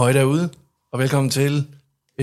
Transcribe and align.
Hej 0.00 0.12
derude, 0.12 0.50
og 0.92 0.98
velkommen 0.98 1.30
til 1.30 1.66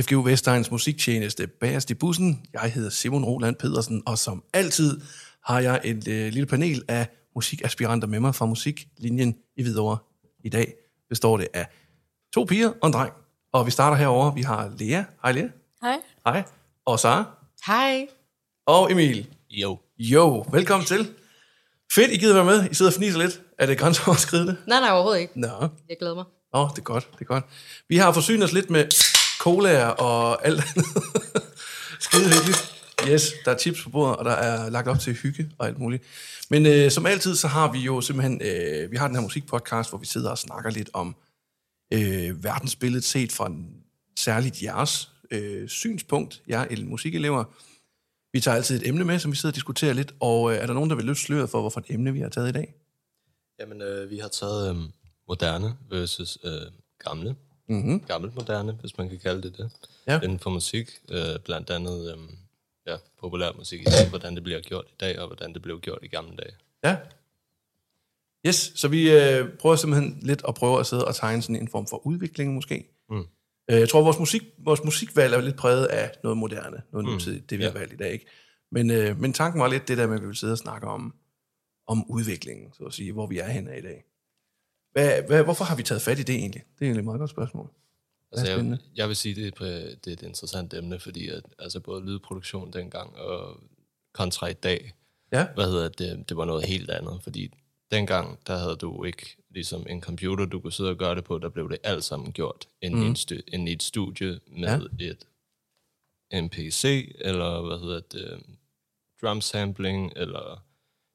FGU 0.01 0.21
Vestegns 0.21 0.71
musiktjeneste 0.71 1.47
Bagerst 1.47 1.89
i 1.89 1.93
bussen. 1.93 2.45
Jeg 2.53 2.61
hedder 2.61 2.89
Simon 2.89 3.25
Roland 3.25 3.55
Pedersen, 3.55 4.03
og 4.05 4.17
som 4.17 4.43
altid 4.53 5.01
har 5.43 5.59
jeg 5.59 5.81
et 5.83 6.07
øh, 6.07 6.33
lille 6.33 6.45
panel 6.45 6.83
af 6.87 7.07
musikaspiranter 7.35 8.07
med 8.07 8.19
mig 8.19 8.35
fra 8.35 8.45
musiklinjen 8.45 9.37
i 9.57 9.63
Hvidovre. 9.63 9.97
I 10.43 10.49
dag 10.49 10.73
består 11.09 11.37
det 11.37 11.47
af 11.53 11.67
to 12.33 12.43
piger 12.43 12.71
og 12.81 12.87
en 12.87 12.93
dreng. 12.93 13.13
Og 13.51 13.65
vi 13.65 13.71
starter 13.71 13.97
herover. 13.97 14.31
Vi 14.31 14.41
har 14.41 14.71
Lea. 14.79 15.03
Hej 15.23 15.31
Lea. 15.31 15.47
Hej. 15.81 15.97
Hej. 16.25 16.43
Og 16.85 16.99
Sara. 16.99 17.25
Hej. 17.67 18.07
Og 18.65 18.91
Emil. 18.91 19.27
Jo. 19.49 19.79
Jo, 19.99 20.45
velkommen 20.51 20.85
til. 20.85 21.13
Fedt, 21.93 22.11
I 22.11 22.17
gider 22.17 22.33
være 22.33 22.45
med. 22.45 22.71
I 22.71 22.73
sidder 22.73 22.91
og 22.91 22.95
fniser 22.95 23.19
lidt. 23.19 23.41
Er 23.57 23.65
det 23.65 23.77
grænseoverskridende? 23.77 24.57
Nej, 24.67 24.79
nej, 24.79 24.91
overhovedet 24.91 25.19
ikke. 25.19 25.39
Nå. 25.39 25.67
Jeg 25.89 25.97
glæder 25.99 26.15
mig. 26.15 26.25
Åh, 26.53 26.61
oh, 26.61 26.69
det 26.69 26.77
er 26.77 26.83
godt, 26.83 27.09
det 27.13 27.21
er 27.21 27.25
godt. 27.25 27.45
Vi 27.89 27.97
har 27.97 28.11
forsynet 28.11 28.43
os 28.43 28.53
lidt 28.53 28.69
med 28.69 28.85
cola 29.39 29.87
og 29.87 30.45
alt 30.45 30.61
andet. 30.61 30.85
Skide 31.99 32.33
hyggeligt. 32.33 32.73
Yes, 33.07 33.33
der 33.45 33.51
er 33.51 33.57
chips 33.57 33.83
på 33.83 33.89
bordet, 33.89 34.15
og 34.17 34.25
der 34.25 34.31
er 34.31 34.69
lagt 34.69 34.87
op 34.87 34.99
til 34.99 35.13
hygge 35.13 35.51
og 35.57 35.67
alt 35.67 35.79
muligt. 35.79 36.03
Men 36.49 36.65
øh, 36.65 36.91
som 36.91 37.05
altid, 37.05 37.35
så 37.35 37.47
har 37.47 37.71
vi 37.71 37.79
jo 37.79 38.01
simpelthen, 38.01 38.41
øh, 38.41 38.91
vi 38.91 38.97
har 38.97 39.07
den 39.07 39.15
her 39.15 39.23
musikpodcast, 39.23 39.89
hvor 39.89 39.97
vi 39.97 40.05
sidder 40.05 40.29
og 40.29 40.37
snakker 40.37 40.69
lidt 40.69 40.89
om 40.93 41.15
øh, 41.93 42.43
verdensbilledet 42.43 43.03
set 43.03 43.31
fra 43.31 43.47
en, 43.47 43.67
særligt 44.19 44.63
jeres 44.63 45.11
øh, 45.31 45.67
synspunkt, 45.69 46.41
jer 46.47 46.85
musikelever. 46.85 47.43
Vi 48.33 48.39
tager 48.39 48.55
altid 48.55 48.81
et 48.81 48.87
emne 48.87 49.05
med, 49.05 49.19
som 49.19 49.31
vi 49.31 49.37
sidder 49.37 49.51
og 49.51 49.55
diskuterer 49.55 49.93
lidt, 49.93 50.13
og 50.19 50.51
øh, 50.51 50.57
er 50.57 50.65
der 50.65 50.73
nogen, 50.73 50.89
der 50.89 50.95
vil 50.95 51.05
løfte 51.05 51.23
sløret 51.23 51.49
for, 51.49 51.61
hvorfor 51.61 51.79
et 51.79 51.85
emne 51.89 52.13
vi 52.13 52.19
har 52.19 52.29
taget 52.29 52.49
i 52.49 52.51
dag? 52.51 52.73
Jamen, 53.59 53.81
øh, 53.81 54.09
vi 54.09 54.17
har 54.17 54.27
taget 54.27 54.75
øh, 54.75 54.81
moderne 55.27 55.77
versus 55.89 56.37
øh, 56.43 56.71
gamle. 56.99 57.35
Mm-hmm. 57.69 57.99
Gammelt 57.99 58.35
moderne, 58.35 58.71
hvis 58.71 58.97
man 58.97 59.09
kan 59.09 59.19
kalde 59.19 59.41
det 59.41 59.57
det. 59.57 59.71
Ja. 60.07 60.19
Inden 60.23 60.39
for 60.39 60.49
musik, 60.49 60.91
øh, 61.11 61.39
blandt 61.45 61.69
andet 61.69 62.11
øh, 62.11 62.17
ja, 62.87 62.95
populær 63.19 63.51
musik 63.57 63.87
hvordan 64.09 64.35
det 64.35 64.43
bliver 64.43 64.61
gjort 64.61 64.85
i 64.89 64.95
dag, 64.99 65.19
og 65.19 65.27
hvordan 65.27 65.53
det 65.53 65.61
blev 65.61 65.79
gjort 65.79 65.99
i 66.01 66.07
gamle 66.07 66.37
dage. 66.37 66.53
Ja. 66.83 66.97
Yes, 68.47 68.71
så 68.75 68.87
vi 68.87 69.11
øh, 69.11 69.49
prøver 69.59 69.75
simpelthen 69.75 70.19
lidt 70.21 70.41
at 70.47 70.55
prøve 70.55 70.79
at 70.79 70.85
sidde 70.85 71.05
og 71.05 71.15
tegne 71.15 71.41
sådan 71.41 71.55
en 71.55 71.67
form 71.67 71.87
for 71.87 72.05
udvikling 72.07 72.53
måske. 72.53 72.85
Mm. 73.09 73.25
Øh, 73.71 73.79
jeg 73.79 73.89
tror, 73.89 74.01
vores, 74.03 74.19
musik, 74.19 74.41
vores 74.57 74.83
musikvalg 74.83 75.33
er 75.33 75.41
lidt 75.41 75.55
præget 75.55 75.85
af 75.85 76.11
noget 76.23 76.37
moderne, 76.37 76.81
noget 76.91 77.05
Mm, 77.05 77.11
nutidigt, 77.11 77.49
det 77.49 77.57
vi 77.57 77.63
ja. 77.63 77.69
har 77.69 77.79
valgt 77.79 77.93
i 77.93 77.97
dag. 77.97 78.13
Ikke? 78.13 78.25
Men, 78.71 78.91
øh, 78.91 79.19
men 79.19 79.33
tanken 79.33 79.61
var 79.61 79.67
lidt 79.67 79.87
det 79.87 79.97
der 79.97 80.07
med, 80.07 80.15
at 80.15 80.21
vi 80.21 80.27
vil 80.27 80.35
sidde 80.35 80.53
og 80.53 80.57
snakke 80.57 80.87
om, 80.87 81.15
om 81.87 82.11
udviklingen, 82.11 82.73
så 82.73 82.83
at 82.83 82.93
sige, 82.93 83.11
hvor 83.11 83.27
vi 83.27 83.37
er 83.37 83.47
henne 83.47 83.77
i 83.77 83.81
dag. 83.81 84.03
Hvad, 84.97 85.23
hvad, 85.27 85.43
hvorfor 85.43 85.65
har 85.65 85.75
vi 85.75 85.83
taget 85.83 86.01
fat 86.01 86.19
i 86.19 86.23
det 86.23 86.35
egentlig? 86.35 86.63
Det 86.63 86.81
er 86.81 86.85
egentlig 86.85 87.01
et 87.01 87.05
meget 87.05 87.19
godt 87.19 87.29
spørgsmål. 87.29 87.69
Altså, 88.31 88.47
jeg, 88.47 88.77
jeg 88.95 89.07
vil 89.07 89.15
sige, 89.15 89.35
det 89.35 89.47
er, 89.47 89.95
det 89.95 90.07
er 90.07 90.13
et 90.13 90.21
interessant 90.21 90.73
emne, 90.73 90.99
fordi 90.99 91.27
at, 91.27 91.43
altså, 91.59 91.79
både 91.79 92.05
lydproduktion 92.05 92.73
dengang 92.73 93.15
og 93.15 93.63
kontra 94.13 94.47
i 94.47 94.53
dag, 94.53 94.93
Ja, 95.31 95.47
hvad 95.55 95.65
hedder 95.65 95.89
det, 95.89 96.29
det 96.29 96.37
var 96.37 96.45
noget 96.45 96.63
helt 96.65 96.89
andet, 96.89 97.19
fordi 97.23 97.53
dengang, 97.91 98.39
der 98.47 98.57
havde 98.57 98.75
du 98.75 99.03
ikke 99.03 99.37
ligesom 99.49 99.85
en 99.89 100.01
computer, 100.01 100.45
du 100.45 100.59
kunne 100.59 100.73
sidde 100.73 100.89
og 100.89 100.97
gøre 100.97 101.15
det 101.15 101.23
på, 101.23 101.37
der 101.37 101.49
blev 101.49 101.69
det 101.69 101.77
alt 101.83 102.03
sammen 102.03 102.31
gjort 102.31 102.67
inde, 102.81 102.97
mm. 102.97 103.03
i, 103.03 103.05
en 103.07 103.15
stu- 103.15 103.43
inde 103.47 103.71
i 103.71 103.73
et 103.73 103.83
studie 103.83 104.39
med 104.47 104.89
ja. 104.99 105.05
et 105.05 105.27
en 106.31 106.49
PC, 106.49 107.15
eller 107.19 107.61
hvad 107.61 107.79
hedder 107.79 107.99
det, 107.99 108.43
drum 109.21 109.41
sampling, 109.41 110.13
eller 110.15 110.65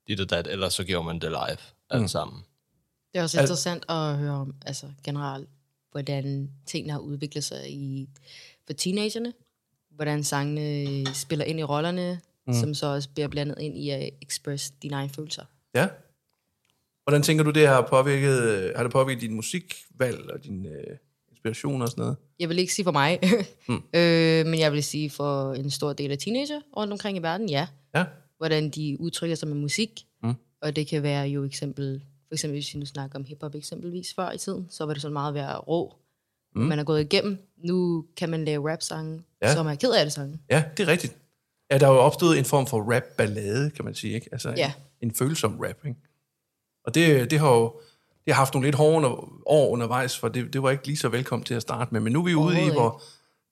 dit 0.09 0.21
og 0.21 0.31
dat, 0.31 0.47
eller 0.47 0.69
så 0.69 0.85
gjorde 0.85 1.07
man 1.07 1.19
det 1.19 1.31
live, 1.31 1.59
alt 1.91 2.03
mm. 2.03 2.09
sammen. 2.09 2.45
Det 3.13 3.19
er 3.19 3.23
også 3.23 3.39
Al- 3.39 3.43
interessant 3.43 3.85
at 3.89 4.17
høre 4.17 4.33
om, 4.33 4.55
altså 4.67 4.87
generelt, 5.05 5.49
hvordan 5.91 6.51
tingene 6.67 6.93
har 6.93 7.01
udviklet 7.01 7.45
sig 7.45 7.71
i, 7.71 8.09
for 8.67 8.73
teenagerne. 8.73 9.33
Hvordan 9.91 10.25
sangene 10.25 11.07
spiller 11.15 11.45
ind 11.45 11.61
i 11.61 11.63
rollerne, 11.63 12.21
mm. 12.47 12.53
som 12.53 12.75
så 12.75 12.87
også 12.87 13.09
bliver 13.09 13.29
blandet 13.29 13.57
ind 13.61 13.79
i 13.79 13.91
at 13.91 14.11
express 14.23 14.71
dine 14.71 14.95
egne 14.95 15.11
følelser. 15.11 15.45
ja. 15.75 15.89
Hvordan 17.05 17.23
tænker 17.23 17.45
du, 17.45 17.51
det 17.51 17.67
har 17.67 17.87
påvirket, 17.91 18.73
har 18.77 18.83
det 18.83 18.93
påvirket 18.93 19.21
din 19.23 19.35
musikvalg 19.35 20.31
og 20.31 20.45
din 20.45 20.67
øh, 20.67 20.97
inspiration 21.31 21.83
og 21.83 21.89
sådan 21.89 22.03
noget? 22.03 22.17
Jeg 22.39 22.49
vil 22.49 22.59
ikke 22.59 22.75
sige 22.75 22.85
for 22.85 22.93
mig, 22.93 23.19
mm. 23.69 23.75
øh, 23.75 24.47
men 24.47 24.59
jeg 24.61 24.73
vil 24.73 24.85
sige 24.85 25.11
for 25.11 25.53
en 25.53 25.71
stor 25.71 25.93
del 25.93 26.11
af 26.11 26.19
teenager 26.19 26.61
rundt 26.77 26.93
omkring 26.93 27.19
i 27.19 27.23
verden, 27.23 27.49
ja. 27.49 27.69
Ja, 27.95 28.05
Hvordan 28.37 28.71
de 28.71 28.97
udtrykker 29.01 29.37
sig 29.37 29.49
med 29.49 29.57
musik. 29.57 30.07
Mm. 30.23 30.35
Og 30.61 30.77
det 30.77 30.87
kan 30.87 31.03
være 31.03 31.27
jo 31.27 31.45
eksempel, 31.45 32.03
for 32.33 32.35
eksempel 32.35 32.57
hvis 32.57 32.75
vi 32.75 32.79
nu 32.79 32.87
snakker 32.87 33.19
om 33.19 33.25
hiphop 33.25 33.55
eksempelvis 33.55 34.15
før 34.15 34.31
i 34.31 34.39
tiden, 34.39 34.67
så 34.71 34.87
var 34.87 34.93
det 34.93 35.03
sådan 35.03 35.13
meget 35.13 35.35
være 35.35 35.59
rå. 35.59 35.95
Mm. 36.55 36.63
Man 36.63 36.79
er 36.79 36.85
gået 36.85 37.01
igennem. 37.01 37.39
Nu 37.65 38.05
kan 38.17 38.31
man 38.31 38.45
lave 38.45 38.73
rap-sange, 38.73 39.23
Ja. 39.43 39.55
som 39.55 39.67
er 39.67 39.75
ked 39.75 39.93
af 39.93 40.05
det 40.05 40.13
sange. 40.13 40.39
Ja, 40.51 40.65
det 40.77 40.83
er 40.83 40.87
rigtigt. 40.89 41.17
Ja, 41.71 41.79
der 41.79 41.87
er 41.87 41.91
jo 41.91 41.99
opstået 41.99 42.39
en 42.39 42.45
form 42.45 42.67
for 42.67 42.95
rap-ballade, 42.95 43.71
kan 43.71 43.85
man 43.85 43.95
sige, 43.95 44.15
ikke? 44.15 44.29
Altså 44.33 44.51
en, 44.51 44.57
Ja. 44.57 44.73
en 45.01 45.15
følsom 45.15 45.59
rap, 45.61 45.87
ikke? 45.87 46.01
Og 46.85 46.95
det, 46.95 47.31
det 47.31 47.39
har 47.39 47.53
jo 47.53 47.81
det 48.25 48.35
har 48.35 48.41
haft 48.41 48.55
nogle 48.55 48.67
lidt 48.67 48.77
hårde 48.77 49.09
år 49.47 49.69
undervejs, 49.69 50.19
for 50.19 50.29
det, 50.29 50.53
det 50.53 50.63
var 50.63 50.71
ikke 50.71 50.87
lige 50.87 50.97
så 50.97 51.09
velkommen 51.09 51.45
til 51.45 51.55
at 51.55 51.63
starte 51.63 51.95
med. 51.95 52.01
Men 52.01 52.13
nu 52.13 52.21
er 52.21 52.25
vi 52.25 52.35
ude 52.35 52.67
i, 52.67 52.71
hvor 52.71 53.03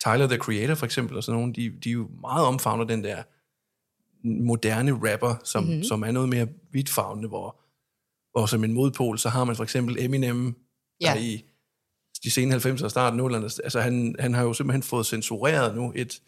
Tyler, 0.05 0.27
the 0.27 0.37
Creator 0.37 0.75
for 0.75 0.87
eksempel, 0.87 1.17
og 1.17 1.25
sådan 1.25 1.39
nogle, 1.41 1.55
de, 1.55 1.73
de 1.85 1.89
er 1.89 1.93
jo 1.93 2.09
meget 2.21 2.47
omfavner 2.47 2.85
den 2.85 3.05
der 3.05 3.23
moderne 4.25 4.93
rapper, 4.93 5.35
som, 5.45 5.65
mm-hmm. 5.65 5.85
som 5.85 6.03
er 6.03 6.11
noget 6.11 6.29
mere 6.29 6.47
vidtfavnende, 6.73 7.29
hvor, 7.29 7.61
hvor 8.33 8.47
som 8.47 8.65
en 8.65 8.73
modpol, 8.73 9.19
så 9.19 9.29
har 9.29 9.45
man 9.45 9.57
for 9.57 9.63
eksempel 9.65 9.97
Eminem, 9.99 10.55
ja. 11.01 11.09
Ja. 11.09 11.15
der 11.15 11.21
i 11.21 11.45
de 12.25 12.31
sene 12.31 12.57
90'ere 12.57 12.85
og 12.85 12.91
starten 12.91 13.21
0'erne, 13.21 13.43
altså 13.45 13.81
han, 13.81 14.17
han 14.19 14.35
har 14.35 14.43
jo 14.43 14.53
simpelthen 14.55 14.83
fået 14.83 15.07
censureret 15.07 15.77
nu 15.77 15.93
et, 15.97 16.23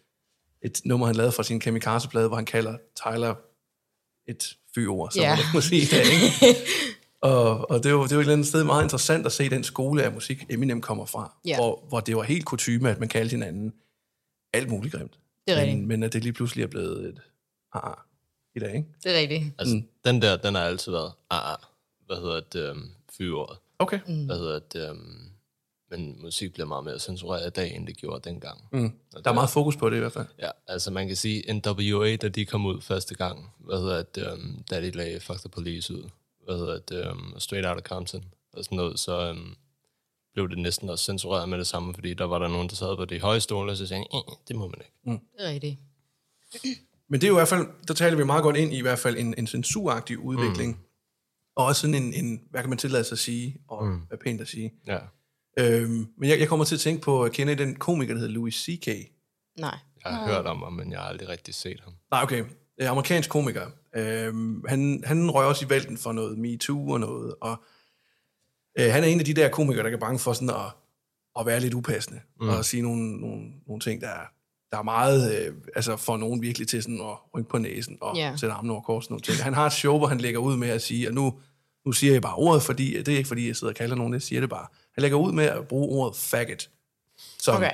et 0.62 0.80
nummer, 0.84 1.06
han 1.06 1.16
lavede 1.16 1.32
fra 1.32 1.42
sin 1.42 1.60
Kamikaze-plade, 1.60 2.26
hvor 2.28 2.36
han 2.36 2.44
kalder 2.44 2.76
Tyler 2.96 3.34
et 4.28 4.56
fyord, 4.74 5.10
som 5.10 5.20
Ja. 5.22 5.36
man 5.36 5.44
må 5.54 5.60
sige 5.60 5.86
det, 5.96 6.02
ikke? 6.12 6.58
Og, 7.22 7.70
og 7.70 7.78
det 7.78 7.86
er 7.86 7.90
jo, 7.90 8.02
det 8.02 8.12
er 8.12 8.16
jo 8.16 8.20
et 8.20 8.22
eller 8.22 8.32
andet 8.32 8.46
sted 8.46 8.64
meget 8.64 8.82
interessant 8.82 9.26
at 9.26 9.32
se 9.32 9.50
den 9.50 9.64
skole 9.64 10.02
af 10.02 10.12
musik, 10.12 10.44
Eminem 10.50 10.80
kommer 10.80 11.04
fra, 11.06 11.36
Ja. 11.46 11.56
hvor, 11.56 11.84
hvor 11.88 12.00
det 12.00 12.16
var 12.16 12.22
helt 12.22 12.44
kutume, 12.44 12.90
at 12.90 13.00
man 13.00 13.08
kaldte 13.08 13.30
hinanden 13.36 13.72
alt 14.52 14.70
muligt 14.70 14.94
grimt. 14.94 15.18
Det 15.46 15.52
er 15.52 15.56
men, 15.56 15.64
rigtigt. 15.68 15.86
men 15.88 16.02
at 16.02 16.12
det 16.12 16.22
lige 16.22 16.32
pludselig 16.32 16.62
er 16.62 16.66
blevet 16.66 17.08
et 17.08 17.20
har 17.72 18.06
i 18.56 18.58
dag, 18.58 18.74
ikke? 18.76 18.88
Det 19.04 19.16
er 19.16 19.20
rigtigt. 19.20 19.44
Altså, 19.58 19.74
mm. 19.76 19.82
den 20.04 20.22
der, 20.22 20.36
den 20.36 20.54
har 20.54 20.62
altid 20.62 20.92
været, 20.92 21.12
ah, 21.30 21.52
ah, 21.52 21.58
hvad 22.06 22.16
hedder 22.16 22.40
det, 22.40 22.70
um, 22.70 22.90
fyret. 23.18 23.58
Okay. 23.78 24.00
Mm. 24.08 24.26
Hvad 24.26 24.38
hedder 24.38 24.58
det, 24.58 24.90
um, 24.90 25.28
men 25.90 26.22
musik 26.22 26.52
bliver 26.52 26.66
meget 26.66 26.84
mere 26.84 26.98
censureret 26.98 27.46
i 27.46 27.50
dag, 27.50 27.74
end 27.76 27.86
det 27.86 27.96
gjorde 27.96 28.28
dengang. 28.30 28.60
Mm. 28.72 28.80
Der 29.12 29.18
er 29.18 29.22
det- 29.22 29.34
meget 29.34 29.50
fokus 29.50 29.76
på 29.76 29.90
det 29.90 29.96
i 29.96 29.98
hvert 29.98 30.12
fald. 30.12 30.26
Ja, 30.38 30.50
altså 30.66 30.90
man 30.90 31.06
kan 31.06 31.16
sige, 31.16 31.52
NWA, 31.54 32.16
da 32.16 32.28
de 32.28 32.46
kom 32.46 32.66
ud 32.66 32.80
første 32.80 33.14
gang, 33.14 33.50
hvad 33.58 33.78
hedder 33.80 34.02
det, 34.02 34.32
um, 34.32 34.64
da 34.70 34.80
de 34.80 34.90
lagde 34.90 35.20
Fuck 35.20 35.40
the 35.40 35.48
Police 35.48 35.94
ud, 35.94 36.08
hvad 36.44 36.56
hedder 36.58 36.78
det, 36.78 37.10
um, 37.10 37.34
Straight 37.38 37.66
Outta 37.66 37.82
Compton, 37.88 38.24
og 38.52 38.64
sådan 38.64 38.76
noget, 38.76 38.98
så 38.98 39.30
um, 39.30 39.56
blev 40.34 40.48
det 40.48 40.58
næsten 40.58 40.88
også 40.90 41.04
censureret 41.04 41.48
med 41.48 41.58
det 41.58 41.66
samme, 41.66 41.94
fordi 41.94 42.14
der 42.14 42.24
var 42.24 42.38
der 42.38 42.48
nogen, 42.48 42.68
der 42.68 42.74
sad 42.74 42.96
på 42.96 43.04
de 43.04 43.20
høje 43.20 43.40
stole, 43.40 43.72
og 43.72 43.76
så 43.76 43.86
sagde, 43.86 44.04
eh, 44.14 44.20
det 44.48 44.56
må 44.56 44.66
man 44.68 44.80
ikke. 44.80 45.22
Det 45.38 45.46
er 45.46 45.50
rigtigt. 45.50 45.78
Men 47.08 47.20
det 47.20 47.26
er 47.26 47.28
jo 47.28 47.34
i 47.34 47.38
hvert 47.40 47.48
fald, 47.48 47.66
der 47.88 47.94
taler 47.94 48.16
vi 48.16 48.24
meget 48.24 48.42
godt 48.42 48.56
ind 48.56 48.72
i 48.72 48.78
i 48.78 48.80
hvert 48.82 48.98
fald 48.98 49.16
en, 49.16 49.34
en 49.38 49.46
censuragtig 49.46 50.18
udvikling. 50.18 50.72
Mm. 50.72 50.84
Og 51.56 51.64
også 51.64 51.80
sådan 51.80 51.94
en, 51.94 52.14
en, 52.14 52.40
hvad 52.50 52.60
kan 52.60 52.68
man 52.68 52.78
tillade 52.78 53.04
sig 53.04 53.14
at 53.14 53.18
sige, 53.18 53.56
og 53.68 53.86
mm. 53.86 54.00
hvad 54.08 54.18
pænt 54.18 54.40
at 54.40 54.48
sige. 54.48 54.72
Ja. 54.86 54.98
Øhm, 55.58 56.06
men 56.18 56.30
jeg, 56.30 56.40
jeg 56.40 56.48
kommer 56.48 56.64
til 56.64 56.74
at 56.74 56.80
tænke 56.80 57.02
på, 57.02 57.24
jeg 57.24 57.32
kender 57.32 57.52
I 57.52 57.56
den 57.56 57.76
komiker, 57.76 58.14
der 58.14 58.20
hedder 58.20 58.34
Louis 58.34 58.54
C.K.? 58.54 58.86
Nej. 59.60 59.78
Jeg 60.04 60.12
har 60.12 60.26
hørt 60.26 60.46
om 60.46 60.62
ham, 60.62 60.72
men 60.72 60.92
jeg 60.92 61.00
har 61.00 61.06
aldrig 61.08 61.28
rigtig 61.28 61.54
set 61.54 61.80
ham. 61.80 61.92
Nej, 62.10 62.22
okay. 62.22 62.44
Øh, 62.80 62.90
amerikansk 62.90 63.30
komiker. 63.30 63.66
Øhm, 63.96 64.64
han, 64.68 65.02
han 65.06 65.30
røg 65.30 65.46
også 65.46 65.66
i 65.66 65.70
vælten 65.70 65.98
for 65.98 66.12
noget 66.12 66.38
MeToo 66.38 66.90
og 66.90 67.00
noget, 67.00 67.34
og 67.40 67.56
øh, 68.78 68.92
han 68.92 69.04
er 69.04 69.08
en 69.08 69.18
af 69.18 69.24
de 69.24 69.34
der 69.34 69.48
komikere, 69.48 69.84
der 69.84 69.96
er 69.96 70.00
bange 70.00 70.18
for 70.18 70.32
sådan 70.32 70.50
at, 70.50 70.72
at 71.40 71.46
være 71.46 71.60
lidt 71.60 71.74
upassende, 71.74 72.20
mm. 72.40 72.48
og 72.48 72.64
sige 72.64 72.82
nogle, 72.82 73.20
nogle, 73.20 73.52
nogle 73.66 73.80
ting, 73.80 74.00
der 74.00 74.08
er, 74.08 74.26
der 74.72 74.78
er 74.78 74.82
meget, 74.82 75.34
øh, 75.46 75.54
altså 75.76 75.96
får 75.96 76.16
nogen 76.16 76.42
virkelig 76.42 76.68
til 76.68 76.82
sådan 76.82 77.00
at 77.00 77.16
rynke 77.34 77.48
på 77.50 77.58
næsen 77.58 77.98
og 78.00 78.16
Ja. 78.16 78.32
sætte 78.36 78.52
armen 78.52 78.70
over 78.70 78.80
kors. 78.80 79.06
og 79.06 79.10
Nogle 79.10 79.22
ting. 79.22 79.38
Han 79.42 79.54
har 79.54 79.66
et 79.66 79.72
show, 79.72 79.98
hvor 79.98 80.06
han 80.06 80.18
lægger 80.18 80.40
ud 80.40 80.56
med 80.56 80.68
at 80.68 80.82
sige, 80.82 81.08
og 81.08 81.14
nu, 81.14 81.34
nu 81.86 81.92
siger 81.92 82.12
jeg 82.12 82.22
bare 82.22 82.34
ordet, 82.34 82.62
fordi 82.62 83.02
det 83.02 83.08
er 83.14 83.16
ikke 83.16 83.28
fordi, 83.28 83.46
jeg 83.48 83.56
sidder 83.56 83.72
og 83.72 83.76
kalder 83.76 83.96
nogen, 83.96 84.12
jeg 84.12 84.22
siger 84.22 84.40
det 84.40 84.50
bare. 84.50 84.66
Han 84.94 85.02
lægger 85.02 85.18
ud 85.18 85.32
med 85.32 85.44
at 85.44 85.68
bruge 85.68 85.88
ordet 85.98 86.16
faggot, 86.16 86.70
som, 87.38 87.56
Okay. 87.56 87.70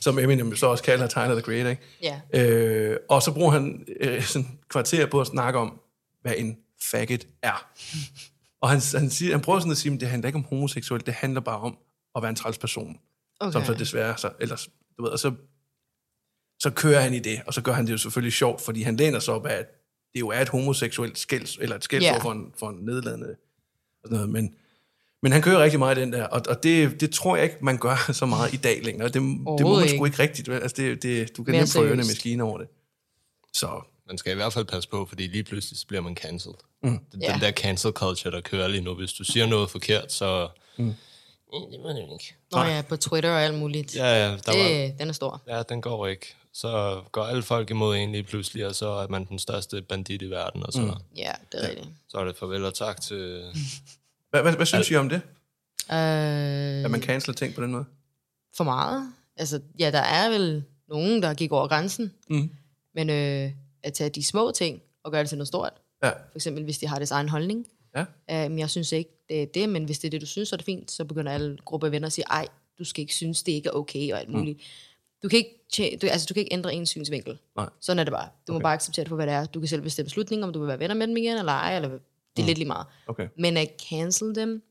som 0.00 0.18
Eminem 0.18 0.56
så 0.56 0.66
også 0.66 0.84
kalder 0.84 1.06
Tyler, 1.06 1.32
the 1.32 1.40
Creator, 1.40 1.70
ikke? 1.70 1.82
ja. 2.02 2.20
Øh, 2.40 2.96
og 3.08 3.22
så 3.22 3.32
bruger 3.34 3.50
han 3.50 3.86
øh, 4.00 4.22
sådan 4.22 4.58
kvarter 4.68 5.06
på 5.06 5.20
at 5.20 5.26
snakke 5.26 5.58
om, 5.58 5.80
hvad 6.22 6.34
en 6.38 6.56
faggot 6.90 7.26
er. 7.42 7.68
Og 8.60 8.70
han, 8.70 8.80
han, 8.94 9.10
siger, 9.10 9.32
han 9.32 9.40
prøver 9.40 9.58
sådan 9.58 9.72
at 9.72 9.78
sige, 9.78 9.94
at 9.94 10.00
det 10.00 10.08
handler 10.08 10.26
ikke 10.28 10.36
om 10.38 10.44
homoseksuelt, 10.48 11.06
det 11.06 11.14
handler 11.14 11.40
bare 11.40 11.58
om 11.60 11.76
at 12.16 12.22
være 12.22 12.30
en 12.30 12.36
træls 12.36 12.58
person. 12.58 12.96
Okay. 13.40 13.52
Som 13.52 13.64
så 13.64 13.74
desværre, 13.74 14.18
så, 14.18 14.30
ellers, 14.40 14.68
du 14.98 15.02
ved, 15.02 15.10
og 15.10 15.18
så, 15.18 15.32
så 16.64 16.70
kører 16.70 17.00
han 17.00 17.14
i 17.14 17.18
det, 17.18 17.40
og 17.46 17.54
så 17.54 17.60
gør 17.62 17.72
han 17.72 17.86
det 17.86 17.92
jo 17.92 17.98
selvfølgelig 17.98 18.32
sjovt, 18.32 18.60
fordi 18.60 18.82
han 18.82 18.96
læner 18.96 19.18
sig 19.18 19.34
op 19.34 19.46
af, 19.46 19.54
at 19.54 19.66
det 20.14 20.20
jo 20.20 20.28
er 20.28 20.40
et 20.40 20.48
homoseksuelt 20.48 21.18
skælds, 21.18 21.56
eller 21.60 21.76
et 21.76 21.84
skældsord 21.84 22.12
Ja. 22.14 22.18
for, 22.22 22.32
en, 22.32 22.52
for 22.58 22.68
en 22.68 22.76
nedladende, 22.82 23.26
og 24.02 24.08
sådan 24.08 24.14
noget, 24.16 24.28
men, 24.30 24.54
Men 25.22 25.32
han 25.32 25.42
kører 25.42 25.62
rigtig 25.62 25.78
meget 25.78 25.98
i 25.98 26.00
den 26.00 26.12
der, 26.12 26.24
og, 26.24 26.42
og 26.48 26.62
det, 26.62 27.00
det 27.00 27.10
tror 27.10 27.36
jeg 27.36 27.44
ikke, 27.44 27.56
man 27.60 27.78
gør 27.78 27.96
så 28.20 28.26
meget 28.26 28.52
i 28.54 28.56
dag 28.56 28.80
længere. 28.84 29.06
Det, 29.08 29.14
det 29.14 29.22
må 29.62 29.78
man 29.78 29.88
sgu 29.88 30.04
ikke 30.04 30.18
rigtigt. 30.18 30.48
Altså 30.48 30.74
det, 30.76 31.02
det, 31.02 31.36
du 31.36 31.44
kan 31.44 31.54
nemt 31.54 31.72
få 31.72 31.82
ørerne 31.84 31.96
maskine 31.96 32.42
over 32.42 32.58
det. 32.58 32.68
Så 33.52 33.80
Man 34.08 34.18
skal 34.18 34.32
i 34.32 34.34
hvert 34.34 34.52
fald 34.52 34.64
passe 34.64 34.88
på, 34.88 35.06
fordi 35.08 35.26
lige 35.26 35.44
pludselig 35.44 35.78
så 35.78 35.86
bliver 35.86 36.00
man 36.00 36.16
cancelled. 36.16 36.58
Mm. 36.82 36.98
Den, 37.12 37.22
Ja. 37.22 37.32
den 37.32 37.40
der 37.40 37.52
cancel 37.52 37.92
culture, 37.92 38.34
der 38.34 38.40
kører 38.40 38.68
lige 38.68 38.80
nu. 38.80 38.94
Hvis 38.94 39.12
du 39.12 39.24
siger 39.24 39.46
noget 39.46 39.70
forkert, 39.70 40.12
så... 40.12 40.48
Mm. 40.76 40.84
Det 41.70 41.80
må 41.82 41.88
ikke. 42.12 42.34
Nå 42.52 42.62
ja, 42.62 42.82
på 42.88 42.96
Twitter 42.96 43.30
og 43.30 43.42
alt 43.42 43.58
muligt. 43.58 43.96
Ja, 43.96 44.04
ja, 44.06 44.30
der 44.46 44.62
var, 44.62 44.68
det, 44.68 44.94
den 44.98 45.08
er 45.08 45.12
stor. 45.12 45.42
ja, 45.48 45.62
den 45.62 45.80
går 45.82 46.06
ikke. 46.06 46.34
Så 46.54 47.02
går 47.12 47.24
alle 47.24 47.42
folk 47.42 47.70
imod 47.70 47.96
en 47.96 48.12
lige 48.12 48.22
pludselig, 48.22 48.66
og 48.66 48.74
så 48.74 48.88
er 48.88 49.08
man 49.08 49.24
den 49.24 49.38
største 49.38 49.82
bandit 49.82 50.22
i 50.22 50.30
verden, 50.30 50.66
og 50.66 50.72
så, 50.72 50.80
mm. 50.80 50.90
Ja, 51.16 51.32
det 51.52 51.64
er 51.64 51.68
rigtigt. 51.68 51.88
så 52.08 52.18
er 52.18 52.24
det 52.24 52.36
farvel 52.36 52.64
og 52.64 52.74
tak 52.74 53.00
til... 53.00 53.42
hvad, 54.30 54.42
hvad, 54.42 54.52
hvad 54.52 54.66
synes 54.66 54.90
I 54.90 54.94
om 54.96 55.08
det? 55.08 55.20
Øh, 55.90 56.84
At 56.84 56.90
man 56.90 57.02
canceler 57.02 57.34
ting 57.34 57.54
på 57.54 57.62
den 57.62 57.72
måde? 57.72 57.84
for 58.56 58.64
meget. 58.64 59.12
Altså, 59.36 59.60
ja, 59.78 59.90
der 59.90 59.98
er 59.98 60.30
vel 60.30 60.64
nogen, 60.88 61.22
der 61.22 61.34
gik 61.34 61.52
over 61.52 61.68
grænsen. 61.68 62.12
Mm. 62.30 62.50
Men 62.94 63.10
øh, 63.10 63.50
at 63.82 63.92
tage 63.92 64.10
de 64.10 64.24
små 64.24 64.52
ting 64.54 64.82
og 65.04 65.12
gøre 65.12 65.20
det 65.20 65.28
til 65.28 65.38
noget 65.38 65.48
stort. 65.48 65.72
Ja. 66.02 66.10
For 66.10 66.36
eksempel, 66.36 66.64
hvis 66.64 66.78
de 66.78 66.86
har 66.86 66.96
deres 66.96 67.10
egen 67.10 67.28
holdning. 67.28 67.66
Ja. 67.96 68.46
Um, 68.46 68.58
jeg 68.58 68.70
synes 68.70 68.92
ikke, 68.92 69.10
det 69.28 69.42
er 69.42 69.46
det, 69.46 69.68
men 69.68 69.84
hvis 69.84 69.98
det 69.98 70.08
er 70.08 70.10
det, 70.10 70.20
du 70.20 70.26
synes, 70.26 70.48
så 70.48 70.54
er 70.54 70.56
det 70.56 70.66
fint. 70.66 70.90
Så 70.90 71.04
begynder 71.04 71.32
alle 71.32 71.58
grupper 71.64 71.86
af 71.86 71.92
venner 71.92 72.06
at 72.06 72.12
sige, 72.12 72.24
ej, 72.30 72.46
du 72.78 72.84
skal 72.84 73.00
ikke 73.02 73.14
synes, 73.14 73.42
det 73.42 73.52
ikke 73.52 73.68
er 73.68 73.72
okay 73.72 74.12
og 74.12 74.20
alt 74.20 74.28
muligt. 74.28 74.56
Mm. 74.56 74.62
Du, 75.24 75.28
kan 75.28 75.36
ikke, 75.38 75.58
tje- 75.74 75.98
du, 75.98 76.06
altså, 76.06 76.26
du 76.28 76.34
kan 76.34 76.40
ikke 76.40 76.52
ændre 76.54 76.74
en 76.74 76.86
synsvinkel. 76.86 77.38
Nej. 77.56 77.68
Sådan 77.80 77.98
er 77.98 78.04
det 78.04 78.12
bare. 78.12 78.28
Du 78.46 78.52
okay. 78.52 78.58
må 78.58 78.62
bare 78.62 78.74
acceptere 78.74 79.04
det 79.04 79.08
for, 79.08 79.16
hvad 79.16 79.26
det 79.26 79.34
er. 79.34 79.46
Du 79.46 79.60
kan 79.60 79.68
selv 79.68 79.82
bestemme 79.82 80.10
slutningen, 80.10 80.44
om 80.44 80.52
du 80.52 80.58
vil 80.58 80.68
være 80.68 80.78
venner 80.78 80.94
med 80.94 81.06
dem 81.06 81.16
igen, 81.16 81.36
eller 81.38 81.52
ej, 81.52 81.76
eller 81.76 81.88
det 81.88 81.98
er 82.36 82.42
mm. 82.42 82.46
lidt 82.46 82.58
lige 82.58 82.68
meget. 82.68 82.86
Okay. 83.06 83.28
Men 83.38 83.56
at 83.56 83.70
cancel 83.88 84.34
dem 84.34 84.62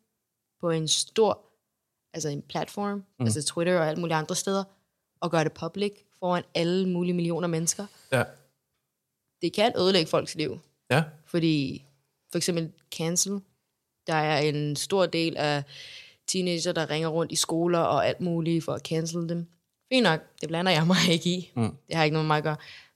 på 0.61 0.69
en 0.69 0.87
stor, 0.87 1.39
altså 2.13 2.29
en 2.29 2.41
platform, 2.41 3.03
mm. 3.19 3.25
altså 3.25 3.43
Twitter 3.43 3.79
og 3.79 3.87
alle 3.87 3.99
mulige 4.01 4.15
andre 4.15 4.35
steder, 4.35 4.63
og 5.21 5.31
gøre 5.31 5.43
det 5.43 5.53
public 5.53 5.93
foran 6.19 6.43
alle 6.55 6.89
mulige 6.89 7.13
millioner 7.13 7.47
mennesker, 7.47 7.85
Ja. 8.11 8.23
det 9.41 9.53
kan 9.53 9.73
ødelægge 9.79 10.09
folks 10.09 10.35
liv. 10.35 10.59
Ja. 10.91 11.03
Fordi 11.25 11.85
for 12.31 12.37
eksempel 12.37 12.71
cancel, 12.91 13.41
der 14.07 14.13
er 14.13 14.37
en 14.39 14.75
stor 14.75 15.05
del 15.05 15.37
af 15.37 15.63
teenager, 16.27 16.71
der 16.71 16.89
ringer 16.89 17.07
rundt 17.09 17.31
i 17.31 17.35
skoler 17.35 17.79
og 17.79 18.07
alt 18.07 18.21
muligt 18.21 18.63
for 18.63 18.73
at 18.73 18.81
cancel 18.81 19.29
dem. 19.29 19.47
Fint 19.93 20.03
nok, 20.03 20.19
det 20.41 20.49
blander 20.49 20.71
jeg 20.71 20.87
mig 20.87 20.97
ikke 21.11 21.29
i. 21.29 21.51
Mm. 21.55 21.75
Det 21.87 21.95
har 21.95 22.03
ikke 22.03 22.13
noget 22.13 22.25
med 22.25 22.27
mig 22.27 22.37
at 22.37 22.43
gøre. 22.43 22.55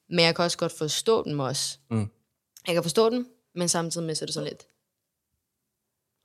Men 0.10 0.20
jeg 0.20 0.36
kan 0.36 0.46
også 0.46 0.58
godt 0.58 0.72
forstå 0.78 1.24
dem 1.24 1.40
også. 1.40 1.78
Mm. 1.90 2.10
Jeg 2.68 2.74
kan 2.76 2.84
forstå 2.84 3.10
dem, 3.10 3.28
men 3.56 3.70
samtidig 3.70 4.08
med 4.08 4.16
så 4.16 4.24
er 4.24 4.28
det 4.28 4.34
sådan 4.34 4.50
lidt, 4.50 4.64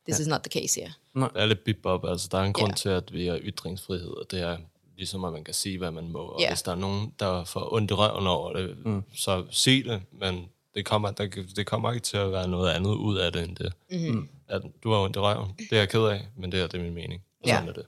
this 0.06 0.18
ja. 0.18 0.22
is 0.22 0.28
not 0.28 0.40
the 0.42 0.60
case 0.60 0.80
here. 0.80 0.92
Det 1.14 1.30
er 1.42 1.46
lidt 1.46 1.64
bip 1.64 1.86
op. 1.86 2.04
Altså, 2.04 2.28
der 2.32 2.38
er 2.38 2.42
en 2.42 2.52
grund 2.52 2.74
til, 2.74 2.88
at 2.88 3.12
vi 3.12 3.26
har 3.26 3.38
ytringsfrihed, 3.42 4.08
og 4.10 4.30
det 4.30 4.40
er 4.40 4.58
ligesom, 4.96 5.24
at 5.24 5.32
man 5.32 5.44
kan 5.44 5.54
sige, 5.54 5.78
hvad 5.78 5.90
man 5.90 6.08
må. 6.08 6.18
Og 6.18 6.40
Ja. 6.40 6.50
hvis 6.50 6.62
der 6.62 6.72
er 6.72 6.76
nogen, 6.76 7.14
der 7.18 7.44
får 7.44 7.72
ondt 7.72 7.90
i 7.90 7.94
røven 7.94 8.26
over 8.26 8.52
det, 8.52 8.86
mm. 8.86 9.02
så 9.14 9.44
sig 9.50 9.84
det, 9.84 10.02
men 10.12 10.48
det 10.74 10.84
kommer, 10.84 11.10
der, 11.10 11.28
det 11.56 11.66
kommer 11.66 11.92
ikke 11.92 12.04
til 12.04 12.16
at 12.16 12.32
være 12.32 12.48
noget 12.48 12.70
andet 12.70 12.94
ud 12.94 13.16
af 13.18 13.32
det, 13.32 13.42
end 13.42 13.56
det. 13.56 13.72
Mm. 13.90 14.28
At 14.48 14.62
du 14.82 14.90
har 14.92 14.98
ondt 14.98 15.16
i 15.16 15.18
røven, 15.18 15.50
det 15.58 15.72
er 15.72 15.76
jeg 15.76 15.88
ked 15.88 16.04
af, 16.04 16.28
men 16.36 16.52
det 16.52 16.60
her 16.60 16.66
det 16.66 16.78
er 16.78 16.82
min 16.82 16.94
mening. 16.94 17.22
Og 17.42 17.48
Ja. 17.48 17.54
sådan 17.54 17.68
er 17.68 17.72
det. 17.72 17.86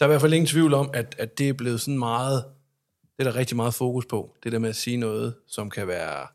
Der 0.00 0.06
er 0.06 0.08
i 0.08 0.12
hvert 0.12 0.20
fald 0.20 0.32
ingen 0.32 0.46
tvivl 0.46 0.74
om, 0.74 0.90
at, 0.94 1.14
at 1.18 1.38
det 1.38 1.48
er 1.48 1.52
blevet 1.52 1.80
sådan 1.80 1.98
meget, 1.98 2.44
det 3.18 3.26
er 3.26 3.30
der 3.30 3.38
rigtig 3.38 3.56
meget 3.56 3.74
fokus 3.74 4.06
på, 4.06 4.36
det 4.44 4.52
der 4.52 4.58
med 4.58 4.68
at 4.68 4.76
sige 4.76 4.96
noget, 4.96 5.34
som 5.46 5.70
kan 5.70 5.86
være 5.88 6.26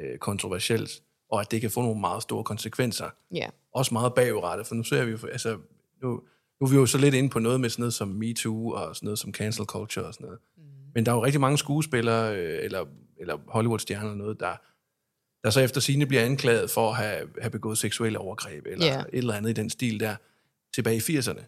øh, 0.00 0.18
kontroversielt, 0.18 0.90
og 1.30 1.40
at 1.40 1.50
det 1.50 1.60
kan 1.60 1.70
få 1.70 1.82
nogle 1.82 2.00
meget 2.00 2.22
store 2.22 2.44
konsekvenser. 2.44 3.10
Ja. 3.34 3.46
Også 3.74 3.94
meget 3.94 4.14
bagudrettet, 4.14 4.66
for 4.66 4.74
nu 4.74 4.82
ser 4.82 5.04
vi 5.04 5.10
jo, 5.10 5.18
altså, 5.32 5.58
nu, 6.02 6.08
nu 6.60 6.66
er 6.66 6.70
vi 6.70 6.76
jo 6.76 6.86
så 6.86 6.98
lidt 6.98 7.14
inde 7.14 7.28
på 7.28 7.38
noget 7.38 7.60
med 7.60 7.70
sådan 7.70 7.82
noget 7.82 7.94
som 7.94 8.08
MeToo, 8.08 8.70
og 8.70 8.96
sådan 8.96 9.06
noget 9.06 9.18
som 9.18 9.32
cancel 9.34 9.64
culture 9.64 10.04
og 10.06 10.14
sådan 10.14 10.24
noget. 10.24 10.40
Mm. 10.56 10.62
Men 10.94 11.06
der 11.06 11.12
er 11.12 11.16
jo 11.16 11.24
rigtig 11.24 11.40
mange 11.40 11.58
skuespillere, 11.58 12.36
øh, 12.36 12.64
eller, 12.64 12.84
eller 13.20 13.36
Hollywood-stjerner 13.48 14.04
eller 14.10 14.24
noget, 14.24 14.40
der, 14.40 14.56
der 15.44 15.50
så 15.50 15.60
efter 15.60 15.80
sine 15.80 16.06
bliver 16.06 16.24
anklaget 16.24 16.70
for 16.70 16.90
at 16.90 16.96
have, 16.96 17.28
have 17.40 17.50
begået 17.50 17.78
seksuelle 17.78 18.18
overgreb, 18.18 18.66
eller 18.66 18.86
Ja. 18.86 19.00
et 19.00 19.06
eller 19.12 19.34
andet 19.34 19.50
i 19.50 19.52
den 19.52 19.70
stil 19.70 20.00
der, 20.00 20.16
tilbage 20.74 20.96
i 20.96 21.18
80'erne, 21.18 21.40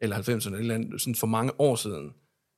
eller 0.00 0.16
90'erne, 0.16 0.54
eller 0.54 0.74
andet, 0.74 1.00
sådan 1.00 1.14
for 1.14 1.26
mange 1.26 1.60
år 1.60 1.76
siden. 1.76 2.12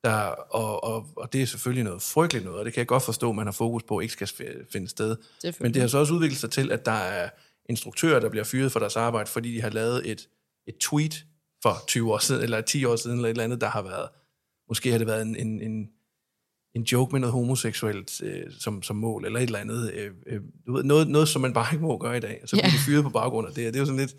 Der, 0.05 0.13
og, 0.51 0.85
og, 0.85 1.07
og 1.17 1.33
det 1.33 1.43
er 1.43 1.47
selvfølgelig 1.47 1.85
noget 1.85 2.03
frygteligt 2.03 2.45
noget, 2.45 2.59
og 2.59 2.65
det 2.65 2.73
kan 2.75 2.81
jeg 2.81 2.87
godt 2.87 3.03
forstå, 3.03 3.31
at 3.31 3.37
man 3.37 3.47
har 3.47 3.53
fokus 3.53 3.83
på, 3.83 4.01
ikke 4.01 4.13
skal 4.13 4.29
finde 4.73 4.89
sted. 4.89 5.17
Men 5.61 5.75
det 5.75 5.83
har 5.83 5.89
så 5.89 5.99
også 5.99 6.15
udviklet 6.15 6.39
sig 6.39 6.51
til, 6.51 6.73
at 6.73 6.85
der 6.87 6.93
er 6.93 7.31
instruktører, 7.69 8.21
der 8.21 8.29
bliver 8.29 8.45
fyret 8.45 8.73
for 8.73 8.81
deres 8.81 8.97
arbejde, 8.97 9.31
fordi 9.31 9.55
de 9.55 9.61
har 9.61 9.71
lavet 9.71 10.11
et, 10.11 10.29
et 10.67 10.75
tweet 10.81 11.25
for 11.63 11.75
20 11.87 12.13
år 12.13 12.19
siden, 12.19 12.43
eller 12.43 12.61
10 12.61 12.85
år 12.85 12.97
siden, 12.97 13.17
eller 13.17 13.29
et 13.29 13.31
eller 13.31 13.45
andet, 13.45 13.61
der 13.61 13.69
har 13.69 13.83
været, 13.83 14.09
måske 14.69 14.91
har 14.91 14.99
det 14.99 15.07
været 15.07 15.23
en, 15.23 15.37
en, 15.37 15.61
en, 15.63 15.89
en 16.75 16.83
joke 16.83 17.13
med 17.13 17.21
noget 17.21 17.33
homoseksuelt 17.33 18.23
øh, 18.23 18.53
som, 18.59 18.83
som 18.83 18.97
mål, 18.97 19.25
eller 19.25 19.39
et 19.39 19.43
eller 19.45 19.59
andet. 19.59 19.93
Øh, 19.95 20.11
øh, 20.27 20.41
noget, 20.67 21.09
noget, 21.09 21.29
som 21.29 21.43
man 21.43 21.53
bare 21.53 21.75
ikke 21.75 21.85
må 21.85 21.99
gøre 21.99 22.17
i 22.17 22.21
dag. 22.21 22.43
Så 22.47 22.57
bliver 22.57 22.67
Ja. 22.67 22.71
de 22.73 22.79
fyret 22.87 23.05
på 23.05 23.11
baggrund 23.11 23.49
af 23.49 23.55
det. 23.55 23.65
Det 23.67 23.77
er 23.77 23.81
jo 23.81 23.87
sådan 23.87 24.01
lidt... 24.01 24.17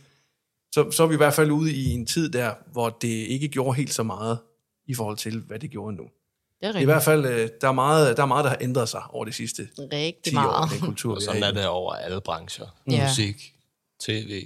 Så, 0.72 0.92
så 0.92 1.04
er 1.04 1.08
vi 1.08 1.14
i 1.14 1.18
hvert 1.18 1.34
fald 1.34 1.52
ude 1.52 1.74
i 1.74 1.90
en 1.90 2.06
tid 2.06 2.30
der, 2.30 2.54
hvor 2.72 2.90
det 2.90 3.08
ikke 3.08 3.48
gjorde 3.48 3.76
helt 3.76 3.94
så 3.94 4.04
meget 4.04 4.40
i 4.88 4.94
forhold 4.94 5.18
til, 5.18 5.40
hvad 5.40 5.60
det 5.60 5.70
gjorde 5.70 5.96
nu. 5.96 6.04
Det 6.04 6.66
er 6.66 6.68
I 6.68 6.72
rigtig, 6.72 6.86
hvert 6.86 7.04
fald, 7.04 7.26
øh, 7.26 7.50
der 7.62 7.68
er, 7.68 7.72
meget, 7.72 8.18
der 8.18 8.24
er 8.24 8.28
meget, 8.28 8.44
der 8.44 8.50
har 8.50 8.58
ændret 8.62 8.90
sig 8.90 9.04
over 9.10 9.26
de 9.26 9.32
sidste 9.32 9.66
10 9.76 9.82
rigtig 9.82 10.38
år, 10.38 10.42
meget. 10.42 10.72
den 10.72 10.80
kultur, 10.80 11.16
Og 11.16 11.22
sådan 11.22 11.44
er 11.44 11.52
i. 11.52 11.56
det 11.56 11.68
over 11.68 11.94
alle 11.94 12.22
brancher. 12.22 12.66
Ja. 12.92 13.04
Musik, 13.08 13.54
tv. 14.00 14.44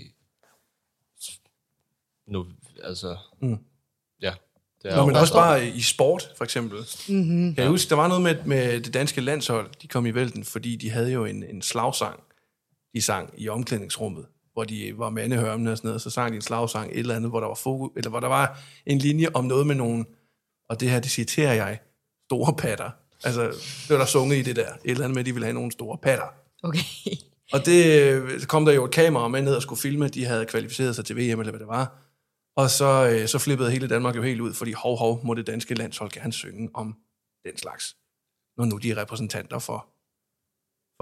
Nu, 2.27 2.45
altså... 2.83 3.17
Mm. 3.41 3.57
Ja. 4.21 4.33
Det 4.83 4.91
er 4.91 4.95
Nå, 4.95 5.05
men 5.05 5.15
også 5.15 5.33
bare 5.33 5.67
i 5.67 5.81
sport, 5.81 6.31
for 6.37 6.43
eksempel. 6.43 6.79
Mm-hmm. 7.09 7.55
Kan 7.55 7.63
jeg 7.63 7.69
huske, 7.71 7.89
der 7.89 7.95
var 7.95 8.07
noget 8.07 8.23
med, 8.23 8.43
med 8.45 8.81
det 8.81 8.93
danske 8.93 9.21
landshold, 9.21 9.69
de 9.81 9.87
kom 9.87 10.05
i 10.05 10.11
vælten, 10.11 10.43
fordi 10.43 10.75
de 10.75 10.89
havde 10.89 11.11
jo 11.11 11.25
en, 11.25 11.43
en 11.43 11.61
slagsang, 11.61 12.23
de 12.93 13.01
sang 13.01 13.33
i 13.37 13.49
omklædningsrummet, 13.49 14.25
hvor 14.53 14.63
de 14.63 14.93
var 14.97 15.09
mandehørmende 15.09 15.71
og 15.71 15.77
sådan 15.77 15.87
noget, 15.87 16.01
så 16.01 16.09
sang 16.09 16.31
de 16.31 16.35
en 16.35 16.41
slagsang, 16.41 16.91
et 16.91 16.99
eller 16.99 17.15
andet, 17.15 17.31
hvor 17.31 17.39
der 17.39 17.47
var 17.47 17.55
fokus, 17.55 17.91
eller 17.95 18.09
hvor 18.09 18.19
der 18.19 18.27
var 18.27 18.59
en 18.85 18.97
linje 18.97 19.27
om 19.33 19.45
noget 19.45 19.67
med 19.67 19.75
nogen, 19.75 20.05
og 20.69 20.79
det 20.79 20.89
her, 20.89 20.99
det 20.99 21.11
citerer 21.11 21.53
jeg, 21.53 21.79
store 22.25 22.53
patter. 22.53 22.89
Altså, 23.23 23.41
det 23.47 23.89
var 23.89 23.97
der 23.97 24.05
sunget 24.05 24.37
i 24.37 24.41
det 24.41 24.55
der, 24.55 24.67
et 24.67 24.91
eller 24.91 25.03
andet 25.03 25.15
med, 25.15 25.19
at 25.21 25.25
de 25.25 25.33
ville 25.33 25.45
have 25.45 25.53
nogle 25.53 25.71
store 25.71 25.97
patter. 25.97 26.25
Okay. 26.63 26.79
Og 27.53 27.65
det 27.65 28.01
øh, 28.01 28.39
så 28.39 28.47
kom 28.47 28.65
der 28.65 28.73
jo 28.73 28.85
et 28.85 28.91
kamera 28.91 29.27
med 29.27 29.41
ned 29.41 29.55
og 29.55 29.61
skulle 29.61 29.81
filme, 29.81 30.07
de 30.07 30.25
havde 30.25 30.45
kvalificeret 30.45 30.95
sig 30.95 31.05
til 31.05 31.15
VM, 31.15 31.39
eller 31.39 31.51
hvad 31.51 31.59
det 31.59 31.67
var. 31.67 31.99
Og 32.55 32.69
så, 32.69 33.09
øh, 33.09 33.27
så 33.27 33.39
flippede 33.39 33.71
hele 33.71 33.87
Danmark 33.87 34.15
jo 34.15 34.21
helt 34.21 34.41
ud, 34.41 34.53
fordi 34.53 34.71
hov, 34.71 34.97
hov, 34.97 35.25
må 35.25 35.33
det 35.33 35.47
danske 35.47 35.73
landshold 35.73 36.11
gerne 36.11 36.33
synge 36.33 36.69
om 36.73 36.95
den 37.45 37.57
slags. 37.57 37.95
Når 38.57 38.65
nu 38.65 38.77
de 38.77 38.91
er 38.91 38.97
repræsentanter 38.97 39.59
for, 39.59 39.87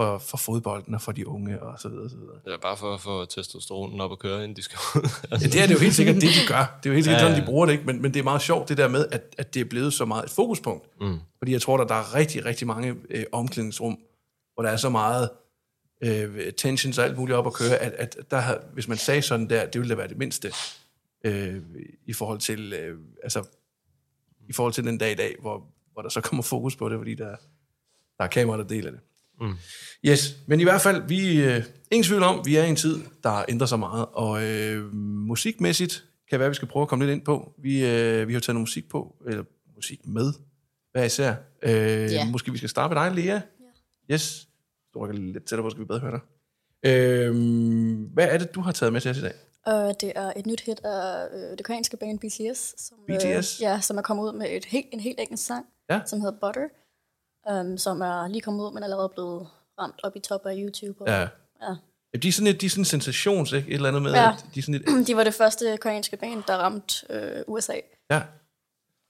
for, 0.02 0.18
for 0.18 0.36
fodbolden 0.36 0.94
og 0.94 1.02
for 1.02 1.12
de 1.12 1.28
unge 1.28 1.62
og 1.62 1.78
så 1.78 1.88
videre, 1.88 2.10
så 2.10 2.16
videre. 2.16 2.36
Er 2.46 2.58
bare 2.62 2.76
for 2.76 2.94
at 2.94 3.00
få 3.00 3.24
testosteronen 3.24 4.00
op 4.00 4.12
at 4.12 4.18
køre, 4.18 4.44
inden 4.44 4.56
de 4.56 4.62
skal 4.62 4.78
ud. 4.96 5.08
Ja, 5.30 5.36
det 5.36 5.62
er 5.62 5.66
det 5.66 5.74
jo 5.74 5.78
helt 5.78 5.94
sikkert 5.94 6.14
det, 6.14 6.22
de 6.22 6.46
gør. 6.48 6.78
Det 6.82 6.88
er 6.88 6.90
jo 6.90 6.94
helt 6.94 7.04
sikkert 7.04 7.20
Ja, 7.20 7.26
sådan, 7.26 7.36
ja. 7.36 7.40
de 7.40 7.46
bruger 7.46 7.66
det, 7.66 7.72
ikke? 7.72 7.84
Men, 7.84 8.02
men 8.02 8.14
det 8.14 8.20
er 8.20 8.24
meget 8.24 8.42
sjovt, 8.42 8.68
det 8.68 8.76
der 8.76 8.88
med, 8.88 9.06
at, 9.12 9.34
at 9.38 9.54
det 9.54 9.60
er 9.60 9.64
blevet 9.64 9.92
så 9.92 10.04
meget 10.04 10.24
et 10.24 10.30
fokuspunkt. 10.30 10.88
Mm. 11.00 11.18
Fordi 11.38 11.52
jeg 11.52 11.62
tror, 11.62 11.76
der, 11.76 11.84
der 11.84 11.94
er 11.94 12.14
rigtig, 12.14 12.44
rigtig 12.44 12.66
mange 12.66 12.96
øh, 13.10 13.24
omklædningsrum, 13.32 13.98
hvor 14.54 14.62
der 14.62 14.70
er 14.70 14.76
så 14.76 14.88
meget 14.88 15.30
øh, 16.04 16.52
tensions 16.52 16.98
og 16.98 17.04
alt 17.04 17.18
muligt 17.18 17.36
op 17.36 17.46
at 17.46 17.52
køre, 17.52 17.76
at, 17.76 17.92
at 17.92 18.16
der 18.30 18.58
hvis 18.72 18.88
man 18.88 18.98
sagde 18.98 19.22
sådan 19.22 19.50
der, 19.50 19.66
det 19.66 19.80
ville 19.80 19.90
da 19.90 19.96
være 19.96 20.08
det 20.08 20.18
mindste 20.18 20.52
øh, 21.24 21.56
i 22.06 22.12
forhold 22.12 22.38
til 22.38 22.72
øh, 22.72 22.98
altså 23.22 23.44
i 24.48 24.52
forhold 24.52 24.72
til 24.72 24.84
den 24.84 24.98
dag 24.98 25.12
i 25.12 25.14
dag, 25.14 25.36
hvor, 25.40 25.66
hvor 25.92 26.02
der 26.02 26.08
så 26.08 26.20
kommer 26.20 26.42
fokus 26.42 26.76
på 26.76 26.88
det, 26.88 26.98
fordi 26.98 27.14
der, 27.14 27.36
der 28.18 28.24
er 28.24 28.26
kameraer, 28.26 28.56
der 28.62 28.68
deler 28.68 28.90
det. 28.90 29.00
Mm. 29.42 29.54
Yes, 30.06 30.36
men 30.46 30.60
i 30.60 30.62
hvert 30.62 30.80
fald, 30.80 31.02
vi 31.08 31.42
øh, 31.44 31.64
ingen 31.90 32.04
tvivl 32.04 32.22
om, 32.22 32.46
vi 32.46 32.56
er 32.56 32.64
i 32.64 32.68
en 32.68 32.76
tid, 32.76 33.00
der 33.22 33.44
ændrer 33.48 33.66
sig 33.66 33.78
meget, 33.78 34.06
og 34.12 34.44
øh, 34.44 34.94
musikmæssigt 35.28 36.04
kan 36.30 36.40
være, 36.40 36.48
vi 36.48 36.54
skal 36.54 36.68
prøve 36.68 36.82
at 36.82 36.88
komme 36.88 37.04
lidt 37.06 37.16
ind 37.16 37.24
på. 37.24 37.52
Vi, 37.62 37.86
øh, 37.86 38.28
vi 38.28 38.32
har 38.32 38.40
taget 38.40 38.54
noget 38.54 38.60
musik 38.62 38.88
på, 38.88 39.14
eller 39.28 39.44
musik 39.76 40.06
med, 40.06 40.32
hver 40.92 41.04
især. 41.04 41.34
Øh, 41.62 41.72
Ja. 42.12 42.30
Måske 42.30 42.52
vi 42.52 42.58
skal 42.58 42.70
starte 42.70 42.94
med 42.94 43.02
dig, 43.02 43.12
Lea. 43.14 43.24
Ja. 43.34 43.40
Yes. 44.14 44.48
Du 44.94 44.98
rykker 44.98 45.16
lidt 45.16 45.44
tættere 45.44 45.62
på, 45.62 45.70
så 45.70 45.74
skal 45.74 45.80
vi 45.82 45.86
bedre 45.86 46.00
høre 46.00 46.12
dig. 46.12 46.20
Øh, 46.90 47.34
hvad 48.12 48.28
er 48.28 48.38
det, 48.38 48.54
du 48.54 48.60
har 48.60 48.72
taget 48.72 48.92
med 48.92 49.00
til 49.00 49.10
os 49.10 49.18
i 49.18 49.22
dag? 49.22 49.32
Og 49.66 50.00
det 50.00 50.12
er 50.16 50.32
et 50.36 50.46
nyt 50.46 50.60
hit 50.60 50.80
af 50.84 51.26
øh, 51.34 51.58
det 51.58 51.64
koreanske 51.66 51.96
band 51.96 52.18
BTS, 52.18 52.74
som, 52.88 52.98
BTS? 53.08 53.60
Øh, 53.60 53.62
ja, 53.62 53.80
som 53.80 53.98
er 53.98 54.02
kommet 54.02 54.24
ud 54.24 54.32
med 54.38 54.46
et 54.50 54.64
helt, 54.64 54.86
en 54.92 55.00
helt 55.00 55.20
engelsk 55.20 55.46
sang, 55.46 55.66
Ja. 55.90 56.00
som 56.06 56.20
hedder 56.20 56.36
Butter, 56.40 56.68
um, 57.50 57.78
som 57.78 58.00
er 58.00 58.28
lige 58.28 58.40
kommet 58.40 58.64
ud, 58.64 58.72
men 58.72 58.82
allerede 58.82 59.08
blevet 59.08 59.48
ramt 59.78 60.00
op 60.02 60.16
i 60.16 60.20
top 60.20 60.46
af 60.46 60.54
YouTube. 60.58 61.02
Og, 61.02 61.08
Ja. 61.08 61.28
ja. 61.62 61.74
De 62.22 62.28
er 62.28 62.32
sådan 62.32 62.46
et, 62.54 62.60
de 62.60 62.66
er 62.66 62.70
sådan 62.70 62.84
sensations, 62.84 63.52
ikke? 63.52 63.68
Et 63.68 63.74
eller 63.74 63.88
andet 63.88 64.02
med, 64.02 64.12
Ja. 64.12 64.30
de 64.54 64.58
er 64.58 64.62
sådan 64.62 64.74
et, 64.74 64.84
De 65.08 65.16
var 65.16 65.24
det 65.24 65.34
første 65.34 65.78
koreanske 65.80 66.16
band, 66.16 66.42
der 66.46 66.54
ramte 66.56 67.06
øh, 67.10 67.42
USA. 67.48 67.72
ja. 68.10 68.22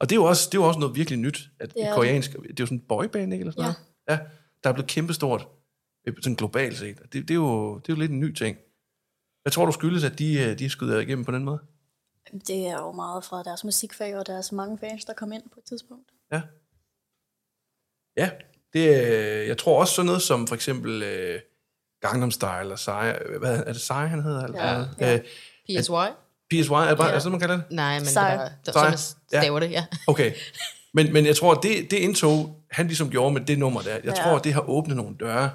Og 0.01 0.11
det 0.11 0.17
er 0.17 0.21
jo 0.21 0.25
også, 0.25 0.49
det 0.53 0.59
er 0.59 0.63
jo 0.63 0.69
også 0.69 0.81
noget 0.81 0.97
virkelig 0.97 1.19
nyt, 1.19 1.49
at 1.61 1.69
Det 1.69 1.75
det 1.77 1.85
er 1.85 1.95
koreansk, 1.95 2.33
det 2.33 2.39
er 2.51 2.55
jo 2.61 2.67
sådan 2.67 2.79
en 2.79 2.85
boyband, 2.89 3.33
ikke? 3.33 3.43
Eller 3.43 3.53
sådan 3.53 3.65
Ja. 3.65 3.75
noget. 4.09 4.21
Ja. 4.21 4.27
Der 4.65 4.71
er 4.71 4.75
blevet 4.75 4.89
kæmpestort, 4.91 5.49
øh, 6.07 6.15
sådan 6.23 6.35
globalt 6.37 6.79
set. 6.79 6.99
Det, 6.99 7.13
det, 7.13 7.31
er 7.31 7.35
jo, 7.35 7.75
det 7.79 7.89
er 7.89 7.95
jo 7.95 8.01
lidt 8.01 8.11
en 8.11 8.21
ny 8.21 8.35
ting. 8.35 8.57
Hvad 9.43 9.53
tror 9.53 9.67
du 9.67 9.73
skyldes, 9.73 10.05
at 10.05 10.19
de, 10.19 10.41
øh, 10.41 10.59
de 10.59 10.71
skyder 10.71 11.01
igennem 11.01 11.25
på 11.25 11.33
den 11.33 11.45
måde? 11.45 11.59
Det 12.47 12.67
er 12.67 12.73
jo 12.83 12.93
meget 12.93 13.25
fra 13.25 13.43
deres 13.43 13.65
musikfag 13.65 14.17
og 14.19 14.27
deres 14.27 14.53
mange 14.53 14.79
fans, 14.79 15.05
der 15.05 15.13
kom 15.13 15.33
ind 15.33 15.43
på 15.55 15.61
et 15.61 15.65
tidspunkt. 15.65 16.11
Ja. 16.33 16.43
Ja, 18.17 18.31
det, 18.73 18.95
er- 19.07 19.43
jeg 19.43 19.59
tror 19.59 19.81
også 19.81 19.95
sådan 19.95 20.07
noget 20.07 20.23
som 20.23 20.47
for 20.47 20.55
eksempel 20.55 21.03
øh, 21.03 21.41
Gangnam 22.01 22.31
Style 22.31 22.73
og 22.73 22.79
Sai, 22.79 23.13
hvad 23.39 23.63
er 23.67 23.73
det 23.73 23.81
Sai, 23.81 24.07
han 24.09 24.23
hedder? 24.23 24.45
Eller 24.45 24.69
Ja, 24.71 24.75
hvad? 24.77 24.87
ja. 25.09 25.15
Øh, 25.15 25.21
PSY? 25.81 25.91
PSY, 26.51 26.73
er, 26.73 26.89
det 26.89 26.97
bare, 26.99 27.07
Ja. 27.07 27.09
er 27.09 27.13
det 27.13 27.23
sådan, 27.23 27.31
man 27.31 27.41
kalder 27.41 27.55
det? 27.57 27.65
Nej, 27.71 27.93
men 27.95 28.01
det 28.01 28.09
Sej. 28.09 28.35
er 28.35 28.73
bare, 28.73 28.85
jeg 28.85 28.99
staver 28.99 29.61
det, 29.61 29.71
ja. 29.71 29.85
Okay. 30.07 30.33
Men, 30.95 31.13
men 31.13 31.27
jeg 31.27 31.37
tror, 31.37 31.55
det, 31.55 31.91
det 31.91 31.97
indtog, 31.97 32.63
han 32.71 32.87
ligesom 32.87 33.11
gjorde 33.11 33.35
med 33.35 33.41
det 33.41 33.59
nummer 33.59 33.81
der, 33.83 33.95
jeg 33.95 34.05
Ja. 34.05 34.11
tror, 34.23 34.39
det 34.39 34.53
har 34.53 34.69
åbnet 34.71 34.97
nogle 34.97 35.17
døre. 35.21 35.51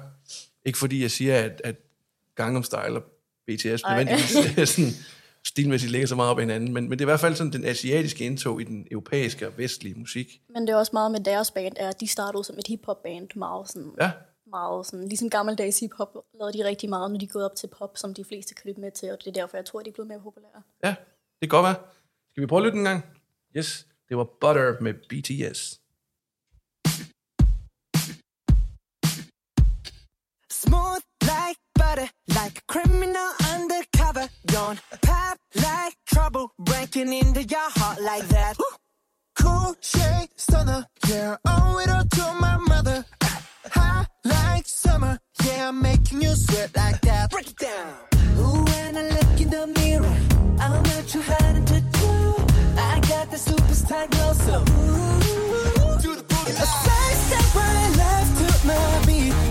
Ikke 0.66 0.78
fordi 0.78 1.02
jeg 1.02 1.10
siger, 1.10 1.36
at, 1.44 1.60
at 1.64 1.74
Gangnam 2.36 2.62
Style 2.62 2.96
og 2.96 3.02
BTS 3.48 3.62
nødvendigvis 3.88 4.30
sådan, 4.68 4.92
stilmæssigt 5.48 5.92
ligger 5.92 6.08
så 6.08 6.14
meget 6.14 6.30
op 6.30 6.38
ad 6.38 6.42
hinanden, 6.42 6.72
men, 6.72 6.88
men 6.88 6.92
det 6.92 7.00
er 7.00 7.04
i 7.04 7.12
hvert 7.12 7.20
fald 7.20 7.34
sådan 7.34 7.52
den 7.52 7.64
asiatiske 7.64 8.24
indtog 8.24 8.60
i 8.60 8.64
den 8.64 8.86
europæiske 8.90 9.46
og 9.48 9.52
vestlige 9.58 9.94
musik. 9.94 10.40
Men 10.54 10.62
det 10.66 10.72
er 10.72 10.76
også 10.76 10.90
meget 10.92 11.10
med 11.12 11.20
deres 11.20 11.50
band, 11.50 11.74
er, 11.76 11.88
at 11.88 12.00
de 12.00 12.06
startede 12.06 12.44
som 12.44 12.58
et 12.58 12.66
hiphop-band, 12.66 13.28
meget 13.36 13.68
sådan, 13.68 13.92
Ja, 14.00 14.10
meget 14.46 14.86
sådan, 14.86 15.08
ligesom 15.08 15.30
gammeldags 15.30 15.80
hiphop, 15.80 16.16
lavede 16.40 16.58
de 16.58 16.64
rigtig 16.64 16.88
meget, 16.88 17.10
når 17.10 17.18
de 17.18 17.26
gået 17.26 17.44
op 17.44 17.56
til 17.56 17.66
pop, 17.78 17.96
som 17.96 18.14
de 18.14 18.24
fleste 18.24 18.54
kan 18.54 18.62
lytte 18.68 18.80
med 18.80 18.90
til, 18.90 19.10
og 19.12 19.18
det 19.18 19.26
er 19.26 19.32
derfor, 19.32 19.56
jeg 19.56 19.64
tror, 19.64 19.80
de 19.82 19.88
er 19.88 19.92
blevet 19.92 20.08
mere 20.08 20.20
populære. 20.20 20.62
ja, 20.84 20.94
det 21.40 21.50
kan 21.50 21.56
godt 21.58 21.64
være. 21.64 21.76
Skal 22.30 22.40
vi 22.40 22.46
prøve 22.46 22.60
at 22.60 22.64
lytte 22.64 22.78
en 22.78 22.84
gang? 22.84 23.04
Yes, 23.56 23.86
det 24.08 24.16
var 24.16 24.24
Butter 24.40 24.80
med 24.80 24.94
BTS. 24.94 25.60
Smooth 30.62 31.04
like 31.20 31.60
butter, 31.88 32.10
like 32.34 32.58
a 32.58 32.72
criminal 32.72 33.30
undercover. 33.52 34.28
Don't 34.46 34.78
pop 35.02 35.36
like 35.54 35.94
trouble, 36.06 36.52
breaking 36.58 37.12
into 37.12 37.42
your 37.42 37.70
heart 37.78 38.00
like 38.00 38.26
that. 38.28 38.54
Cool 39.40 39.74
shade 39.80 40.28
stunner, 40.36 40.84
yeah, 41.08 41.36
owe 41.46 41.78
it 41.82 41.90
all 41.90 42.04
to 42.16 42.24
my 42.40 42.56
mother. 42.72 43.04
High 43.70 44.06
like 44.24 44.66
summer, 44.66 45.18
yeah, 45.44 45.68
I'm 45.68 45.80
making 45.80 46.22
you 46.22 46.34
sweat 46.34 46.70
like 46.76 47.00
that. 47.02 47.30
Break 47.30 47.50
it 47.50 47.58
down. 47.58 47.92
Ooh, 48.38 48.64
when 48.70 48.96
I 48.96 49.04
look 49.16 49.40
in 49.44 49.50
the 49.56 49.64
mirror, 49.78 50.16
I'm 50.64 50.82
not 50.90 51.04
too 51.12 51.22
hard 51.22 51.66
to 51.72 51.80
do. 52.00 52.12
I 52.90 53.00
got 53.12 53.26
the 53.34 53.38
superstar 53.48 54.04
glow, 54.12 54.32
so 54.46 54.56
ooh, 54.60 55.98
do 56.02 56.10
the 56.20 56.24
boogie. 56.30 56.62
A 56.64 56.68
side 56.84 57.18
step 57.26 57.48
right 57.60 57.90
left 58.02 58.32
to 58.40 58.66
my 58.66 59.04
beat. 59.06 59.47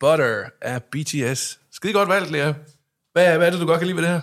Butter 0.00 0.44
af 0.60 0.82
BTS. 0.82 1.60
Skide 1.72 1.92
godt 1.92 2.08
valgt, 2.08 2.30
Lea. 2.30 2.52
Hvad, 3.12 3.36
hvad 3.36 3.46
er 3.46 3.50
det, 3.50 3.60
du 3.60 3.66
godt 3.66 3.78
kan 3.78 3.86
lide 3.86 3.96
ved 3.96 4.02
det 4.02 4.10
her? 4.12 4.20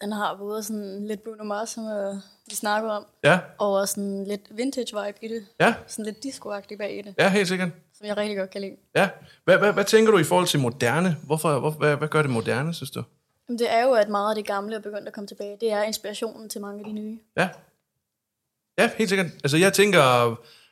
Den 0.00 0.12
har 0.12 0.36
både 0.36 0.62
sådan 0.62 1.06
lidt 1.06 1.24
Bruno 1.24 1.44
Mars, 1.44 1.70
som 1.70 1.84
øh, 1.86 2.14
vi 2.48 2.54
snakker 2.54 2.90
om, 2.90 3.06
Ja, 3.24 3.38
og 3.58 3.72
også 3.72 3.94
sådan 3.94 4.24
lidt 4.24 4.40
vintage 4.50 4.86
vibe 5.04 5.18
i 5.24 5.28
det. 5.28 5.46
ja, 5.60 5.74
Sådan 5.86 6.04
lidt 6.04 6.16
disco-agtigt 6.24 6.78
bag 6.78 6.98
i 6.98 7.02
det, 7.02 7.14
ja, 7.18 7.28
helt 7.28 7.48
sikkert. 7.48 7.68
som 7.98 8.06
jeg 8.06 8.16
rigtig 8.16 8.36
godt 8.36 8.50
kan 8.50 8.60
lide. 8.60 8.76
Ja. 8.96 9.08
Hvad, 9.44 9.58
hvad, 9.58 9.72
hvad 9.72 9.84
tænker 9.84 10.10
du 10.12 10.18
i 10.18 10.24
forhold 10.24 10.46
til 10.46 10.60
moderne? 10.60 11.16
Hvorfor, 11.22 11.58
hvor, 11.60 11.70
hvad, 11.70 11.96
hvad 11.96 12.08
gør 12.08 12.22
det 12.22 12.30
moderne, 12.30 12.74
synes 12.74 12.90
du? 12.90 13.02
Jamen, 13.48 13.58
det 13.58 13.72
er 13.72 13.82
jo, 13.82 13.92
at 13.92 14.08
meget 14.08 14.30
af 14.30 14.34
det 14.36 14.46
gamle 14.46 14.76
er 14.76 14.80
begyndt 14.80 15.08
at 15.08 15.12
komme 15.14 15.26
tilbage. 15.28 15.56
Det 15.60 15.72
er 15.72 15.82
inspirationen 15.82 16.48
til 16.48 16.60
mange 16.60 16.78
af 16.78 16.84
de 16.84 16.92
nye. 16.92 17.18
Ja. 17.36 17.48
Ja, 18.78 18.90
helt 18.98 19.08
sikkert. 19.08 19.26
Altså, 19.26 19.56
jeg 19.56 19.72
tænker... 19.72 19.98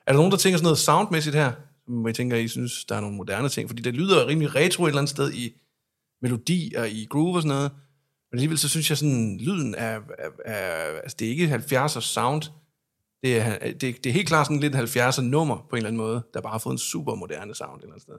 Er 0.07 0.13
der 0.13 0.13
nogen, 0.13 0.31
der 0.33 0.37
tænker 0.39 0.57
sådan 0.59 0.65
noget 0.65 0.79
soundmæssigt 0.79 1.37
her? 1.37 1.53
Som 1.87 2.07
jeg 2.07 2.15
tænker, 2.15 2.37
I 2.37 2.49
synes, 2.49 2.85
der 2.85 2.95
er 2.97 3.01
nogle 3.01 3.17
moderne 3.17 3.49
ting? 3.49 3.69
Fordi 3.69 3.83
det 3.83 3.95
lyder 3.95 4.27
rimelig 4.27 4.55
retro 4.55 4.85
et 4.85 4.89
eller 4.89 5.01
andet 5.01 5.11
sted 5.11 5.33
i 5.33 5.53
melodi 6.23 6.75
og 6.77 6.91
i 6.91 7.07
groove 7.11 7.37
og 7.37 7.43
sådan 7.43 7.57
noget. 7.57 7.71
Men 8.31 8.39
alligevel 8.39 8.59
så 8.59 8.69
synes 8.69 8.91
jeg 8.91 8.99
sådan, 8.99 9.39
lyden 9.41 9.75
er... 9.75 10.01
er, 10.19 10.31
er 10.45 11.01
altså, 11.01 11.17
det 11.19 11.27
er 11.27 11.31
ikke 11.31 11.55
70'er 11.55 12.01
sound. 12.01 12.43
Det 13.23 13.41
er, 13.41 13.59
det, 13.59 13.81
det 13.81 14.07
er 14.07 14.13
helt 14.13 14.29
klart 14.29 14.47
sådan 14.47 14.61
lidt 14.61 14.75
70'er 14.75 15.21
nummer 15.21 15.57
på 15.57 15.69
en 15.71 15.77
eller 15.77 15.89
anden 15.89 16.03
måde, 16.03 16.23
der 16.35 16.41
bare 16.41 16.51
har 16.51 16.59
fået 16.59 16.73
en 16.73 16.79
super 16.79 17.15
moderne 17.15 17.55
sound 17.55 17.77
et 17.77 17.83
eller 17.83 17.93
andet 17.93 18.03
sted. 18.03 18.15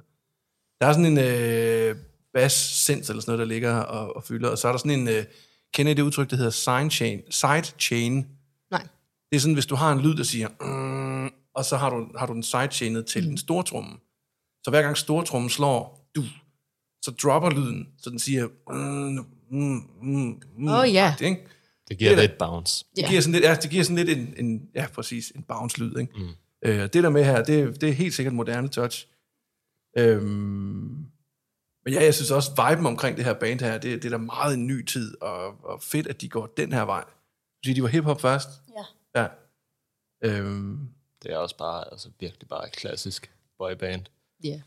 Der 0.82 0.88
er 0.88 0.94
sådan 0.94 1.06
en 1.06 1.18
øh, 1.18 1.96
bass 2.34 2.56
synth 2.56 3.10
eller 3.10 3.22
sådan 3.22 3.32
noget, 3.32 3.40
der 3.40 3.54
ligger 3.54 3.76
og, 3.76 4.16
og 4.16 4.24
fylder, 4.24 4.50
og 4.50 4.58
så 4.58 4.68
er 4.68 4.72
der 4.72 4.80
sådan 4.80 5.00
en, 5.00 5.08
øh, 5.08 5.26
kender 5.74 5.92
I 5.92 5.96
det 5.96 6.02
udtryk, 6.02 6.30
der 6.30 6.36
hedder 6.36 6.52
sidechain, 6.52 7.22
sidechain, 7.30 8.28
Nej. 8.72 8.88
det 9.30 9.36
er 9.36 9.40
sådan, 9.40 9.54
hvis 9.54 9.66
du 9.66 9.76
har 9.76 9.92
en 9.92 10.00
lyd, 10.00 10.16
der 10.16 10.24
siger, 10.24 10.48
mm, 10.62 11.32
og 11.56 11.66
så 11.66 11.78
har 11.78 11.90
du, 11.90 12.08
har 12.18 12.26
du 12.26 12.34
den 12.34 12.44
sidechainet 12.44 13.06
til 13.06 13.24
mm. 13.24 13.30
en 13.32 13.38
stortromme. 13.38 13.98
Så 14.64 14.70
hver 14.70 14.82
gang 14.82 14.98
stortrommen 14.98 15.50
slår, 15.50 16.10
du, 16.16 16.24
så 17.02 17.12
dropper 17.24 17.50
lyden, 17.50 17.88
så 17.98 18.10
den 18.10 18.20
siger, 18.20 18.48
mm, 18.70 19.26
mm, 19.50 19.90
mm, 20.02 20.42
mm, 20.58 20.68
Åh, 20.68 20.94
ja. 20.94 21.08
agtigt, 21.12 21.30
ikke? 21.30 21.48
Det 21.90 21.98
giver 21.98 22.12
Det 22.12 22.20
lidt 22.20 22.38
bounce. 22.38 22.86
Det 22.96 23.02
Ja. 23.02 23.10
giver 23.10 23.22
sådan 23.22 23.34
lidt, 23.34 23.44
ja, 23.44 23.56
det 23.56 23.70
giver 23.70 23.84
sådan 23.84 24.06
lidt 24.06 24.18
en, 24.18 24.34
en 24.38 24.70
ja, 24.76 24.88
præcis, 24.94 25.30
en 25.30 25.44
bounce-lyd, 25.44 25.98
ikke? 25.98 26.14
Mm. 26.16 26.30
Øh, 26.66 26.80
det 26.82 26.94
der 26.94 27.10
med 27.10 27.24
her, 27.26 27.44
det, 27.44 27.82
det 27.82 27.90
er 27.90 27.94
helt 27.94 28.14
sikkert 28.14 28.34
moderne 28.34 28.68
touch. 28.68 29.08
Øhm, 29.98 31.06
men 31.86 31.94
ja, 31.94 32.04
jeg 32.04 32.14
synes 32.14 32.32
også, 32.32 32.52
viben 32.70 32.86
omkring 32.86 33.18
det 33.18 33.26
her 33.26 33.34
band 33.34 33.60
her, 33.60 33.78
det, 33.78 34.04
det 34.04 34.06
er 34.14 34.18
da 34.18 34.24
meget 34.24 34.54
en 34.54 34.68
ny 34.68 34.86
tid, 34.86 35.22
og, 35.22 35.66
og 35.66 35.82
fedt, 35.82 36.08
at 36.08 36.22
de 36.22 36.30
går 36.30 36.46
den 36.58 36.74
her 36.74 36.82
vej. 36.82 37.04
Du 37.04 37.60
siger, 37.66 37.76
de 37.76 37.82
var 37.84 37.88
hiphop 37.90 38.22
først? 38.22 38.50
Ja. 39.16 39.22
Ja. 39.22 39.28
Øhm, 40.24 40.88
Det 41.24 41.32
er 41.34 41.38
også 41.38 41.58
bare, 41.58 41.84
altså 41.92 42.10
virkelig 42.20 42.48
bare 42.50 42.68
et 42.68 42.72
klassisk 42.76 43.32
boyband. 43.58 44.02
Ja. 44.44 44.60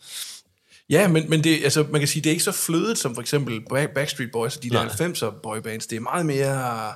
Ja, 0.91 1.09
men, 1.09 1.31
men 1.31 1.45
det, 1.45 1.65
altså, 1.65 1.83
man 1.91 2.01
kan 2.01 2.09
sige, 2.09 2.23
det 2.23 2.31
er 2.31 2.33
ikke 2.33 2.45
så 2.45 2.53
flødet 2.53 2.99
som 2.99 3.15
for 3.15 3.23
eksempel 3.23 3.61
Back- 3.73 3.93
Backstreet 3.95 4.33
Boys 4.33 4.57
og 4.57 4.63
de 4.63 4.71
der 4.71 4.85
Nej. 4.85 5.09
90'er 5.33 5.41
boybands. 5.41 5.87
Det 5.87 5.97
er 5.97 6.01
meget 6.01 6.27
mere 6.27 6.95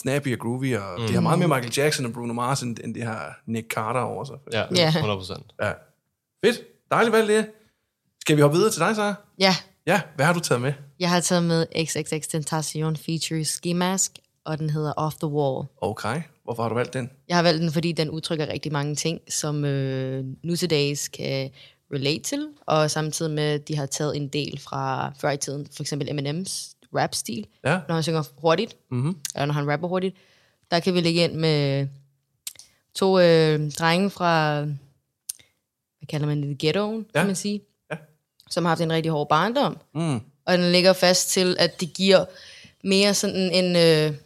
snappy 0.00 0.32
og 0.32 0.38
groovy, 0.38 0.76
og 0.76 1.00
mm. 1.00 1.06
det 1.06 1.14
har 1.14 1.20
meget 1.20 1.38
mere 1.38 1.48
Michael 1.48 1.72
Jackson 1.76 2.06
og 2.06 2.12
Bruno 2.12 2.32
Mars, 2.32 2.60
end, 2.62 2.76
end 2.84 2.94
det 2.94 3.02
har 3.02 3.40
Nick 3.46 3.70
Carter 3.72 4.00
over 4.00 4.24
sig. 4.24 4.36
Ja, 4.52 4.64
Ja. 4.76 4.88
100 4.88 5.18
procent. 5.18 5.52
ja. 5.62 5.72
Fedt. 6.44 6.60
Dejligt 6.90 7.12
valg, 7.12 7.28
det. 7.28 7.50
Skal 8.20 8.36
vi 8.36 8.42
hoppe 8.42 8.56
videre 8.56 8.70
til 8.72 8.80
dig, 8.80 8.94
så? 8.96 9.14
Ja, 9.38 9.56
Ja, 9.86 10.00
hvad 10.16 10.26
har 10.26 10.32
du 10.32 10.40
taget 10.40 10.60
med? 10.62 10.72
jeg 11.00 11.10
har 11.10 11.20
taget 11.20 11.42
med 11.44 11.66
XXX 11.86 12.28
Tentacion 12.28 12.96
feature 12.96 13.44
Ski 13.44 13.72
Mask, 13.72 14.12
og 14.48 14.58
den 14.58 14.70
hedder 14.70 14.92
Off 14.96 15.16
the 15.16 15.26
Wall. 15.28 15.66
Okay, 15.80 16.22
hvorfor 16.44 16.62
har 16.62 16.68
du 16.68 16.74
valgt 16.74 16.92
den? 16.94 17.10
Jeg 17.28 17.36
har 17.36 17.42
valgt 17.42 17.62
den, 17.62 17.72
fordi 17.72 17.92
den 17.92 18.10
udtrykker 18.10 18.48
rigtig 18.48 18.72
mange 18.72 18.94
ting, 18.94 19.20
som 19.28 19.64
øh, 19.64 20.24
nu 20.42 20.56
til 20.56 20.70
dags 20.70 21.08
kan 21.08 21.50
relate 21.94 22.22
til, 22.22 22.48
og 22.66 22.90
samtidig 22.90 23.32
med, 23.32 23.42
at 23.44 23.68
de 23.68 23.76
har 23.76 23.86
taget 23.86 24.16
en 24.16 24.28
del 24.28 24.60
fra 24.60 25.12
før 25.20 25.30
i 25.30 25.36
tiden, 25.36 25.66
for 25.76 25.82
eksempel 25.82 26.08
Eminems 26.10 26.74
rap-stil, 26.94 27.46
Ja. 27.64 27.80
når 27.88 27.94
han 27.94 28.02
synger 28.02 28.22
hurtigt, 28.36 28.76
mm-hmm. 28.90 29.16
eller 29.34 29.46
når 29.46 29.54
han 29.54 29.70
rapper 29.72 29.88
hurtigt. 29.88 30.16
Der 30.70 30.80
kan 30.80 30.94
vi 30.94 31.00
lægge 31.00 31.24
ind 31.24 31.32
med 31.32 31.86
to 32.94 33.18
øh, 33.20 33.70
drenge 33.70 34.10
fra, 34.10 34.60
hvad 35.98 36.06
kalder 36.08 36.26
man 36.26 36.42
det, 36.42 36.58
ghettoen, 36.58 36.96
ja. 36.96 37.00
Ja. 37.14 37.20
kan 37.20 37.26
man 37.26 37.36
sige, 37.36 37.60
Ja. 37.90 37.96
som 38.50 38.64
har 38.64 38.68
haft 38.70 38.80
en 38.80 38.92
rigtig 38.92 39.12
hård 39.12 39.28
barndom. 39.28 39.78
Mm. 39.94 40.20
Og 40.46 40.58
den 40.58 40.72
ligger 40.72 40.92
fast 40.92 41.30
til, 41.30 41.56
at 41.58 41.80
det 41.80 41.92
giver 41.94 42.24
mere 42.84 43.14
sådan 43.14 43.52
en... 43.52 43.76
Øh, 43.76 44.16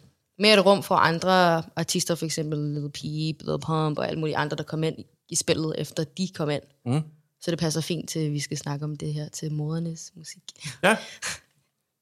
mere 0.43 0.59
et 0.59 0.65
rum 0.65 0.83
for 0.83 0.95
andre 0.95 1.63
artister, 1.75 2.15
for 2.15 2.25
eksempel 2.25 2.59
Lil 2.59 2.91
Peep, 2.91 3.41
Lil 3.47 3.59
Pump 3.65 3.97
og 3.97 4.07
alle 4.07 4.19
mulige 4.19 4.37
andre, 4.37 4.57
der 4.57 4.63
kom 4.63 4.83
ind 4.83 4.97
i 5.29 5.35
spillet, 5.35 5.75
efter 5.77 6.03
de 6.03 6.27
kom 6.35 6.49
ind. 6.49 6.63
Mm. 6.85 7.01
Så 7.41 7.51
det 7.51 7.59
passer 7.59 7.81
fint 7.81 8.09
til, 8.09 8.19
at 8.19 8.31
vi 8.31 8.39
skal 8.39 8.57
snakke 8.57 8.85
om 8.85 8.95
det 8.95 9.13
her 9.13 9.29
til 9.29 9.51
modernes 9.51 10.11
musik. 10.15 10.43
Ja. 10.83 10.97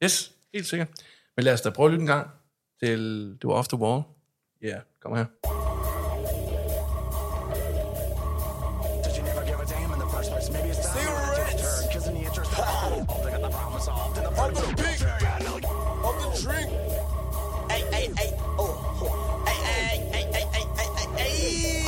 Yes, 0.04 0.32
helt 0.54 0.68
sikkert. 0.68 0.88
Men 1.36 1.44
lad 1.44 1.54
os 1.54 1.62
da 1.62 1.70
prøve 1.70 1.88
at 1.88 1.92
lytte 1.92 2.02
en 2.02 2.08
gang 2.08 2.28
til 2.84 3.00
Det 3.42 3.48
var 3.48 3.54
Off 3.54 3.68
the 3.68 3.78
Wall. 3.78 4.04
Ja, 4.62 4.68
yeah, 4.68 4.82
kom 5.02 5.16
her. 5.16 5.81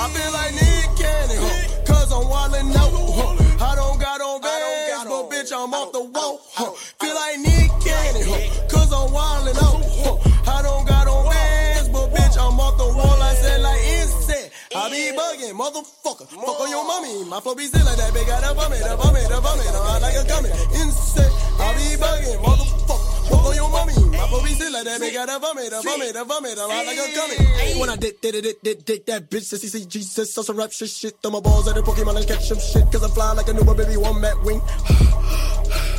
I 0.03 0.09
feel 0.11 0.33
like 0.35 0.51
Nick 0.51 0.87
Cannon, 0.99 1.39
huh? 1.39 1.87
Cause 1.87 2.11
I'm 2.11 2.27
wildin' 2.27 2.75
out, 2.75 2.91
huh? 2.91 3.71
I 3.71 3.75
don't 3.79 3.99
got 4.03 4.19
on 4.19 4.41
bands, 4.43 5.07
but 5.07 5.31
bitch, 5.31 5.51
I'm 5.55 5.73
off 5.73 5.95
the 5.95 6.03
wall, 6.03 6.43
huh? 6.51 6.71
Feel 6.99 7.15
like 7.15 7.39
Nick 7.39 7.71
Cannon, 7.79 8.27
huh? 8.27 8.67
Cause 8.67 8.91
I'm 8.91 9.15
wildin' 9.15 9.55
out, 9.63 9.79
huh? 10.03 10.51
I 10.51 10.59
don't 10.59 10.83
got 10.83 11.07
on 11.07 11.23
bands, 11.31 11.87
but 11.87 12.11
bitch, 12.11 12.35
I'm 12.35 12.59
off 12.59 12.75
the 12.75 12.83
wall. 12.83 13.15
I 13.15 13.31
said 13.35 13.61
like 13.63 13.79
insect. 14.03 14.51
I 14.75 14.91
be 14.91 15.15
bugging, 15.15 15.55
motherfucker. 15.55 16.27
Fuck 16.27 16.59
on 16.59 16.69
your 16.69 16.83
mommy. 16.83 17.23
My 17.29 17.39
flow 17.39 17.55
be 17.55 17.63
still 17.63 17.85
like 17.85 17.95
that, 17.95 18.13
big 18.13 18.27
got 18.27 18.43
a 18.43 18.51
bummy, 18.53 18.83
the 18.83 18.99
bummy, 18.99 19.23
the 19.23 19.39
bummy. 19.39 19.63
I 19.71 19.99
like 20.03 20.19
a 20.19 20.27
gummy. 20.27 20.51
Insect. 20.83 21.31
I 21.63 21.71
be 21.79 21.95
bugging, 21.95 22.43
motherfucker. 22.43 23.12
Fuck 23.33 23.45
on 23.45 23.55
your 23.55 23.69
mommy. 23.69 23.93
My 24.13 24.27
flow 24.29 24.43
be 24.43 24.53
like 24.69 24.83
that, 24.85 24.99
big 24.99 25.13
got 25.13 25.29
a 25.29 25.39
bummy, 25.39 25.69
the 25.69 25.81
bummy, 25.83 26.11
the 26.11 26.25
bummy. 26.25 26.49
I 26.53 26.83
like 26.85 26.97
a 26.97 27.15
gummy. 27.15 27.79
When 27.79 27.89
I 27.89 27.95
did, 27.95 28.21
did, 28.21 28.43
did, 28.43 28.55
did, 28.61 28.85
did 28.85 29.05
that 29.07 29.29
bitch, 29.29 29.43
says 29.43 29.61
he 29.61 29.67
see 29.67 29.85
Jesus, 29.85 30.33
some 30.33 30.55
rap 30.55 30.71
shit, 30.71 30.89
shit. 30.89 31.17
Throw 31.21 31.31
my 31.31 31.39
balls 31.39 31.67
at 31.67 31.75
the 31.75 31.81
Pokemon 31.81 32.17
and 32.17 32.27
catch 32.27 32.47
some 32.47 32.59
shit. 32.59 32.85
Cause 32.91 33.03
I 33.03 33.09
fly 33.09 33.33
like 33.33 33.47
a 33.47 33.53
newborn 33.53 33.77
baby, 33.77 33.97
one 33.97 34.21
mat 34.21 34.41
wing. 34.43 34.61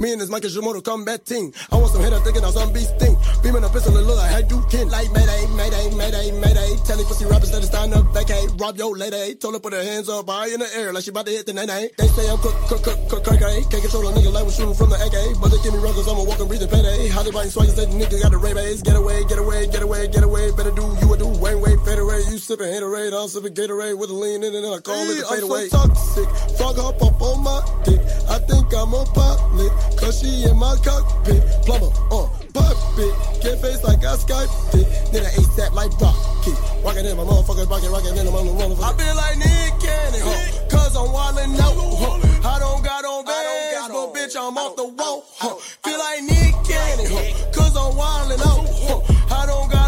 Me 0.00 0.12
and 0.12 0.20
this 0.20 0.28
Mike 0.28 0.44
is 0.44 0.54
your 0.54 0.64
Mortal 0.64 0.82
Kombat 0.82 1.24
team. 1.24 1.52
I 1.70 1.76
want 1.76 1.92
some 1.92 2.02
head, 2.02 2.12
I'm 2.12 2.22
thinking 2.22 2.42
some 2.42 2.72
beast 2.72 2.98
thing. 2.98 3.16
Beaming 3.42 3.62
a 3.62 3.68
pistol 3.68 3.96
and 3.96 4.06
look 4.06 4.18
like 4.18 4.32
I 4.32 4.42
do 4.42 4.60
kin. 4.70 4.88
Like 4.88 5.10
Mayday, 5.12 5.46
Mayday, 5.54 5.94
Mayday, 5.94 6.32
Mayday. 6.32 6.76
Telling 6.84 7.06
pussy 7.06 7.26
rappers 7.26 7.50
that 7.52 7.62
it's 7.62 7.70
time 7.70 7.90
to 7.92 8.02
vacate. 8.10 8.50
Rob 8.58 8.76
your 8.76 8.96
lady. 8.96 9.34
Told 9.36 9.54
her 9.54 9.60
put 9.60 9.72
her 9.72 9.84
hands 9.84 10.08
up 10.08 10.28
high 10.28 10.48
in 10.48 10.58
the 10.58 10.68
air 10.74 10.92
like 10.92 11.04
she 11.04 11.10
about 11.10 11.26
to 11.26 11.32
hit 11.32 11.46
the 11.46 11.52
nay 11.52 11.90
They 11.96 12.08
say 12.08 12.28
I'm 12.30 12.38
cook, 12.38 12.54
cook, 12.66 12.82
cook, 12.82 12.98
cook, 13.08 13.24
cook, 13.24 13.38
Can't 13.38 13.82
control 13.82 14.08
a 14.08 14.12
nigga 14.12 14.32
like 14.32 14.44
we're 14.44 14.50
shooting 14.50 14.74
from 14.74 14.90
the 14.90 14.98
AK. 14.98 15.38
But 15.40 15.54
they 15.54 15.62
give 15.62 15.74
me 15.74 15.80
ruggers, 15.80 16.10
I'm 16.10 16.18
a 16.18 16.24
walking, 16.24 16.48
breathing 16.48 16.68
payday. 16.68 17.08
How 17.08 17.22
they 17.22 17.30
biting 17.30 17.50
swagger, 17.50 17.70
say 17.70 17.86
the 17.86 17.94
nigga 17.94 18.22
got 18.22 18.32
the 18.32 18.38
ray 18.38 18.54
base. 18.54 18.82
Get 18.82 18.96
away, 18.96 19.22
get 19.24 19.38
away, 19.38 19.66
get 19.68 19.82
away, 19.82 20.08
get 20.08 20.24
away. 20.24 20.50
Better 20.52 20.74
do 20.74 20.82
you 20.82 21.12
a 21.12 21.16
do 21.18 21.28
Wayne 21.38 21.60
Wade, 21.60 21.80
fade 21.86 21.98
away. 21.98 22.18
You 22.26 22.38
sipping 22.38 22.66
Haterade, 22.66 23.14
I'm 23.14 23.28
sipping 23.28 23.54
Gatorade 23.54 23.98
with 23.98 24.10
a 24.10 24.16
lean 24.16 24.42
in 24.42 24.54
it 24.54 24.64
and 24.64 24.74
I 24.74 24.80
call 24.82 24.98
it 25.06 25.22
a 25.22 25.26
fade 25.30 25.46
away. 25.46 25.70
I'm 25.70 25.70
so 25.70 25.86
toxic, 25.86 26.28
fuck 26.58 26.78
up 26.82 26.98
up 26.98 27.22
on 27.22 27.44
my 27.44 27.60
dick. 27.84 28.00
I 28.28 28.38
think 28.42 28.72
I'm 28.74 28.92
a 28.94 29.04
pilot, 29.14 29.72
cause 29.96 30.20
she 30.20 30.44
in 30.48 30.56
my 30.56 30.76
cockpit. 30.84 31.42
Plumber, 31.64 31.90
uh, 32.10 32.28
pop 32.52 32.76
it. 32.98 33.14
Get 33.42 33.60
face 33.60 33.82
like 33.84 34.04
I 34.04 34.16
Skyped 34.16 34.74
it. 34.74 34.86
Then 35.12 35.24
I 35.24 35.30
ASAP 35.36 35.72
like 35.72 35.92
Rocky. 36.00 36.52
Rockin' 36.84 37.06
in 37.06 37.16
my 37.16 37.24
motherfucking 37.24 37.68
pocket, 37.68 37.90
rockin' 37.90 38.16
in 38.16 38.26
my 38.26 38.40
motherfucker. 38.40 38.84
I 38.84 38.92
feel 38.96 39.16
like 39.16 39.36
Nick 39.38 39.72
Cannon, 39.80 40.20
huh? 40.22 40.68
Cause 40.68 40.96
I'm 40.96 41.08
wildin' 41.08 41.58
out, 41.60 41.74
huh? 41.74 42.48
I 42.48 42.58
don't 42.58 42.84
got 42.84 43.04
on 43.04 43.24
bands, 43.24 43.88
but 43.88 44.14
bitch, 44.14 44.36
I'm 44.36 44.56
off 44.58 44.76
the 44.76 44.84
wall, 44.84 45.24
huh? 45.36 45.54
Feel 45.82 45.98
like 45.98 46.22
Nick 46.24 46.54
Cannon, 46.68 47.06
huh? 47.08 47.50
Cause 47.52 47.76
I'm 47.76 47.92
wildin' 47.96 48.40
out, 48.44 48.68
huh? 48.68 49.34
I 49.34 49.46
don't 49.46 49.70
got 49.70 49.83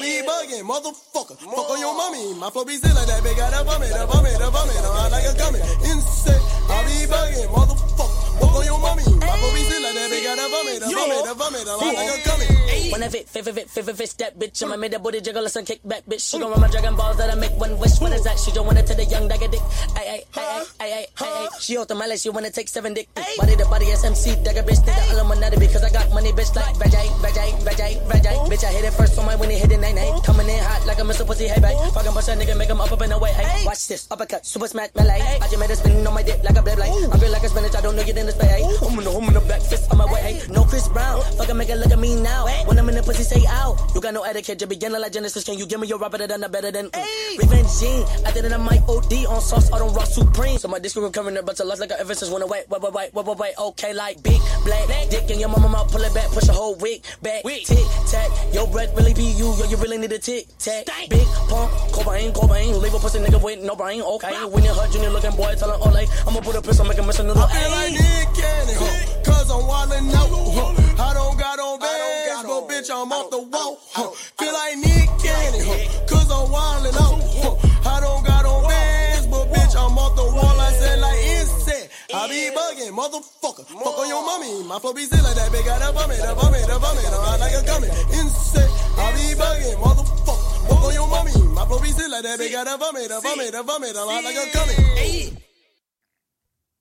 be 0.00 0.22
bugging, 0.24 0.64
motherfucker. 0.64 1.36
Fuck 1.36 1.70
on 1.70 1.78
your 1.78 1.94
mommy. 1.94 2.34
My 2.34 2.50
flow 2.50 2.64
be 2.64 2.78
like 2.80 3.06
that. 3.06 3.20
Big 3.22 3.36
got 3.36 3.52
a 3.52 3.64
bummy, 3.64 3.86
the 3.86 4.06
bummy, 4.08 4.30
the 4.32 4.50
bummy. 4.50 4.74
I 4.74 5.08
like 5.08 5.28
a 5.28 5.34
gummy. 5.36 5.60
Insect. 5.84 6.42
I 6.68 6.82
be 6.88 7.06
bugging, 7.06 7.48
motherfucker. 7.52 8.29
Fuck 8.40 8.54
on 8.56 8.64
your 8.64 8.78
mommy. 8.80 9.04
My 9.20 9.36
flow 9.36 9.52
be 9.54 9.62
still 9.62 9.82
like 9.82 9.94
that. 9.94 10.08
Big 10.10 10.24
got 10.24 10.38
a 10.38 10.46
bummy, 10.50 10.74
the 10.80 10.88
bummy, 10.90 11.18
the 11.24 11.34
bummy. 11.78 11.96
I 11.96 12.04
like 12.04 12.10
a 12.10 12.24
gummy. 12.24 12.46
When 12.90 13.02
I 13.04 13.08
fit, 13.08 13.28
fit, 13.28 13.44
fit, 13.44 13.54
fit, 13.54 13.70
fit, 13.70 13.84
fit, 13.84 13.96
fit, 13.96 14.14
that 14.18 14.38
bitch. 14.38 14.62
I'ma 14.62 14.76
make 14.76 14.90
that 14.90 15.02
booty 15.02 15.20
jiggle, 15.20 15.42
listen, 15.42 15.64
kick 15.64 15.80
back, 15.84 16.02
bitch. 16.06 16.28
She 16.28 16.38
gon' 16.38 16.50
run 16.50 16.60
my 16.60 16.68
dragon 16.68 16.96
balls 16.96 17.18
that 17.18 17.30
I 17.30 17.36
make 17.36 17.54
one 17.54 17.78
wish. 17.78 18.00
When 18.00 18.12
it's 18.12 18.24
that, 18.24 18.38
she 18.38 18.50
don't 18.50 18.66
wanna 18.66 18.82
to 18.82 18.94
the 18.94 19.04
young 19.04 19.28
dagger 19.28 19.46
dick. 19.46 19.62
Ay, 19.94 20.06
ay, 20.10 20.24
ay, 20.34 20.42
ay, 20.42 20.64
ay, 20.80 20.90
ay, 20.90 21.06
ay, 21.20 21.46
ay. 21.46 21.48
She 21.60 21.78
out 21.78 21.86
the 21.86 21.94
mile, 21.94 22.16
she 22.16 22.30
wanna 22.30 22.50
take 22.50 22.66
seven 22.68 22.94
dick. 22.94 23.08
Body 23.14 23.54
the 23.54 23.64
body, 23.66 23.86
SMC, 23.86 24.42
dagger 24.42 24.62
bitch. 24.62 24.82
Think 24.82 24.96
the 24.96 25.14
Illuminati 25.14 25.56
because 25.58 25.84
I 25.84 25.90
got 25.90 26.10
money, 26.10 26.32
bitch, 26.32 26.54
like 26.56 26.74
Vajay, 26.76 27.06
Vajay, 27.22 27.50
Vajay, 27.62 27.92
Vajay. 28.10 28.36
Bitch, 28.50 28.64
I 28.64 28.72
hit 28.74 28.84
it 28.84 28.94
first 28.94 29.18
on 29.18 29.26
my 29.26 29.36
when 29.36 29.50
it 29.50 29.58
hit 29.60 29.70
it, 29.70 29.78
nine, 29.78 29.94
nine. 29.94 30.20
Coming 30.22 30.48
in 30.48 30.58
hot 30.58 30.84
like 30.86 30.98
a 30.98 31.04
missile 31.04 31.26
pussy, 31.26 31.46
hey, 31.46 31.60
babe. 31.60 31.78
Fucking 31.94 32.12
bust 32.12 32.28
a 32.28 32.32
nigga, 32.32 32.56
make 32.58 32.68
him 32.68 32.80
up, 32.80 32.90
up 32.90 33.00
and 33.00 33.12
away, 33.12 33.30
hey. 33.32 33.64
Watch 33.66 33.86
this, 33.86 34.08
uppercut, 34.10 34.44
super 34.44 34.66
smack, 34.66 34.94
melee. 34.96 35.20
I 35.20 35.46
just 35.46 35.58
made 35.58 35.70
a 35.70 35.76
spin 35.76 36.04
on 36.06 36.14
my 36.14 36.22
dick 36.22 36.42
like 36.42 36.56
a 36.56 36.62
blade, 36.62 36.78
like. 36.78 36.90
I 36.90 37.18
feel 37.18 37.30
like 37.30 37.44
a 37.44 37.48
spinach, 37.48 37.74
I 37.76 37.80
don't 37.80 37.94
know 37.94 38.02
you 38.02 38.14
in 38.14 38.26
this 38.30 38.38
bay, 38.38 38.62
hey. 38.62 38.86
I'm 38.86 38.98
in 38.98 39.04
the, 39.04 39.10
I'm 39.10 39.28
in 39.28 39.34
the 39.34 39.40
back, 39.40 39.62
fist 39.62 39.90
on 39.90 39.98
my 39.98 40.06
way, 40.06 40.20
hey. 40.20 40.52
No 40.52 40.64
Chris 40.64 40.88
Brown, 40.88 41.22
fucking 41.36 41.56
make 41.56 41.68
it 41.68 41.76
look 41.76 41.90
at 41.90 41.98
me 41.98 42.20
now. 42.20 42.46
When 42.66 42.78
I'm 42.78 42.88
in 42.88 42.94
the 42.94 43.02
pussy, 43.02 43.22
say 43.22 43.44
out. 43.48 43.78
You 43.94 44.00
got 44.00 44.14
no 44.14 44.22
etiquette, 44.22 44.60
you 44.60 44.66
beginning 44.66 45.00
like 45.00 45.12
Genesis. 45.12 45.44
Can 45.44 45.58
you 45.58 45.66
give 45.66 45.80
me 45.80 45.86
your 45.88 45.98
rapper 45.98 46.18
that 46.18 46.32
I'm 46.32 46.50
better 46.50 46.70
than 46.70 46.90
mm. 46.90 47.38
Revenge 47.38 47.68
Gene? 47.80 48.04
I 48.26 48.30
did 48.32 48.44
it 48.44 48.52
on 48.52 48.62
my 48.62 48.78
OD 48.88 49.12
on 49.26 49.40
sauce, 49.40 49.72
I 49.72 49.78
don't 49.78 49.92
rock 49.94 50.06
supreme. 50.06 50.58
So 50.58 50.68
my 50.68 50.78
disco 50.78 51.02
recovering 51.02 51.34
there, 51.34 51.42
but 51.42 51.56
to 51.56 51.64
lost 51.64 51.80
like 51.80 51.90
a 51.90 52.00
ever 52.00 52.14
since 52.14 52.30
when 52.30 52.42
I 52.42 52.46
wait, 52.46 52.68
wait, 52.68 52.82
wait, 52.82 52.92
wait, 52.92 53.14
wait, 53.14 53.26
wait, 53.26 53.38
wait. 53.38 53.54
Okay, 53.58 53.92
like 53.92 54.22
big 54.22 54.40
black 54.64 55.08
dick 55.10 55.30
in 55.30 55.40
your 55.40 55.48
mama 55.48 55.68
mouth, 55.68 55.90
pull 55.90 56.02
it 56.02 56.14
back, 56.14 56.28
push 56.30 56.48
a 56.48 56.52
whole 56.52 56.76
wig 56.76 57.02
back. 57.22 57.42
Tick 57.42 57.86
tack, 58.10 58.30
your 58.52 58.66
breath 58.68 58.96
really 58.96 59.14
be 59.14 59.24
you, 59.24 59.52
yo, 59.58 59.64
you 59.68 59.76
really 59.76 59.98
need 59.98 60.12
a 60.12 60.18
tick 60.18 60.46
tack. 60.58 60.86
Big 61.08 61.26
pump, 61.48 61.70
Cobain, 61.92 62.32
Cobain, 62.32 62.80
leave 62.80 62.94
a 62.94 62.98
pussy 62.98 63.18
nigga 63.18 63.42
with 63.42 63.60
no 63.62 63.74
brain. 63.74 64.02
Okay, 64.02 64.44
when 64.46 64.64
you 64.64 64.72
hurt 64.72 64.90
junior 64.92 65.10
looking 65.10 65.34
boy, 65.36 65.54
tell 65.56 65.72
him 65.72 65.80
all 65.82 65.92
like 65.92 66.08
I'ma 66.26 66.40
put 66.40 66.56
a 66.56 66.62
pistol, 66.62 66.86
make 66.86 66.98
him 66.98 67.06
miss 67.06 67.18
a 67.18 67.24
noodle. 67.24 67.42
I 67.42 67.48
feel 67.48 67.70
like 67.70 68.19
Nick 68.20 68.36
Cannon, 68.36 68.76
huh? 68.76 69.24
Cause 69.24 69.48
I'm 69.48 69.64
wildin' 69.64 70.12
out, 70.12 70.28
huh? 70.28 71.08
I 71.08 71.14
don't 71.16 71.38
got 71.40 71.56
on 71.58 71.80
bands, 71.80 72.44
but 72.44 72.68
bitch, 72.68 72.90
I'm 72.92 73.08
off 73.08 73.30
the 73.32 73.40
wall, 73.40 73.80
huh? 73.96 74.12
Feel 74.36 74.52
like 74.52 74.76
Nick 74.76 75.08
Cannon, 75.24 75.64
huh? 75.64 76.04
Cause 76.04 76.28
I'm 76.28 76.52
wildin' 76.52 77.00
out, 77.00 77.16
huh? 77.40 77.88
I 77.88 77.96
don't 78.04 78.20
got 78.20 78.44
on 78.44 78.68
bands, 78.68 79.26
but 79.32 79.48
bitch, 79.48 79.72
I'm 79.72 79.96
off 79.96 80.12
the 80.20 80.24
wall. 80.36 80.56
I 80.60 80.68
said 80.76 81.00
like 81.00 81.20
insect. 81.40 81.88
I 82.12 82.28
be 82.28 82.52
bugging, 82.52 82.92
motherfucker. 82.92 83.64
Fuck 83.64 83.96
on 83.96 84.08
your 84.08 84.20
mommy. 84.20 84.68
My 84.68 84.78
flow 84.78 84.92
be 84.92 85.08
still 85.08 85.24
like 85.24 85.36
that. 85.40 85.50
Big 85.50 85.64
got 85.64 85.80
a 85.80 85.88
bummy, 85.96 86.16
the 86.20 86.36
bummy, 86.36 86.60
the 86.60 86.76
bummy. 86.76 87.00
I 87.00 87.36
like 87.40 87.56
a 87.56 87.64
gummy. 87.64 87.88
Insect. 88.20 88.68
I 89.00 89.16
be 89.16 89.32
bugging, 89.32 89.80
motherfucker. 89.80 90.68
Fuck 90.68 90.84
on 90.84 90.92
your 90.92 91.08
mommy. 91.08 91.32
My 91.56 91.64
flow 91.64 91.80
be 91.80 91.88
still 91.88 92.10
like 92.10 92.24
that. 92.24 92.36
Big 92.38 92.52
got 92.52 92.68
a 92.68 92.76
bummy, 92.76 93.08
the 93.08 93.16
bummy, 93.24 93.48
the 93.48 93.64
bummy. 93.64 93.88
I 93.96 94.20
like 94.20 94.36
a 94.36 94.44
gummy. 94.52 95.49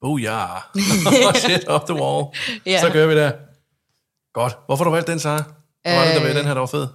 Oh 0.01 0.21
ja. 0.21 0.45
Shit, 1.45 1.67
off 1.67 1.85
the 1.85 2.01
wall. 2.01 2.25
Ja. 2.65 2.81
Så 2.81 2.89
gør 2.89 3.07
vi 3.07 3.15
det. 3.15 3.35
Godt. 4.33 4.57
Hvorfor 4.65 4.83
har 4.83 4.89
du 4.89 4.95
valgt 4.95 5.07
den, 5.07 5.19
Sara? 5.19 5.43
Hvad 5.81 5.95
var 5.95 6.05
det, 6.05 6.15
der 6.15 6.27
ved 6.27 6.35
den 6.35 6.45
her, 6.45 6.53
der 6.53 6.59
var 6.59 6.67
fed? 6.67 6.88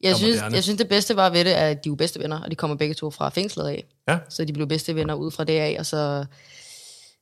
Jeg 0.00 0.16
synes, 0.16 0.36
moderne. 0.36 0.54
jeg 0.54 0.62
synes, 0.62 0.78
det 0.78 0.88
bedste 0.88 1.16
var 1.16 1.30
ved 1.30 1.44
det, 1.44 1.50
at 1.50 1.84
de 1.84 1.88
er 1.88 1.94
bedste 1.94 2.20
venner, 2.20 2.40
og 2.40 2.50
de 2.50 2.56
kommer 2.56 2.76
begge 2.76 2.94
to 2.94 3.10
fra 3.10 3.28
fængslet 3.28 3.66
af. 3.66 3.84
Ja. 4.08 4.18
Så 4.28 4.44
de 4.44 4.52
blev 4.52 4.66
bedste 4.66 4.94
venner 4.94 5.14
ud 5.14 5.30
fra 5.30 5.44
det 5.44 5.58
af, 5.58 5.76
og 5.78 5.86
så, 5.86 6.24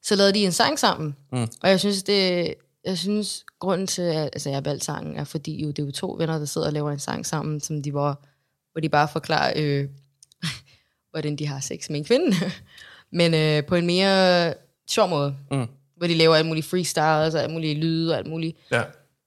så 0.02 0.16
lavede 0.16 0.34
de 0.34 0.44
en 0.44 0.52
sang 0.52 0.78
sammen. 0.78 1.16
Mm. 1.32 1.48
Og 1.62 1.70
jeg 1.70 1.80
synes, 1.80 2.02
det, 2.02 2.54
jeg 2.84 2.98
synes, 2.98 3.44
grunden 3.60 3.86
til, 3.86 4.02
at 4.02 4.24
altså, 4.32 4.48
jeg 4.48 4.56
har 4.56 4.62
valgt 4.62 4.84
sangen, 4.84 5.16
er 5.16 5.24
fordi 5.24 5.62
jo, 5.62 5.68
det 5.68 5.78
er 5.78 5.86
jo 5.86 5.92
to 5.92 6.16
venner, 6.18 6.38
der 6.38 6.44
sidder 6.44 6.66
og 6.66 6.72
laver 6.72 6.90
en 6.90 6.98
sang 6.98 7.26
sammen, 7.26 7.60
som 7.60 7.82
de 7.82 7.94
var 7.94 8.18
hvor 8.74 8.80
de 8.80 8.88
bare 8.88 9.08
forklarer, 9.08 9.52
øh, 9.56 9.88
hvordan 11.12 11.36
de 11.36 11.46
har 11.46 11.60
sex 11.60 11.90
med 11.90 11.98
en 11.98 12.04
kvinde. 12.04 12.36
Men 13.12 13.34
øh, 13.34 13.64
på 13.66 13.74
en 13.74 13.86
mere 13.86 14.54
sjov 14.90 15.08
måde. 15.08 15.36
Mm. 15.50 15.66
Hvor 15.96 16.06
de 16.06 16.14
laver 16.14 16.34
alt 16.34 16.46
muligt 16.46 16.66
freestyles 16.66 17.34
og 17.34 17.42
alt 17.42 17.52
muligt 17.52 17.78
lyde 17.78 18.12
og 18.12 18.18
alt 18.18 18.26
muligt. 18.26 18.56
Ja. 18.70 18.82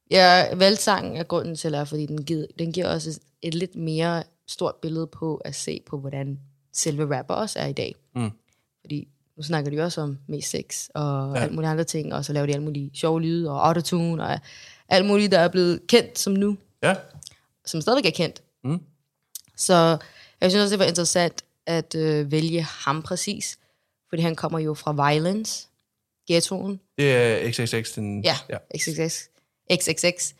Jeg 0.09 0.53
valgte 0.55 0.83
sangen 0.83 1.17
af 1.17 1.27
grunden 1.27 1.55
til, 1.55 1.75
at 1.75 1.87
fordi 1.87 2.05
den 2.05 2.23
giver, 2.23 2.45
den 2.59 2.71
giver 2.71 2.89
også 2.89 3.09
et, 3.09 3.19
et 3.41 3.55
lidt 3.55 3.75
mere 3.75 4.23
stort 4.47 4.75
billede 4.75 5.07
på 5.07 5.35
at 5.35 5.55
se 5.55 5.81
på, 5.85 5.97
hvordan 5.99 6.39
selve 6.73 7.17
rapper 7.17 7.33
også 7.33 7.59
er 7.59 7.67
i 7.67 7.73
dag. 7.73 7.95
Mm. 8.15 8.31
Fordi 8.81 9.07
nu 9.37 9.43
snakker 9.43 9.71
de 9.71 9.79
også 9.81 10.01
om 10.01 10.17
mest 10.27 10.49
sex 10.49 10.87
og 10.95 11.35
ja. 11.35 11.41
alt 11.41 11.53
muligt 11.53 11.69
andre 11.71 11.83
ting, 11.83 12.13
og 12.13 12.25
så 12.25 12.33
laver 12.33 12.45
de 12.45 12.53
alt 12.53 12.63
muligt 12.63 12.97
sjove 12.97 13.21
lyde 13.21 13.49
og 13.51 13.67
autotune 13.67 14.23
og 14.23 14.39
alt 14.89 15.05
muligt, 15.05 15.31
der 15.31 15.39
er 15.39 15.47
blevet 15.47 15.87
kendt 15.87 16.19
som 16.19 16.33
nu, 16.33 16.57
Ja. 16.83 16.95
som 17.65 17.81
stadigvæk 17.81 18.05
er 18.05 18.15
kendt. 18.15 18.41
Mm. 18.63 18.81
Så 19.57 19.97
jeg 20.41 20.51
synes 20.51 20.63
også, 20.63 20.71
det 20.71 20.79
var 20.79 20.85
interessant 20.85 21.43
at 21.65 21.95
øh, 21.95 22.31
vælge 22.31 22.61
ham 22.61 23.01
præcis, 23.01 23.57
fordi 24.09 24.21
han 24.21 24.35
kommer 24.35 24.59
jo 24.59 24.73
fra 24.73 25.11
Violence, 25.11 25.67
ghettoen, 26.27 26.79
Det 26.97 27.11
er 27.15 27.51
XXX, 27.51 27.93
den... 27.95 28.23
Ja, 28.23 28.35
ja. 28.49 28.57
XXX, 28.77 29.23
XXX, 29.73 30.33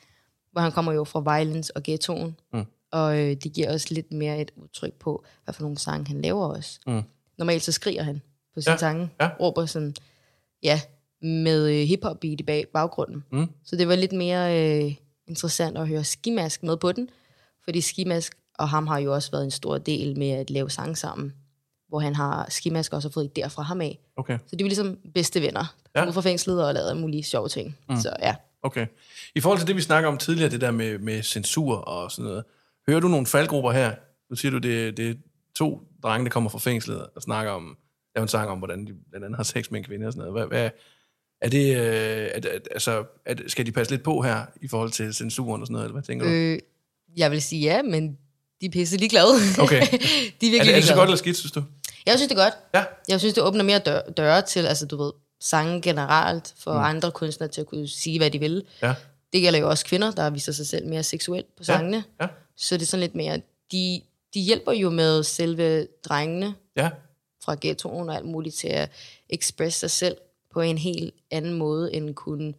hvor 0.52 0.62
han 0.62 0.72
kommer 0.72 0.94
jo 0.94 1.04
fra 1.04 1.38
Violence 1.38 1.76
og 1.78 1.84
ghettoen. 1.84 2.36
Mm. 2.54 2.66
Og 2.92 3.20
øh, 3.20 3.36
det 3.36 3.54
giver 3.54 3.74
os 3.74 3.92
lidt 3.92 4.12
mere 4.12 4.42
et 4.42 4.52
udtryk 4.56 4.94
på, 4.94 5.24
hvad 5.44 5.54
for 5.54 5.62
nogle 5.62 5.78
sange 5.78 6.08
han 6.08 6.22
laver 6.22 6.46
også. 6.46 6.80
Mm. 6.88 7.02
Normalt 7.38 7.64
så 7.64 7.72
skriger 7.72 8.04
han 8.04 8.22
på 8.54 8.62
sine 8.62 8.72
Ja, 8.72 8.74
ja. 8.74 8.78
sange, 8.78 9.10
ja. 9.22 9.30
råber 9.40 9.66
sådan, 9.66 9.96
ja, 10.64 10.82
med 11.22 11.70
øh, 11.70 11.88
hiphop 11.88 12.20
beat 12.20 12.40
i 12.40 12.44
bag, 12.44 12.66
baggrunden. 12.74 13.24
Mm. 13.32 13.48
Så 13.64 13.76
det 13.76 13.88
var 13.88 13.96
lidt 13.96 14.12
mere 14.12 14.84
øh, 14.86 14.96
interessant 15.28 15.78
at 15.78 15.88
høre 15.88 16.04
Skimask 16.04 16.64
med 16.64 16.78
på 16.78 16.92
den, 16.92 17.10
fordi 17.64 17.82
Skimask 17.82 18.38
og 18.60 18.70
ham 18.70 18.88
har 18.88 18.98
jo 19.00 19.14
også 19.14 19.32
været 19.32 19.44
en 19.44 19.52
stor 19.52 19.78
del 19.78 20.18
med 20.18 20.30
at 20.30 20.50
lave 20.50 20.70
sange 20.70 20.96
sammen, 20.96 21.34
hvor 21.90 22.00
han 22.00 22.16
har 22.16 22.46
Skimask 22.50 22.94
også 22.94 23.10
fået 23.12 23.30
idéer 23.38 23.48
fra 23.48 23.62
ham 23.64 23.82
af. 23.82 24.00
Okay. 24.18 24.38
Så 24.48 24.56
de 24.56 24.64
var 24.64 24.68
ligesom 24.68 24.98
bedste 25.14 25.42
venner, 25.42 25.76
Ja. 25.96 26.00
ja. 26.00 26.06
ude 26.06 26.14
fra 26.14 26.22
fængslet 26.22 26.66
og 26.68 26.74
lavede 26.74 26.96
mulige 26.96 27.24
sjove 27.24 27.50
ting. 27.50 27.78
Mm. 27.90 27.96
Så 27.98 28.14
ja, 28.22 28.36
Okay. 28.64 28.88
I 29.36 29.40
forhold 29.40 29.60
til 29.60 29.68
det, 29.68 29.76
vi 29.76 29.82
snakker 29.82 30.10
om 30.10 30.18
tidligere, 30.18 30.52
det 30.52 30.62
der 30.62 30.72
med, 30.72 31.00
med 31.00 31.24
censur 31.24 31.76
og 31.76 32.12
sådan 32.12 32.26
noget. 32.30 32.44
Hører 32.88 33.00
du 33.00 33.08
nogle 33.08 33.26
faldgrupper 33.28 33.72
her? 33.72 33.96
Nu 34.30 34.36
siger 34.36 34.52
du, 34.52 34.58
det, 34.58 34.98
det 34.98 35.10
er 35.10 35.14
to 35.56 35.82
drenge, 36.04 36.26
der 36.26 36.30
kommer 36.32 36.50
fra 36.50 36.60
fængslet 36.60 37.08
og 37.16 37.22
snakker 37.22 37.52
om, 37.52 37.78
laver 38.16 38.24
en 38.24 38.28
sang 38.28 38.50
om, 38.50 38.58
hvordan 38.58 38.86
de 38.86 38.94
blandt 39.10 39.26
andet 39.26 39.38
har 39.38 39.44
sex 39.44 39.72
med 39.72 39.80
en 39.80 39.86
kvinde 39.86 40.08
og 40.08 40.14
sådan 40.14 40.32
noget. 40.32 40.48
Hvad, 40.48 40.60
hvad, 40.60 40.70
er 41.42 41.50
det, 41.50 41.78
øh, 41.78 42.30
altså, 42.72 43.04
det- 43.28 43.52
skal 43.52 43.66
de 43.66 43.72
passe 43.72 43.94
lidt 43.94 44.04
på 44.04 44.22
her 44.22 44.46
i 44.62 44.68
forhold 44.68 44.92
til 44.92 45.14
censuren 45.14 45.62
og 45.62 45.68
sådan 45.68 45.74
noget, 45.74 45.86
eller 45.86 45.94
hvad 45.94 46.04
tænker 46.04 46.26
du? 46.26 46.32
øh, 46.32 46.60
jeg 47.18 47.32
vil 47.32 47.42
sige 47.42 47.62
ja, 47.62 47.82
men 47.82 48.18
de 48.62 48.66
er 48.66 48.70
pisse 48.70 48.98
ligeglade. 48.98 49.34
Okay. 49.60 49.82
de 50.42 50.48
er 50.48 50.52
virkelig 50.52 50.60
er, 50.60 50.64
det, 50.64 50.72
er 50.72 50.76
det 50.76 50.84
så 50.84 50.96
godt 50.96 51.08
eller 51.08 51.18
skidt, 51.18 51.38
synes 51.38 51.52
du? 51.52 51.64
Jeg 52.08 52.18
synes, 52.18 52.30
det 52.30 52.38
er 52.38 52.44
godt. 52.44 52.54
Ja. 52.74 52.84
Jeg 53.08 53.20
synes, 53.20 53.34
det 53.34 53.44
åbner 53.44 53.64
mere 53.64 53.80
dør, 53.80 54.02
døre 54.02 54.42
til, 54.42 54.66
altså 54.66 54.86
du 54.86 54.98
ved, 54.98 55.12
sange 55.42 55.82
generelt, 55.82 56.54
for 56.58 56.74
mm. 56.74 56.80
andre 56.80 57.12
kunstnere 57.12 57.50
til 57.50 57.62
at 57.62 57.68
kunne 57.68 57.88
sige, 57.88 58.20
hvad 58.20 58.32
de 58.32 58.40
vil. 58.40 58.66
Ja. 58.82 58.96
Det 59.34 59.42
gælder 59.42 59.60
jo 59.60 59.70
også 59.70 59.86
kvinder, 59.86 60.12
der 60.12 60.30
viser 60.30 60.52
sig 60.52 60.68
selv 60.68 60.88
mere 60.88 61.04
seksuelt 61.04 61.56
på 61.58 61.64
sangene. 61.64 62.04
Ja. 62.22 62.28
Så 62.58 62.76
det 62.76 62.82
er 62.82 62.86
sådan 62.86 63.02
lidt 63.02 63.16
mere, 63.16 63.42
de, 63.72 64.02
de 64.34 64.40
hjælper 64.40 64.72
jo 64.72 64.90
med 64.90 65.24
selve 65.24 65.88
drengene 66.06 66.56
Ja. 66.76 66.90
fra 67.44 67.56
ghettoen 67.62 68.10
og 68.10 68.16
alt 68.16 68.26
muligt 68.26 68.56
til 68.56 68.68
at 68.68 68.92
expresse 69.30 69.80
sig 69.80 69.92
selv 69.92 70.18
på 70.54 70.62
en 70.62 70.78
helt 70.78 71.14
anden 71.32 71.54
måde, 71.54 71.94
end 71.94 72.16
kun 72.16 72.56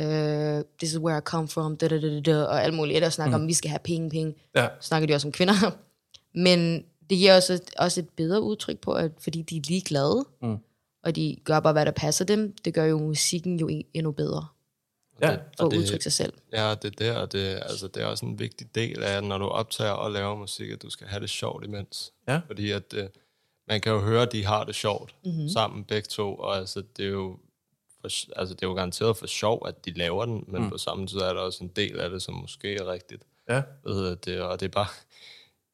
uh, 0.00 0.60
this 0.78 0.92
is 0.92 0.98
where 0.98 1.18
I 1.18 1.20
come 1.20 1.48
from, 1.48 1.76
da, 1.76 1.88
da, 1.88 2.00
da, 2.00 2.20
da, 2.20 2.42
og 2.42 2.64
alt 2.64 2.74
muligt. 2.74 3.04
Og 3.04 3.12
snakker 3.12 3.36
mm. 3.36 3.42
om, 3.42 3.48
vi 3.48 3.54
skal 3.54 3.70
have 3.70 3.78
penge, 3.84 4.10
penge. 4.10 4.34
Ja. 4.54 4.68
snakker 4.80 5.06
de 5.06 5.14
også 5.14 5.28
om 5.28 5.32
kvinder. 5.32 5.54
Men 6.44 6.84
det 7.10 7.18
giver 7.18 7.36
også, 7.36 7.52
et- 7.52 7.74
også 7.78 8.00
et 8.00 8.08
bedre 8.08 8.40
udtryk 8.42 8.78
på, 8.78 8.92
at 8.92 9.12
fordi 9.20 9.42
de 9.42 9.56
er 9.56 9.60
ligeglade, 9.66 10.24
Mm. 10.42 10.56
og 11.02 11.16
de 11.16 11.36
gør 11.44 11.60
bare, 11.60 11.72
hvad 11.72 11.86
der 11.86 11.92
passer 11.92 12.24
dem, 12.24 12.54
det 12.64 12.74
gør 12.74 12.84
jo 12.84 12.98
musikken 12.98 13.60
jo 13.60 13.68
en- 13.68 13.84
endnu 13.94 14.12
bedre 14.12 14.46
Ja. 15.22 15.30
for 15.58 15.66
at 15.66 15.70
det- 15.70 15.78
udtrykke 15.78 16.02
sig 16.02 16.12
selv. 16.12 16.32
Ja, 16.52 16.74
det 16.82 16.84
er 16.84 16.90
der, 17.12 17.18
og 17.18 17.32
det, 17.32 17.38
altså, 17.62 17.88
det 17.88 18.02
er 18.02 18.06
også 18.06 18.26
en 18.26 18.38
vigtig 18.38 18.74
del 18.74 19.02
af, 19.02 19.24
når 19.24 19.38
du 19.38 19.44
optager 19.44 19.90
og 19.92 20.10
laver 20.10 20.34
musik, 20.36 20.70
at 20.70 20.82
du 20.82 20.90
skal 20.90 21.06
have 21.06 21.20
det 21.20 21.30
sjovt 21.30 21.64
imens. 21.64 22.12
Ja. 22.28 22.40
Fordi 22.46 22.70
at, 22.70 22.94
øh, 22.94 23.08
man 23.68 23.80
kan 23.80 23.92
jo 23.92 24.00
høre, 24.00 24.22
at 24.22 24.32
de 24.32 24.44
har 24.44 24.64
det 24.64 24.74
sjovt 24.74 25.14
Mhm. 25.24 25.32
mm-hmm. 25.34 25.48
sammen 25.48 25.84
begge 25.84 26.06
to, 26.06 26.34
og 26.34 26.56
altså, 26.56 26.82
det 26.96 27.04
er 27.04 27.10
jo 27.10 27.38
for, 28.00 28.38
altså, 28.38 28.54
det 28.54 28.62
er 28.62 28.66
jo 28.68 28.74
garanteret 28.74 29.16
for 29.16 29.26
sjov, 29.26 29.62
at 29.68 29.84
de 29.84 29.90
laver 29.92 30.24
den, 30.24 30.44
men 30.48 30.62
mm. 30.62 30.70
på 30.70 30.78
samme 30.78 31.06
tid 31.06 31.18
er 31.18 31.32
der 31.32 31.40
også 31.40 31.64
en 31.64 31.70
del 31.76 32.00
af 32.00 32.10
det, 32.10 32.22
som 32.22 32.34
måske 32.34 32.74
er 32.76 32.92
rigtigt. 32.92 33.22
Ja. 33.48 33.62
Hvad 33.82 33.92
hedder 33.94 34.14
det, 34.14 34.40
og 34.40 34.60
det 34.60 34.66
er 34.66 34.70
bare... 34.70 34.86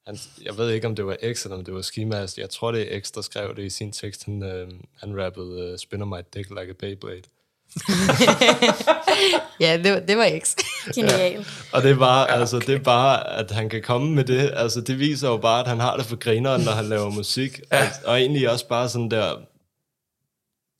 Han, 0.07 0.17
jeg 0.43 0.57
ved 0.57 0.69
ikke, 0.71 0.87
om 0.87 0.95
det 0.95 1.05
var 1.05 1.17
X, 1.33 1.43
eller 1.43 1.57
om 1.57 1.63
det 1.65 1.73
var 1.73 1.81
Skimas. 1.81 2.37
Jeg 2.37 2.49
tror, 2.49 2.71
det 2.71 2.95
er 2.95 2.99
X, 3.01 3.11
der 3.11 3.21
skrev 3.21 3.55
det 3.55 3.63
i 3.63 3.69
sin 3.69 3.91
tekst. 3.91 4.25
Han, 4.25 4.43
øh, 4.43 4.67
han 4.99 5.23
rappede 5.25 5.71
uh, 5.71 5.77
Spinner 5.79 6.05
my 6.05 6.19
dick 6.33 6.49
like 6.49 6.69
a 6.69 6.73
Beyblade. 6.79 7.21
Ja, 9.59 9.77
det, 9.83 9.91
var- 9.93 9.99
det 9.99 10.17
var 10.17 10.39
X. 10.43 10.55
Genial. 10.95 11.45
Og 11.73 11.83
det 11.83 11.91
er 11.91 11.95
bare, 11.95 12.19
ja, 12.19 12.23
okay. 12.25 12.39
altså, 12.39 12.59
det 12.59 12.69
er 12.69 12.79
bare, 12.79 13.37
at 13.39 13.51
han 13.51 13.69
kan 13.69 13.81
komme 13.81 14.11
med 14.15 14.23
det. 14.23 14.51
Altså, 14.55 14.81
det 14.81 14.99
viser 14.99 15.27
jo 15.29 15.37
bare, 15.37 15.59
at 15.61 15.67
han 15.67 15.79
har 15.79 15.97
det 15.97 16.05
for 16.05 16.15
grineren, 16.15 16.61
når 16.61 16.71
han 16.71 16.85
laver 16.85 17.09
musik. 17.09 17.59
Ja. 17.71 17.81
Og, 17.81 17.87
og 18.05 18.19
egentlig 18.19 18.49
også 18.49 18.67
bare 18.67 18.89
sådan 18.89 19.11
der... 19.11 19.35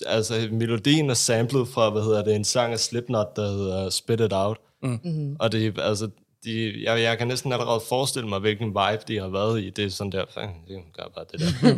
Altså, 0.05 0.47
melodien 0.51 1.09
er 1.09 1.13
samlet 1.13 1.67
fra, 1.67 1.89
hvad 1.89 2.01
hedder 2.01 2.23
det, 2.23 2.35
en 2.35 2.43
sang 2.45 2.73
af 2.73 2.79
Slipknot, 2.79 3.35
der 3.35 3.47
hedder 3.51 3.89
Spit 3.89 4.19
It 4.19 4.33
Out. 4.33 4.57
Mm. 4.83 5.35
Og 5.39 5.51
det 5.51 5.67
er, 5.77 5.81
altså, 5.81 6.09
de, 6.45 6.83
jeg, 6.83 7.01
jeg 7.01 7.17
kan 7.17 7.27
næsten 7.27 7.51
allerede 7.51 7.81
forestille 7.89 8.29
mig, 8.29 8.39
hvilken 8.39 8.67
vibe 8.67 9.03
de 9.07 9.19
har 9.19 9.27
været 9.27 9.61
i. 9.63 9.69
Det 9.69 9.85
er 9.85 9.89
sådan 9.89 10.11
der, 10.11 10.25
fanden, 10.33 10.55
det 10.67 10.77
gør 10.97 11.03
bare 11.15 11.25
det 11.31 11.39
der. 11.39 11.75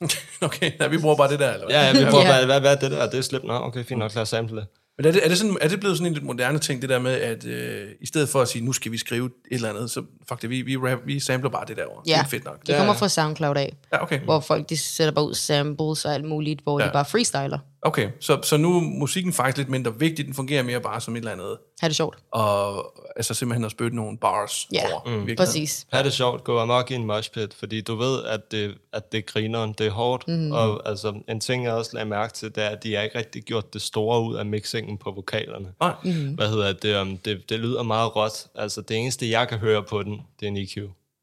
Okay, 0.40 0.72
ja, 0.80 0.86
vi 0.88 0.98
bruger 0.98 1.16
bare 1.16 1.30
det 1.30 1.38
der, 1.38 1.52
eller 1.52 1.66
hvad? 1.66 1.76
ja, 1.76 1.86
ja, 1.86 2.04
vi 2.04 2.10
prøver, 2.10 2.24
Ja. 2.24 2.36
hvad, 2.36 2.44
hvad, 2.46 2.60
hvad 2.60 2.72
er 2.76 2.80
det 2.80 2.90
der? 2.90 3.10
Det 3.10 3.18
er 3.18 3.22
Slipknot. 3.22 3.62
Okay, 3.62 3.84
fint 3.84 3.98
nok, 3.98 4.14
lad 4.14 4.22
os 4.22 4.28
sample 4.28 4.56
det. 4.56 4.66
Men 4.98 5.06
er 5.06 5.12
det, 5.12 5.24
er, 5.24 5.28
det 5.28 5.38
sådan, 5.38 5.56
er 5.60 5.68
det 5.68 5.80
blevet 5.80 5.96
sådan 5.96 6.06
en 6.06 6.12
lidt 6.14 6.24
moderne 6.24 6.58
ting, 6.58 6.82
det 6.82 6.90
der 6.90 6.98
med, 6.98 7.12
at 7.12 7.44
øh, 7.44 7.88
i 8.00 8.06
stedet 8.06 8.28
for 8.28 8.40
at 8.42 8.48
sige, 8.48 8.64
nu 8.64 8.72
skal 8.72 8.92
vi 8.92 8.98
skrive 8.98 9.26
et 9.26 9.32
eller 9.54 9.68
andet, 9.70 9.90
så 9.90 10.02
fuck 10.28 10.42
det, 10.42 10.50
vi, 10.50 10.62
vi, 10.62 10.76
rap, 10.76 10.98
vi 11.06 11.20
sampler 11.20 11.50
bare 11.50 11.64
det 11.68 11.76
derovre. 11.76 12.02
Det 12.04 12.10
Ja, 12.10 12.20
er 12.20 12.24
fedt 12.26 12.44
nok. 12.44 12.66
det 12.66 12.76
kommer 12.76 12.94
fra 12.94 13.08
SoundCloud 13.08 13.56
af, 13.56 13.76
Ja, 13.92 14.02
okay. 14.02 14.20
hvor 14.20 14.40
folk 14.40 14.68
de 14.68 14.76
sætter 14.76 15.12
bare 15.14 15.24
ud 15.28 15.34
samples 15.34 16.04
og 16.04 16.14
alt 16.14 16.24
muligt, 16.24 16.60
hvor. 16.62 16.80
Ja. 16.80 16.86
de 16.86 16.90
bare 16.92 17.04
freestyler. 17.04 17.58
Okay, 17.82 18.10
så, 18.20 18.40
så 18.42 18.56
nu 18.56 18.76
er 18.76 18.80
musikken 18.80 19.32
faktisk 19.32 19.56
lidt 19.58 19.68
mindre 19.68 19.98
vigtig, 19.98 20.26
den 20.26 20.34
fungerer 20.34 20.62
mere 20.62 20.80
bare 20.80 21.00
som 21.00 21.14
et 21.14 21.18
eller 21.18 21.32
andet, 21.32 21.58
Ha' 21.80 21.88
det 21.88 21.96
sjovt. 21.96 22.18
og 22.30 22.92
altså 23.16 23.34
simpelthen 23.34 23.64
at 23.64 23.70
spytte 23.70 23.96
nogle 23.96 24.18
bars 24.18 24.68
Ja, 24.72 24.92
over. 24.92 25.00
virkeligheden. 25.04 25.36
præcis. 25.36 25.86
Ha' 25.92 26.02
det 26.02 26.12
sjovt, 26.12 26.44
gå 26.44 26.58
amok 26.58 26.90
i 26.90 26.94
en 26.94 27.04
moshpit, 27.06 27.54
fordi 27.54 27.80
du 27.80 27.94
ved, 27.94 28.24
at 28.24 28.50
det, 28.52 28.78
at 28.92 29.12
det 29.12 29.26
griner, 29.26 29.72
det 29.72 29.86
er 29.86 29.90
hårdt. 29.90 30.28
Mm. 30.28 30.52
Og 30.52 30.88
altså, 30.88 31.20
en 31.28 31.40
ting, 31.40 31.64
jeg 31.64 31.72
også 31.72 31.90
lagde 31.94 32.08
mærke 32.08 32.32
til, 32.34 32.54
det 32.54 32.64
er, 32.64 32.68
at 32.68 32.82
de 32.82 32.94
har 32.94 33.02
ikke 33.02 33.18
rigtig 33.18 33.42
gjort 33.42 33.74
det 33.74 33.82
store 33.82 34.22
ud 34.22 34.36
af 34.36 34.46
mixingen 34.46 34.98
på 34.98 35.10
vokalerne. 35.10 35.72
Nej, 35.80 35.94
Mhm. 36.04 36.34
Hvad 36.34 36.48
hedder 36.48 36.72
det, 36.72 37.00
um, 37.00 37.16
det? 37.18 37.42
Det 37.50 37.58
lyder 37.60 37.82
meget 37.82 38.16
råt. 38.16 38.46
Altså, 38.54 38.80
det 38.80 38.96
eneste, 38.96 39.30
jeg 39.30 39.48
kan 39.48 39.58
høre 39.58 39.82
på 39.82 40.02
den, 40.02 40.12
det 40.40 40.46
er 40.46 40.50
en 40.50 40.56
EQ. 40.56 40.76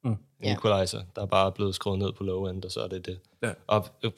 Mm. 0.03 0.15
En 0.43 0.57
equalizer, 0.57 1.01
der 1.15 1.21
er 1.21 1.25
bare 1.25 1.51
blevet 1.51 1.75
skruet 1.75 1.99
ned 1.99 2.11
på 2.17 2.23
low 2.23 2.45
end, 2.47 2.63
og 2.65 2.71
så 2.71 2.79
er 2.81 2.87
det 2.87 3.05
det. 3.05 3.19
Ja. 3.43 3.49
Og 3.67 3.87
øh, 4.03 4.11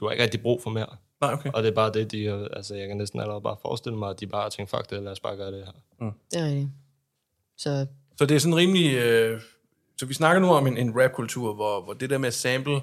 du 0.00 0.04
har 0.04 0.12
ikke 0.12 0.22
rigtig 0.24 0.42
brug 0.42 0.62
for 0.62 0.70
mere. 0.70 0.86
Nej, 1.20 1.32
okay. 1.32 1.50
Og 1.54 1.62
det 1.62 1.68
er 1.68 1.74
bare 1.74 1.92
det, 1.92 2.10
de 2.12 2.26
har- 2.26 2.48
altså, 2.52 2.74
jeg 2.74 2.88
kan 2.88 2.96
næsten 2.96 3.20
allerede 3.20 3.40
bare 3.42 3.56
forestille 3.62 3.98
mig, 3.98 4.10
at 4.10 4.20
de 4.20 4.26
bare 4.26 4.42
har 4.42 4.48
tænkt, 4.48 4.70
fuck 4.70 4.90
det, 4.90 5.02
lad 5.02 5.12
os 5.12 5.20
bare 5.20 5.36
gøre 5.36 5.52
det 5.52 5.64
her. 5.64 5.72
Det 6.32 6.40
er 6.40 6.44
rigtigt. 6.46 6.68
Så 7.56 7.86
Så 8.18 8.26
det 8.26 8.34
er 8.34 8.38
sådan 8.40 8.56
rimelig... 8.56 8.94
Øh, 8.94 9.40
så 9.96 10.06
vi 10.06 10.14
snakker 10.14 10.40
nu 10.42 10.48
om 10.48 10.66
en, 10.66 10.76
en 10.76 11.00
rap-kultur, 11.02 11.54
hvor, 11.54 11.82
hvor 11.82 11.92
det 11.92 12.10
der 12.10 12.18
med 12.18 12.26
at 12.28 12.34
sample... 12.34 12.80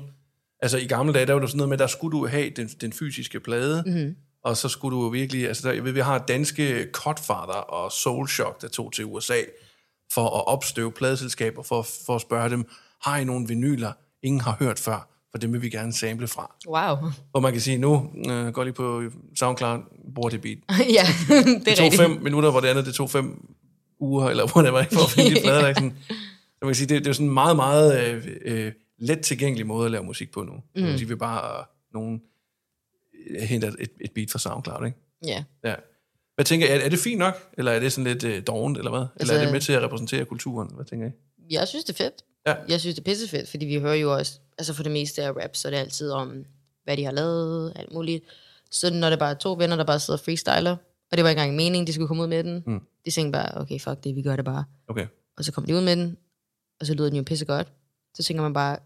Altså 0.60 0.78
i 0.78 0.86
gamle 0.88 1.13
dage, 1.13 1.26
der 1.26 1.34
var 1.34 1.39
det 1.39 1.50
sådan 1.50 1.58
noget 1.58 1.69
med, 1.69 1.78
der 1.78 1.88
skulle 1.88 2.17
du 2.19 2.28
have 2.28 2.50
den, 2.50 2.67
den 2.67 2.93
fysiske 2.93 3.39
plade, 3.39 3.84
mm-hmm. 3.86 4.15
og 4.43 4.58
så 4.58 4.69
skulle 4.69 4.98
du 4.98 5.10
virkelig... 5.10 5.48
Altså 5.48 5.67
der, 5.67 5.74
jeg 5.74 5.84
ved, 5.84 5.91
vi 5.91 6.00
har 6.00 6.17
danske 6.17 6.88
Cutfather 6.91 7.54
og 7.54 7.91
Soulshock, 7.91 8.62
der 8.62 8.67
tog 8.67 8.93
til 8.93 9.06
USA 9.06 9.38
for 10.13 10.26
at 10.38 10.48
opstøve 10.48 10.91
pladeselskaber, 10.91 11.63
for, 11.63 11.82
for 12.06 12.15
at 12.15 12.21
spørge 12.21 12.50
dem, 12.50 12.65
har 13.02 13.17
I 13.17 13.24
nogle 13.24 13.48
vinyler, 13.48 13.91
ingen 14.24 14.41
har 14.41 14.56
hørt 14.60 14.80
før, 14.80 15.08
for 15.36 15.39
dem 15.39 15.54
vil 15.54 15.62
vi 15.62 15.69
gerne 15.69 15.93
sample 15.93 16.28
fra. 16.28 16.56
wow. 16.67 17.12
Hvor 17.32 17.39
man 17.39 17.52
kan 17.52 17.62
sige, 17.62 17.78
nu 17.78 18.10
øh, 18.30 18.48
går 18.48 18.63
lige 18.63 18.74
på 18.74 19.04
SoundCloud, 19.36 19.80
bruger 20.15 20.30
det 20.30 20.41
beat. 20.41 20.58
ja, 20.80 21.04
det 21.30 21.38
er 21.38 21.60
Det 21.65 21.76
tog 21.78 21.84
rigtigt. 21.86 22.02
fem 22.02 22.12
minutter, 22.21 22.52
hvor 22.52 22.60
det 22.60 22.67
andet, 22.67 22.86
det 22.86 22.93
tog 22.93 23.10
fem 23.10 23.45
uger, 24.00 24.30
eller 24.30 24.43
var, 24.71 24.88
for 24.91 25.04
at 25.04 25.10
finde 25.12 25.36
de 25.36 25.41
plader. 25.41 25.62
Der, 25.62 25.67
er 25.67 25.74
sådan, 25.74 25.93
så 26.58 26.60
man 26.62 26.69
kan 26.69 26.76
sige, 26.76 26.88
det, 26.88 27.04
det 27.04 27.10
er 27.10 27.13
sådan 27.13 27.28
en 27.28 27.34
meget, 27.34 27.56
meget 27.56 28.08
øh, 28.08 28.28
øh, 28.45 28.71
let 29.00 29.19
tilgængelig 29.21 29.67
måde 29.67 29.86
at 29.86 29.91
lave 29.91 30.04
musik 30.04 30.32
på 30.32 30.43
nu. 30.43 30.54
Mm. 30.76 30.98
De 30.98 31.08
vil 31.08 31.17
bare 31.17 31.60
øh, 31.60 31.65
nogen 31.93 32.21
henter 33.39 33.67
et, 33.80 33.89
et 34.02 34.12
beat 34.15 34.32
fra 34.32 34.39
SoundCloud, 34.39 34.86
ikke? 34.86 34.98
Ja. 35.26 35.43
Ja. 35.63 35.76
Hvad 36.36 36.45
tænker 36.45 36.67
jeg, 36.67 36.78
er, 36.78 36.82
er 36.86 36.89
det 36.89 37.00
fint 37.00 37.19
nok, 37.19 37.34
eller 37.58 37.71
er 37.71 37.80
det 37.80 37.91
sådan 37.91 38.12
lidt 38.13 38.24
øh, 38.24 38.43
dovent, 38.48 38.78
eller 38.78 38.91
hvad? 38.91 39.00
Eller 39.00 39.12
Altså- 39.19 39.34
er 39.36 39.39
det 39.43 39.52
med 39.52 39.62
til 39.62 39.74
at 39.74 39.82
repræsentere 39.82 40.26
kulturen? 40.26 40.69
Hvad 40.76 40.86
tænker 40.86 41.08
I? 41.08 41.12
Jeg 41.54 41.67
synes, 41.67 41.86
det 41.86 41.93
er 42.00 42.04
fedt. 42.04 42.13
Ja. 42.47 42.55
Jeg 42.67 42.79
synes, 42.79 42.95
det 42.95 43.01
er 43.01 43.12
pissefedt, 43.12 43.49
fordi 43.49 43.65
vi 43.65 43.79
hører 43.79 43.93
jo 43.95 44.13
også, 44.13 44.39
altså 44.58 44.73
for 44.73 44.84
det 44.84 44.91
meste 44.91 45.23
af 45.23 45.31
rap, 45.31 45.55
så 45.55 45.67
er 45.67 45.69
det 45.69 45.77
altid 45.77 46.12
om, 46.12 46.45
hvad 46.84 46.97
de 46.97 47.03
har 47.03 47.12
lavet, 47.12 47.73
alt 47.75 47.93
muligt. 47.93 48.23
Så 48.71 48.93
når 48.93 49.10
det 49.10 49.19
bare 49.19 49.29
er 49.31 49.36
to 49.36 49.53
venner, 49.53 49.75
der 49.75 49.84
bare 49.84 49.99
sidder 49.99 50.17
og 50.19 50.23
freestyler, 50.23 50.75
og 51.12 51.17
det 51.17 51.23
var 51.23 51.29
ikke 51.29 51.41
engang 51.41 51.55
meningen, 51.55 51.88
de 51.88 51.93
skulle 51.93 52.08
komme 52.08 52.23
ud 52.23 52.27
med 52.27 52.43
den. 52.43 52.63
Mm. 52.67 52.81
De 53.05 53.12
tænkte 53.12 53.31
bare, 53.38 53.62
okay, 53.62 53.79
fuck 53.79 54.03
det, 54.03 54.15
vi 54.15 54.21
gør 54.21 54.36
det 54.36 54.45
bare. 54.45 54.63
Okay. 54.88 55.08
Og 55.38 55.43
så 55.45 55.51
kommer 55.51 55.67
de 55.67 55.75
ud 55.75 55.81
med 55.81 55.95
den, 55.95 56.17
og 56.79 56.86
så 56.86 56.93
lyder 56.93 57.10
den 57.10 57.17
jo 57.17 57.23
pisse 57.23 57.45
godt. 57.45 57.67
Så 58.13 58.23
tænker 58.23 58.43
man 58.43 58.53
bare, 58.53 58.77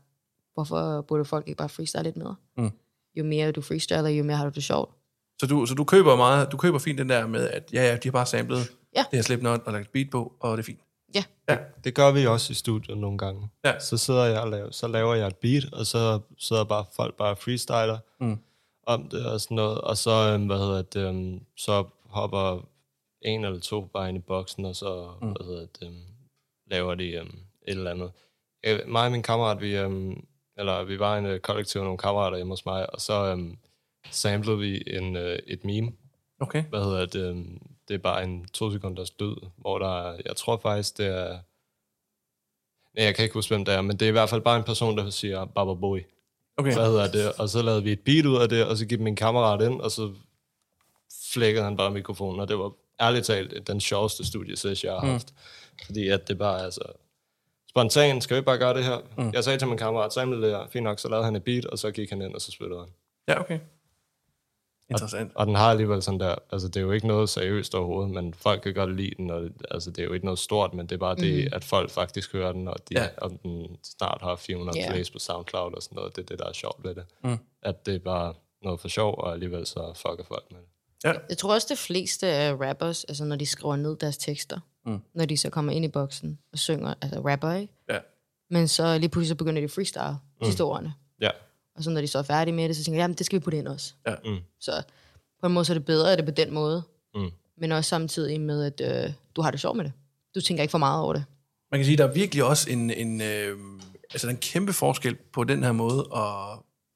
hvorfor 0.54 1.02
burde 1.02 1.26
folk 1.26 1.48
ikke 1.48 1.58
bare 1.58 1.70
freestyle 1.70 2.04
lidt 2.04 2.18
mere? 2.18 2.36
Mm. 2.58 2.72
Jo 3.16 3.24
mere 3.24 3.52
du 3.52 3.62
freestyler, 3.62 4.08
jo 4.10 4.24
mere 4.24 4.38
har 4.38 4.46
du 4.46 4.52
det 4.56 4.64
sjovt. 4.64 4.96
Så 5.40 5.46
du, 5.48 5.66
så 5.66 5.74
du 5.74 5.84
køber 5.84 6.16
meget, 6.16 6.52
du 6.52 6.58
køber 6.58 6.80
fint 6.80 6.98
den 7.00 7.10
der 7.10 7.28
med, 7.28 7.50
at 7.50 7.70
ja, 7.74 7.84
ja, 7.84 7.96
de 7.96 8.00
har 8.04 8.12
bare 8.12 8.26
samlet 8.26 8.72
Ja. 8.96 9.00
det 9.12 9.18
her 9.18 9.22
Slipknot 9.22 9.62
og 9.66 9.74
lagt 9.74 9.92
beat 9.92 10.08
på, 10.12 10.34
og 10.40 10.58
det 10.58 10.64
er 10.64 10.66
fint. 10.66 10.80
Ja. 11.16 11.24
Ja. 11.50 11.58
Det 11.84 11.96
gør 11.96 12.12
vi 12.12 12.26
også 12.26 12.52
i 12.52 12.54
studiet 12.54 12.98
nogle 12.98 13.18
gange. 13.18 13.50
Ja. 13.66 13.80
Så 13.80 13.98
sidder 13.98 14.26
jeg 14.26 14.42
og 14.42 14.50
laver, 14.50 14.72
så 14.72 14.88
laver 14.88 15.16
jeg 15.16 15.28
et 15.28 15.36
beat, 15.36 15.74
og 15.74 15.86
så 15.86 16.20
sidder 16.38 16.64
bare 16.64 16.86
folk 16.96 17.16
bare 17.18 17.36
freestyler 17.36 17.98
Mm. 18.20 18.38
om 18.88 19.10
det 19.10 19.26
og 19.26 19.42
sådan 19.42 19.56
noget. 19.56 19.82
Og 19.82 19.98
så, 19.98 20.12
øhm, 20.34 20.46
hvad 20.46 20.58
hedder 20.58 20.82
det, 20.82 21.08
øhm, 21.10 21.42
så 21.58 21.84
hopper 22.06 22.66
en 23.22 23.46
eller 23.46 23.60
to 23.60 23.82
bare 23.86 24.10
ind 24.10 24.18
i 24.18 24.22
boksen, 24.22 24.66
og 24.66 24.76
så 24.76 25.12
mm. 25.22 25.28
hvad 25.32 25.46
hedder 25.46 25.66
det, 25.80 25.88
øhm, 25.88 26.04
laver 26.68 26.96
de 26.96 27.12
øhm, 27.12 27.28
et 27.68 27.78
eller 27.78 27.92
andet. 27.92 28.12
Øh, 28.66 28.80
mig 28.88 29.06
og 29.06 29.12
min 29.12 29.24
kammerat, 29.24 29.62
vi, 29.62 29.76
øhm, 29.78 30.26
eller 30.58 30.84
vi 30.84 31.00
var 31.00 31.18
en 31.18 31.26
øh, 31.26 31.40
kollektiv, 31.40 31.82
nogle 31.84 31.98
kammerater 31.98 32.38
hjemme 32.38 32.52
hos 32.52 32.66
mig, 32.66 32.94
og 32.94 33.02
så 33.02 33.14
øhm, 33.26 33.58
samlede 34.12 34.58
vi 34.58 34.84
en, 34.88 35.16
øh, 35.16 35.40
et 35.48 35.64
meme, 35.66 35.92
Okay. 36.42 36.64
hvad 36.64 36.84
hedder 36.84 37.06
det, 37.06 37.30
øhm, 37.30 37.62
det 37.90 37.96
er 37.96 38.00
bare 38.00 38.24
en 38.24 38.48
to 38.54 38.72
sekunders 38.72 39.10
død, 39.10 39.36
hvor 39.58 39.80
der 39.80 40.10
er, 40.10 40.18
jeg 40.26 40.36
tror 40.36 40.58
faktisk, 40.58 40.98
det 40.98 41.08
er, 41.08 41.40
nej, 42.96 43.06
jeg 43.06 43.16
kan 43.16 43.24
ikke 43.24 43.34
huske, 43.34 43.56
hvem 43.56 43.66
det 43.66 43.74
er, 43.74 43.82
men 43.82 43.98
det 43.98 44.06
er 44.06 44.10
i 44.10 44.12
hvert 44.12 44.30
fald 44.30 44.42
bare 44.42 44.58
en 44.58 44.64
person, 44.64 44.98
der 44.98 45.10
siger 45.10 45.46
Baba 45.46 45.74
Boy. 45.74 46.00
Okay. 46.58 46.74
Hvad 46.74 46.86
hedder 46.86 47.12
det? 47.12 47.32
Og 47.32 47.50
så 47.50 47.62
lavede 47.62 47.84
vi 47.84 47.92
et 47.92 48.00
beat 48.00 48.26
ud 48.26 48.42
af 48.42 48.50
det, 48.50 48.66
og 48.66 48.78
så 48.78 48.86
gik 48.86 49.00
min 49.00 49.16
kammerat 49.16 49.62
ind, 49.62 49.82
og 49.82 49.92
så 49.92 50.14
flækkede 51.34 51.64
han 51.64 51.78
bare 51.78 51.92
mikrofonen, 51.92 52.40
og 52.40 52.48
det 52.48 52.60
var 52.60 52.72
ærligt 53.02 53.26
talt 53.26 53.68
den 53.68 53.80
sjoveste 53.80 54.26
studiesession, 54.26 54.92
jeg 54.92 55.00
har 55.00 55.08
haft. 55.08 55.34
Mm. 55.34 55.86
Fordi 55.86 56.08
at 56.08 56.28
det 56.28 56.38
bare 56.38 56.60
er 56.66 56.70
så 56.70 56.82
spontan, 57.70 58.22
skal 58.22 58.38
vi 58.38 58.42
bare 58.42 58.58
gøre 58.58 58.74
det 58.74 58.84
her? 58.84 58.98
Mm. 59.18 59.32
Jeg 59.34 59.44
sagde 59.44 59.60
til 59.60 59.68
min 59.68 59.78
kammerat, 59.78 60.14
samle 60.14 60.42
det 60.42 60.58
her, 60.58 60.68
fint 60.68 60.84
nok, 60.84 61.00
så 61.00 61.10
lavede 61.10 61.26
han 61.26 61.36
et 61.36 61.44
beat, 61.44 61.66
og 61.66 61.80
så 61.80 61.92
gik 61.92 62.10
han 62.10 62.22
ind, 62.22 62.36
og 62.36 62.42
så 62.42 62.52
spillede 62.52 62.80
han. 62.80 62.90
Ja, 63.28 63.40
okay. 63.40 63.60
Interessant. 64.90 65.32
Og 65.36 65.48
den 65.48 65.56
har 65.56 65.72
alligevel 65.72 66.02
sådan 66.02 66.20
der, 66.20 66.36
altså 66.52 66.68
det 66.68 66.78
er 66.78 66.82
jo 66.82 66.92
ikke 66.92 67.08
noget 67.08 67.30
seriøst 67.30 67.76
overhovedet, 67.76 68.12
men 68.14 68.34
folk 68.34 68.62
kan 68.62 68.74
godt 68.74 68.96
lide 68.96 69.12
den, 69.18 69.30
og 69.30 69.42
det- 69.42 69.66
altså 69.72 69.92
det 69.92 70.00
er 70.00 70.04
jo 70.06 70.14
ikke 70.14 70.26
noget 70.26 70.40
stort, 70.40 70.74
men 70.74 70.86
det 70.88 70.96
er 70.96 71.00
bare 71.00 71.16
mm. 71.16 71.22
det, 71.22 71.54
at 71.54 71.64
folk 71.64 71.90
faktisk 71.92 72.34
hører 72.34 72.52
den, 72.52 72.68
og 72.68 72.76
de, 72.90 72.94
Ja. 72.96 73.04
ja. 73.04 73.10
om 73.22 73.38
den 73.38 73.78
snart 73.84 74.22
har 74.22 74.36
400 74.36 74.78
Ja. 74.78 74.84
yeah. 74.84 74.94
plays 74.94 75.12
på 75.12 75.20
SoundCloud 75.20 75.74
og 75.74 75.84
sådan 75.84 75.96
noget, 75.96 76.16
det 76.16 76.22
er 76.22 76.26
det, 76.26 76.40
der 76.40 76.46
er 76.46 76.54
sjovt 76.54 76.84
ved 76.84 76.96
det. 76.96 77.04
Mm. 77.24 77.38
At 77.62 77.86
det 77.86 77.96
er 77.96 78.00
bare 78.00 78.34
noget 78.64 78.80
for 78.80 78.88
sjov, 78.88 79.16
og 79.18 79.34
alligevel 79.34 79.66
så 79.66 79.92
fucker 79.96 80.24
folk 80.28 80.44
med 80.52 80.60
det. 80.60 80.66
Jeg 81.30 81.38
tror 81.38 81.54
også, 81.54 81.68
det 81.70 81.78
fleste 81.78 82.28
af 82.28 82.54
rappers, 82.54 83.04
altså 83.04 83.26
når 83.26 83.36
de 83.36 83.46
skriver 83.46 83.76
ned 83.76 83.98
deres 83.98 84.18
tekster, 84.18 84.60
Mm. 84.86 85.00
når 85.14 85.26
de 85.26 85.38
så 85.38 85.50
kommer 85.50 85.72
ind 85.72 85.86
i 85.86 85.88
boksen 85.88 86.40
og 86.54 86.60
synger, 86.60 86.94
altså 87.02 87.20
rapper, 87.30 87.54
ikke? 87.54 87.74
Ja. 87.90 87.98
Men 88.50 88.68
så 88.68 88.98
lige 88.98 89.10
pludselig 89.10 89.30
så 89.30 89.36
begynder 89.36 89.62
de 89.62 89.64
at 89.66 89.72
freestyle 89.72 90.18
mm. 90.42 90.46
historierne. 90.48 90.94
Ja. 91.22 91.30
Og 91.80 91.84
så 91.84 91.90
når 91.90 92.02
de 92.02 92.08
så 92.08 92.18
er 92.18 92.24
færdige 92.24 92.56
med 92.56 92.70
det, 92.70 92.76
så 92.76 92.84
tænker 92.84 92.98
jeg, 92.98 93.04
jamen 93.04 93.18
det 93.18 93.26
skal 93.26 93.40
vi 93.40 93.44
putte 93.44 93.58
ind 93.58 93.68
også. 93.68 93.94
Ja. 94.08 94.16
Mm. 94.26 94.38
Så 94.60 94.72
på 95.42 95.48
en 95.48 95.54
måde 95.54 95.66
så 95.66 95.74
er 95.74 95.78
det 95.78 95.86
bedre, 95.86 96.12
at 96.12 96.18
det 96.18 96.24
er 96.24 96.32
på 96.32 96.36
den 96.36 96.54
måde. 96.54 96.84
Mm. 97.16 97.30
Men 97.58 97.72
også 97.72 97.90
samtidig 97.90 98.42
med, 98.42 98.64
at 98.64 99.06
øh, 99.06 99.14
du 99.36 99.42
har 99.42 99.52
det 99.52 99.60
sjovt 99.60 99.78
med 99.78 99.86
det. 99.86 99.94
Du 100.36 100.42
tænker 100.42 100.64
ikke 100.64 100.72
for 100.72 100.78
meget 100.78 101.04
over 101.04 101.14
det. 101.14 101.26
Man 101.72 101.80
kan 101.80 101.86
sige, 101.86 101.98
der 101.98 102.08
er 102.08 102.14
virkelig 102.14 102.44
også 102.44 102.70
en, 102.70 102.92
en, 102.92 103.22
øh, 103.22 103.58
altså 104.14 104.28
der 104.28 104.34
er 104.34 104.36
en 104.36 104.42
kæmpe 104.42 104.74
forskel 104.74 105.16
på 105.16 105.44
den 105.44 105.64
her 105.64 105.72
måde 105.72 106.08
at, 106.16 106.24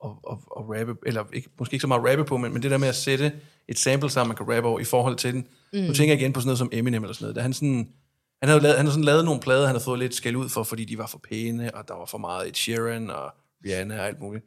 at, 0.06 0.12
at, 0.32 0.38
at 0.58 0.64
rappe, 0.80 0.96
eller 1.06 1.24
ikke, 1.34 1.50
måske 1.60 1.74
ikke 1.74 1.82
så 1.82 1.88
meget 1.88 2.10
rappe 2.10 2.26
på, 2.26 2.38
men, 2.38 2.54
men 2.54 2.64
det 2.64 2.72
der 2.72 2.78
med 2.78 2.88
at 2.88 2.96
sætte 2.96 3.32
et 3.68 3.80
sample 3.80 4.10
sammen, 4.10 4.30
man 4.30 4.38
kan 4.46 4.56
rappe 4.56 4.70
over 4.70 4.80
i 4.80 4.84
forhold 4.84 5.16
til 5.16 5.34
den. 5.34 5.48
Mm. 5.74 5.80
Nu 5.80 5.94
tænker 5.94 6.14
jeg 6.14 6.22
igen 6.22 6.34
på 6.34 6.40
sådan 6.40 6.48
noget 6.48 6.60
som 6.60 6.70
Eminem 6.72 7.04
eller 7.04 7.14
sådan 7.14 7.24
noget. 7.24 7.36
Da 7.36 7.42
han 7.42 7.54
sådan, 7.54 7.90
han 8.42 8.50
havde, 8.50 8.62
lavet, 8.62 8.78
han 8.78 8.86
havde 8.86 8.94
sådan 8.94 9.06
lavet 9.06 9.26
nogle 9.26 9.42
plader, 9.42 9.66
han 9.66 9.76
havde 9.76 9.84
fået 9.84 10.00
lidt 10.00 10.16
skæld 10.16 10.36
ud 10.36 10.50
for, 10.50 10.64
fordi 10.64 10.86
de 10.86 10.98
var 10.98 11.08
for 11.08 11.22
pæne, 11.30 11.76
og 11.76 11.88
der 11.88 11.94
var 11.94 12.06
for 12.06 12.18
meget 12.18 12.48
Ed 12.48 12.54
Sheeran 12.54 13.10
og 13.10 13.32
Rihanna 13.66 14.00
og 14.00 14.08
alt 14.08 14.20
muligt. 14.20 14.46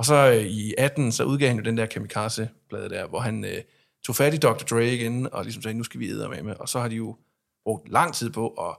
Og 0.00 0.06
så 0.06 0.14
øh, 0.30 0.42
i 0.46 0.74
18, 0.78 1.12
så 1.12 1.24
udgav 1.24 1.48
han 1.48 1.56
jo 1.56 1.62
den 1.62 1.76
der 1.76 1.86
Kamikaze-plade 1.86 2.88
der, 2.88 3.06
hvor 3.08 3.18
han 3.18 3.44
øh, 3.44 3.62
tog 4.06 4.16
fat 4.16 4.34
i 4.34 4.36
Dr. 4.36 4.52
Dre 4.52 4.86
igen, 4.94 5.32
og 5.32 5.42
ligesom 5.44 5.62
sagde, 5.62 5.78
nu 5.78 5.84
skal 5.84 6.00
vi 6.00 6.08
æde 6.10 6.28
med. 6.42 6.54
Og 6.60 6.68
så 6.68 6.80
har 6.80 6.88
de 6.88 6.94
jo 6.94 7.16
brugt 7.64 7.88
lang 7.88 8.14
tid 8.14 8.30
på 8.30 8.48
at 8.48 8.76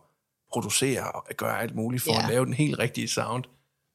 producere 0.52 1.12
og 1.12 1.28
gøre 1.38 1.62
alt 1.62 1.76
muligt 1.76 2.04
for 2.04 2.12
Ja. 2.12 2.24
at 2.24 2.30
lave 2.30 2.46
den 2.46 2.54
helt 2.54 2.80
rigtige 2.80 3.08
sound. 3.08 3.44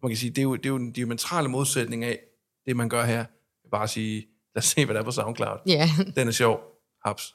Man 0.02 0.10
kan 0.10 0.16
sige, 0.16 0.30
det 0.30 0.38
er 0.38 0.42
jo, 0.42 0.56
det 0.56 0.66
er 0.66 0.70
jo 0.70 0.78
den 0.78 0.92
diametrale 0.92 1.48
modsætning 1.48 2.04
af 2.04 2.18
det, 2.66 2.76
man 2.76 2.88
gør 2.88 3.04
her. 3.04 3.24
Bare 3.70 3.82
at 3.82 3.90
sige, 3.90 4.26
lad 4.54 4.58
os 4.62 4.64
se, 4.64 4.84
hvad 4.84 4.94
der 4.94 5.00
er 5.00 5.04
på 5.04 5.10
SoundCloud. 5.10 5.58
Ja, 5.66 5.88
Den 6.16 6.28
er 6.28 6.32
sjov. 6.32 6.60
Haps. 7.04 7.34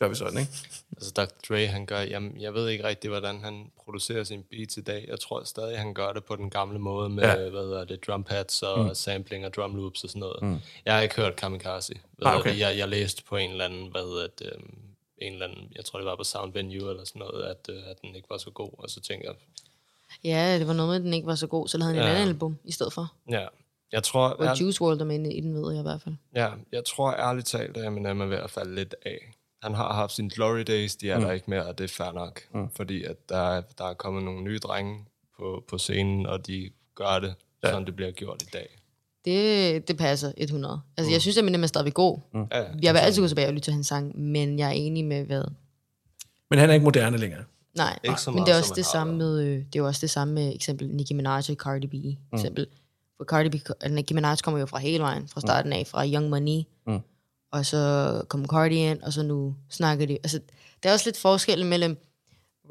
Gør 0.00 0.08
vi 0.08 0.14
sådan, 0.14 0.38
ikke? 0.38 0.52
Altså 0.96 1.10
Dr. 1.16 1.24
Dre, 1.48 1.66
han 1.66 1.86
gør, 1.86 2.00
jamen, 2.00 2.40
jeg 2.40 2.54
ved 2.54 2.68
ikke 2.68 2.84
rigtig, 2.84 3.10
hvordan 3.10 3.40
han 3.40 3.70
producerer 3.84 4.24
sin 4.24 4.42
beats 4.50 4.76
i 4.76 4.80
dag. 4.80 5.04
Jeg 5.08 5.20
tror 5.20 5.44
stadig, 5.44 5.78
han 5.78 5.94
gør 5.94 6.12
det 6.12 6.24
på 6.24 6.36
den 6.36 6.50
gamle 6.50 6.78
måde 6.78 7.08
med, 7.08 7.22
Ja. 7.24 7.36
hvad 7.48 7.62
hedder 7.62 7.84
det, 7.84 8.06
drum 8.06 8.24
pads 8.24 8.62
og 8.62 8.84
mm. 8.84 8.94
sampling 8.94 9.46
og 9.46 9.54
drum 9.54 9.76
loops 9.76 10.04
og 10.04 10.10
sådan 10.10 10.20
noget. 10.20 10.42
Mm. 10.42 10.58
Jeg 10.84 10.94
har 10.94 11.00
ikke 11.02 11.16
hørt 11.16 11.36
Kamikaze. 11.36 11.94
Hvad 12.18 12.28
Ah, 12.28 12.36
okay. 12.38 12.50
det? 12.52 12.58
jeg, 12.58 12.78
jeg 12.78 12.88
læste 12.88 13.24
på 13.24 13.36
en 13.36 13.50
eller 13.50 13.64
anden, 13.64 13.90
hvad 13.90 14.02
hedder 14.02 14.26
det, 14.38 14.52
øhm, 14.54 14.78
en 15.18 15.32
eller 15.32 15.46
anden, 15.46 15.72
jeg 15.76 15.84
tror 15.84 15.98
det 15.98 16.06
var 16.06 16.16
på 16.16 16.24
Sound 16.24 16.52
Venue 16.52 16.90
eller 16.90 17.04
sådan 17.04 17.20
noget, 17.20 17.42
at, 17.44 17.68
øh, 17.70 17.82
at 17.90 18.00
den 18.02 18.14
ikke 18.14 18.30
var 18.30 18.38
så 18.38 18.50
god. 18.50 18.70
Og 18.78 18.90
så 18.90 19.00
tænker 19.00 19.28
jeg, 19.28 19.36
ja 20.24 20.58
det 20.58 20.66
var 20.66 20.72
noget 20.72 20.88
med, 20.88 20.96
at 20.96 21.02
den 21.02 21.14
ikke 21.14 21.26
var 21.26 21.34
så 21.34 21.46
god, 21.46 21.68
så 21.68 21.78
lavede 21.78 21.94
han 21.94 22.02
ja. 22.04 22.10
Et 22.10 22.14
andet 22.16 22.28
album 22.28 22.58
i 22.64 22.72
stedet 22.72 22.92
for. 22.92 23.12
ja, 23.30 23.46
jeg 23.92 24.02
tror, 24.02 24.28
Og 24.28 24.60
Juice 24.60 24.82
WRLD 24.82 25.00
er 25.00 25.04
med 25.04 25.30
i 25.30 25.40
den, 25.40 25.54
ved 25.54 25.72
jeg 25.72 25.80
i 25.80 25.82
hvert 25.82 26.02
fald. 26.02 26.14
ja, 26.34 26.48
jeg 26.72 26.84
tror 26.84 27.12
ærligt 27.12 27.46
talt, 27.46 27.76
at 27.76 27.86
Eminem 27.86 28.20
er 28.20 28.26
ved 28.26 28.36
at 28.36 28.50
falde 28.50 28.74
lidt 28.74 28.94
af. 29.06 29.32
Han 29.62 29.74
har 29.74 29.92
haft 29.94 30.12
sine 30.12 30.30
glory 30.30 30.60
days, 30.66 30.96
de 30.96 31.10
er 31.10 31.18
mm. 31.18 31.24
der 31.24 31.32
ikke 31.32 31.50
mere, 31.50 31.66
og 31.66 31.78
det 31.78 31.84
er 31.84 31.88
fair 31.88 32.12
nok. 32.12 32.40
Mm. 32.54 32.68
Fordi 32.76 33.04
at 33.04 33.28
der, 33.28 33.36
er, 33.56 33.62
der 33.78 33.84
er 33.84 33.94
kommet 33.94 34.22
nogle 34.22 34.42
nye 34.42 34.58
drenge 34.58 35.04
på, 35.38 35.64
på 35.68 35.78
scenen, 35.78 36.26
og 36.26 36.46
de 36.46 36.70
gør 36.94 37.18
det, 37.18 37.34
Ja. 37.64 37.70
som 37.70 37.84
det 37.84 37.96
bliver 37.96 38.10
gjort 38.10 38.42
i 38.42 38.46
dag. 38.52 38.76
Det, 39.24 39.88
det 39.88 39.96
passer 39.98 40.32
100. 40.36 40.80
Altså, 40.96 41.12
jeg 41.12 41.20
synes, 41.20 41.36
at 41.36 41.42
Eminem 41.42 41.62
er 41.62 41.66
stadigvæk 41.66 41.94
god. 41.94 42.18
Mm. 42.34 42.46
Ja, 42.52 42.64
Jeg 42.82 42.94
vil 42.94 42.98
altid 43.00 43.22
gå 43.22 43.28
tilbage 43.28 43.46
og 43.46 43.52
lytte 43.52 43.66
til 43.66 43.72
hans 43.72 43.86
sang, 43.86 44.18
men 44.20 44.58
jeg 44.58 44.68
er 44.68 44.72
enig 44.72 45.04
med, 45.04 45.24
hvad... 45.24 45.44
Men 46.50 46.58
han 46.58 46.70
er 46.70 46.74
ikke 46.74 46.84
moderne 46.84 47.16
længere. 47.18 47.44
Nej, 47.76 47.98
Ikke 48.04 48.20
så 48.20 48.30
men 48.30 48.36
meget, 48.36 48.46
det 48.46 48.54
er 48.54 48.58
også 48.58 48.72
det 48.76 48.86
samme 48.86 49.16
med, 49.16 49.40
øh, 49.42 49.56
det 49.58 49.64
er 49.64 49.80
jo 49.80 49.86
også 49.86 50.00
det 50.00 50.10
samme 50.10 50.34
med 50.34 50.54
eksempel 50.54 50.88
Nicki 50.88 51.14
Minaj 51.14 51.42
og 51.50 51.54
Cardi 51.54 51.86
B. 51.86 51.94
Eksempel. 52.34 52.66
For 53.16 53.24
Cardi 53.24 53.48
B, 53.48 53.54
øh, 53.84 53.90
Nicki 53.90 54.14
Minaj 54.14 54.36
kommer 54.36 54.60
jo 54.60 54.66
fra 54.66 54.78
hele 54.78 55.02
vejen, 55.02 55.28
fra 55.28 55.40
starten 55.40 55.72
af, 55.72 55.86
fra 55.86 56.06
Young 56.06 56.28
Money. 56.30 56.62
Mm. 56.86 56.98
Og 57.52 57.66
så 57.66 58.22
kom 58.28 58.46
Cardi 58.46 58.76
ind, 58.76 59.02
og 59.02 59.12
så 59.12 59.22
nu 59.22 59.54
snakker 59.70 60.06
de. 60.06 60.12
Altså, 60.12 60.40
der 60.82 60.88
er 60.88 60.92
også 60.92 61.06
lidt 61.06 61.16
forskel 61.16 61.66
mellem 61.66 61.98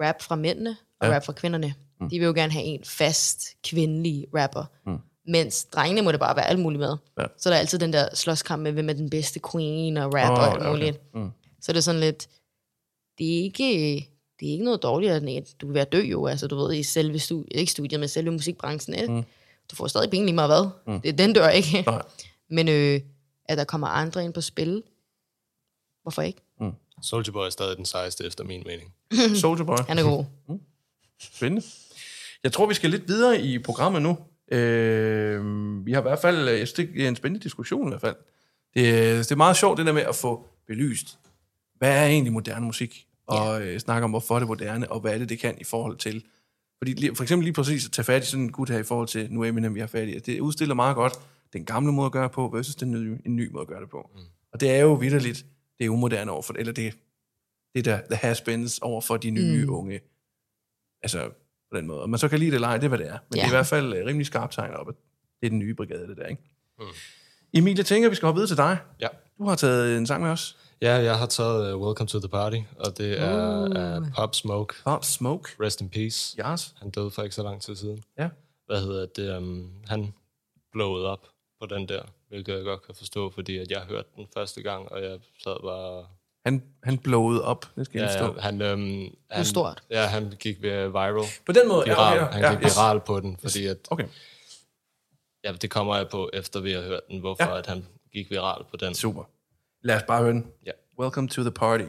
rap 0.02 0.22
fra 0.22 0.36
mændene 0.36 0.78
og 1.00 1.08
Ja. 1.08 1.15
rap 1.15 1.26
fra 1.26 1.34
kvinderne. 1.34 1.74
Mm. 2.02 2.10
De 2.10 2.20
vil 2.20 2.26
jo 2.26 2.34
gerne 2.34 2.52
have 2.52 2.65
en 2.65 2.84
fast 2.86 3.48
kvindelig 3.63 4.26
rapper. 4.36 4.63
Mm. 4.86 4.98
Mens 5.28 5.65
drengene 5.65 6.02
må 6.02 6.12
det 6.12 6.20
bare 6.20 6.36
være 6.36 6.48
alt 6.48 6.60
muligt 6.60 6.80
med. 6.80 6.98
Ja. 7.20 7.24
Så 7.38 7.50
der 7.50 7.56
er 7.56 7.60
altid 7.60 7.80
den 7.80 7.94
der 7.94 8.15
slåskamp 8.15 8.63
med, 8.63 8.72
hvem 8.72 8.89
er 8.89 8.94
den 8.94 9.10
bedste 9.10 9.39
queen 9.52 9.98
og 9.98 10.13
rap 10.13 10.32
Åh, 10.32 10.38
og 10.38 10.48
alt 10.52 10.58
okay. 10.58 10.70
muligt. 10.70 11.13
Mm. 11.15 11.30
Så 11.62 11.72
det 11.72 11.78
er 11.78 11.82
sådan 11.82 12.02
lidt, 12.02 12.28
det 13.18 13.38
er 13.39 13.44
ikke, 13.44 13.63
det 14.39 14.48
er 14.48 14.52
ikke 14.52 14.63
noget 14.63 14.84
dårligere 14.84 15.18
end 15.18 15.30
at 15.30 15.54
du 15.62 15.65
vil 15.68 15.74
være 15.74 15.86
død 15.86 16.04
jo, 16.04 16.28
altså 16.28 16.48
du 16.48 16.56
ved, 16.56 16.74
i 16.74 16.84
selve 16.84 17.20
studiet, 17.20 17.60
ikke 17.60 17.72
studiet, 17.72 18.00
men 18.00 18.10
selve 18.10 18.32
musikbranchen, 18.32 18.96
ikke? 18.96 19.13
Mm. 19.13 19.24
Du 19.72 19.76
får 19.76 19.88
stadig 19.88 20.10
penge 20.10 20.26
lige 20.26 20.36
meget 20.36 20.50
hvad. 20.50 20.94
Mm. 20.94 21.02
Det, 21.02 21.18
den 21.18 21.34
dør 21.34 21.50
ikke. 21.50 21.82
Nej. 21.88 22.02
Men 22.50 22.68
øh, 22.68 23.02
at 23.50 23.58
der 23.58 23.64
kommer 23.64 23.88
andre 23.88 24.24
ind 24.26 24.34
på 24.34 24.42
spil, 24.42 24.84
hvorfor 26.02 26.22
ikke? 26.22 26.42
Soulja 27.04 27.32
Boy 27.32 27.46
er 27.46 27.50
stadig 27.50 27.78
den 27.78 27.86
sejeste, 27.86 28.26
efter 28.26 28.44
min 28.44 28.64
mening. 28.66 28.94
Soldier 29.42 29.66
Boy. 29.66 29.76
Han 29.88 29.98
er 29.98 30.04
god. 30.04 30.26
Spændende. 31.22 31.66
Jeg 32.44 32.52
tror, 32.54 32.66
vi 32.66 32.74
skal 32.74 32.90
lidt 32.90 33.08
videre 33.08 33.42
i 33.42 33.60
programmet 33.60 34.02
nu. 34.02 34.18
Øh, 34.58 35.86
vi 35.86 35.92
har 35.92 36.00
i 36.00 36.02
hvert 36.02 36.20
fald, 36.20 36.48
jeg 36.50 36.68
synes, 36.68 36.90
det 36.94 37.04
er 37.04 37.08
en 37.08 37.16
spændende 37.16 37.44
diskussion 37.44 37.88
i 37.88 37.90
hvert 37.90 38.02
fald. 38.02 38.16
Det, 38.74 38.90
er- 38.90 39.18
det 39.18 39.32
er 39.32 39.36
meget 39.36 39.58
sjovt, 39.58 39.78
det 39.78 39.86
der 39.86 39.92
med 39.94 40.02
at 40.02 40.16
få 40.16 40.48
belyst, 40.68 41.18
hvad 41.78 41.98
er 41.98 42.06
egentlig 42.06 42.34
moderne 42.34 42.66
musik? 42.66 43.06
Og 43.28 43.62
øh, 43.62 43.80
snakke 43.80 44.04
om, 44.04 44.10
hvorfor 44.10 44.36
det 44.36 44.44
er 44.44 44.48
moderne, 44.48 44.92
og 44.92 45.00
hvad 45.00 45.14
er 45.14 45.18
det, 45.18 45.30
det 45.30 45.40
kan 45.40 45.58
i 45.62 45.64
forhold 45.64 45.98
til. 45.98 46.24
Fordi 46.78 47.16
for 47.16 47.24
eksempel 47.24 47.44
lige 47.44 47.54
præcis 47.54 47.86
at 47.86 47.92
tage 47.92 48.04
fat 48.06 48.24
i 48.24 48.26
sådan 48.26 48.44
en 48.44 48.52
gut 48.52 48.70
her 48.70 48.78
i 48.80 48.84
forhold 48.84 49.08
til 49.08 49.28
nu 49.34 49.44
Eminem, 49.44 49.76
vi 49.76 49.80
har 49.80 49.88
fat 49.88 50.08
i. 50.10 50.20
Det 50.20 50.40
udstiller 50.40 50.76
meget 50.76 50.96
godt 50.96 51.14
den 51.54 51.66
gamle 51.66 51.92
måde 51.92 52.06
at 52.06 52.12
gøre 52.12 52.30
på, 52.30 52.50
versus 52.54 52.76
den 52.76 52.92
nye, 52.92 53.20
en 53.26 53.36
ny 53.36 53.52
måde 53.52 53.62
at 53.62 53.68
gøre 53.68 53.82
det 53.82 53.90
på. 53.90 54.10
Mm. 54.16 54.22
Og 54.54 54.60
det 54.60 54.72
er 54.72 54.80
jo 54.80 54.94
vidderligt, 54.94 55.46
det 55.80 55.86
er 55.86 55.90
umoderne 55.90 56.32
overfor, 56.32 56.54
eller 56.54 56.74
det, 56.74 56.94
det 57.76 57.86
der, 57.86 58.02
the 58.12 58.16
has-beens 58.16 58.80
over 58.82 59.02
for 59.02 59.18
de 59.18 59.32
nye 59.32 59.66
mm. 59.66 59.74
unge. 59.74 60.00
Altså, 61.02 61.30
på 61.72 61.78
den 61.78 61.88
måde. 61.88 62.02
Og 62.02 62.10
man 62.10 62.20
så 62.20 62.28
kan 62.28 62.40
lide 62.40 62.52
det 62.52 62.56
eller 62.56 62.68
ej, 62.68 62.78
det 62.78 62.84
er, 62.84 62.88
hvad 62.88 62.98
det 62.98 63.08
er. 63.08 63.18
Men 63.30 63.36
ja. 63.36 63.42
det 63.42 63.44
er 63.44 63.48
i 63.48 63.56
hvert 63.56 63.68
fald 63.68 63.94
øh, 63.94 64.06
rimelig 64.06 64.26
skarpt 64.26 64.54
tegnet 64.54 64.78
op, 64.78 64.90
at 64.90 64.96
det 65.42 65.46
er 65.46 65.50
den 65.50 65.60
nye 65.60 65.74
brigade, 65.74 66.08
det 66.08 66.18
der, 66.18 66.26
ikke? 66.26 66.42
Mm. 66.80 66.86
Emil, 67.54 67.76
jeg 67.76 67.86
tænker, 67.86 68.10
vi 68.10 68.16
skal 68.16 68.26
hoppe 68.26 68.38
videre 68.38 68.50
til 68.50 68.58
dig. 68.58 68.78
Ja. 69.02 69.08
Du 69.38 69.48
har 69.48 69.56
taget 69.56 69.98
en 69.98 70.08
sang 70.08 70.24
med 70.24 70.30
os. 70.30 70.58
Ja, 70.82 70.94
jeg 70.94 71.18
har 71.18 71.26
taget 71.26 71.74
uh, 71.74 71.82
Welcome 71.82 72.08
to 72.08 72.20
the 72.20 72.30
Party, 72.30 72.58
og 72.80 72.98
det 72.98 73.22
er 73.22 73.98
uh, 74.00 74.08
Pop 74.16 74.36
Smoke. 74.36 74.76
Pop 74.84 75.04
Smoke. 75.04 75.50
Rest 75.60 75.82
in 75.82 75.90
peace. 75.90 76.38
Yes. 76.52 76.76
Han 76.78 76.90
døde 76.90 77.12
for 77.12 77.24
ikke 77.24 77.36
så 77.36 77.44
lang 77.44 77.62
tid 77.62 77.76
siden. 77.76 78.04
Ja. 78.18 78.30
Hvad 78.66 78.82
hedder 78.82 79.06
det? 79.06 79.38
Um, 79.38 79.72
han 79.88 80.14
blowede 80.72 81.06
op 81.06 81.28
på 81.60 81.65
den 81.65 81.88
der, 81.89 82.02
hvilket 82.28 82.54
jeg 82.56 82.63
godt 82.63 82.86
kan 82.86 82.95
forstå, 82.95 83.30
fordi 83.30 83.58
at 83.58 83.72
jeg 83.72 83.82
hørte 83.82 84.10
den 84.15 84.28
første 84.34 84.62
gang, 84.63 84.91
og 84.91 85.04
jeg 85.04 85.19
sad 85.43 85.62
bare 85.63 86.06
Han, 86.45 86.63
han 86.84 86.98
blowede 86.98 87.43
op, 87.43 87.65
det 87.76 87.86
skal 87.86 88.00
jeg 88.00 88.10
Ja, 88.10 88.17
stå. 88.17 88.34
ja, 88.36 88.41
han, 88.41 88.62
øhm, 88.62 89.15
han, 89.32 89.45
stort. 89.45 89.84
Ja, 89.89 90.06
han 90.06 90.34
gik 90.39 90.62
ved 90.62 90.88
viral. 90.88 91.24
På 91.45 91.52
den 91.52 91.67
måde, 91.67 91.84
ja, 91.88 91.93
viral. 91.93 92.13
okay, 92.17 92.26
ja, 92.26 92.32
Han 92.32 92.41
ja, 92.41 92.52
gik 92.54 92.65
yes. 92.65 92.76
viral 92.78 93.00
på 93.00 93.19
den, 93.19 93.38
fordi 93.38 93.65
at, 93.65 93.78
Okay, 93.91 94.08
ja, 95.43 95.52
det 95.52 95.69
kommer 95.72 95.95
jeg 95.95 96.10
på, 96.10 96.30
efter 96.34 96.60
vi 96.60 96.72
har 96.72 96.82
hørt 96.82 97.08
den, 97.08 97.19
hvorfor 97.19 97.43
Ja. 97.43 97.58
at 97.58 97.65
han 97.67 97.86
gik 98.13 98.30
viral 98.32 98.63
på 98.72 98.78
den. 98.78 98.93
super. 98.95 99.24
Lad 99.82 99.95
os 99.95 100.04
bare 100.08 100.22
høre 100.22 100.32
den. 100.34 100.52
Ja. 100.65 100.72
Welcome 101.00 101.28
to 101.28 101.41
the 101.41 101.52
party. 101.52 101.84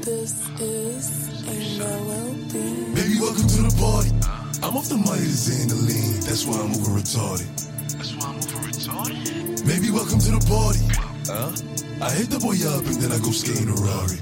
This 0.00 0.32
is 0.58 1.44
a 1.46 1.78
Noel 1.78 2.32
Bean. 2.48 2.94
Baby, 2.94 3.20
welcome 3.20 3.46
to 3.46 3.60
the 3.68 3.74
party. 3.76 4.08
I'm 4.64 4.74
off 4.74 4.88
the 4.88 4.96
Myers 4.96 5.60
and 5.60 5.68
the 5.68 5.76
lean. 5.76 6.20
That's 6.24 6.46
why 6.46 6.56
I'm 6.56 6.72
over 6.72 6.96
retarded. 6.96 7.44
That's 8.00 8.16
why 8.16 8.32
I'm 8.32 8.40
over 8.40 8.64
retarded. 8.64 9.66
Baby, 9.68 9.90
welcome 9.92 10.18
to 10.20 10.32
the 10.32 10.40
party. 10.48 10.80
Huh? 11.28 11.52
I 12.00 12.16
hit 12.16 12.32
the 12.32 12.40
boy 12.40 12.56
up 12.64 12.80
and 12.88 12.96
then 12.96 13.12
I 13.12 13.20
go 13.20 13.28
skate 13.28 13.60
in 13.60 13.68
a 13.68 13.76
Rari. 13.76 14.16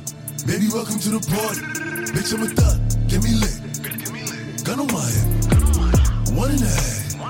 Baby, 0.50 0.66
welcome 0.74 0.98
to 0.98 1.10
the 1.14 1.22
party. 1.30 1.62
Bitch, 2.10 2.34
I'm 2.34 2.42
a 2.42 2.50
thot. 2.58 2.74
Get 3.06 3.22
me 3.22 3.38
lit. 3.38 4.66
Gun 4.66 4.82
on 4.82 4.90
my 4.90 5.06
head. 5.06 6.34
One 6.34 6.50
and 6.58 6.58
a 6.58 6.74
half. 6.74 7.22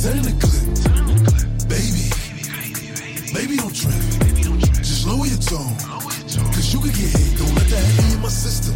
Ten 0.00 0.16
in 0.16 0.24
the 0.24 0.34
clip. 0.40 0.64
Baby. 1.68 2.08
Baby, 3.36 3.60
don't 3.60 3.76
trip. 3.76 4.00
Just 4.80 5.04
lower 5.06 5.28
your 5.28 5.36
tone. 5.44 5.76
Cause 6.36 6.72
you 6.72 6.80
could 6.80 6.94
get 6.94 7.10
hit. 7.10 7.38
Don't 7.38 7.54
let 7.54 7.68
that 7.68 7.84
hit 7.96 8.14
in 8.14 8.20
my 8.20 8.28
system. 8.28 8.74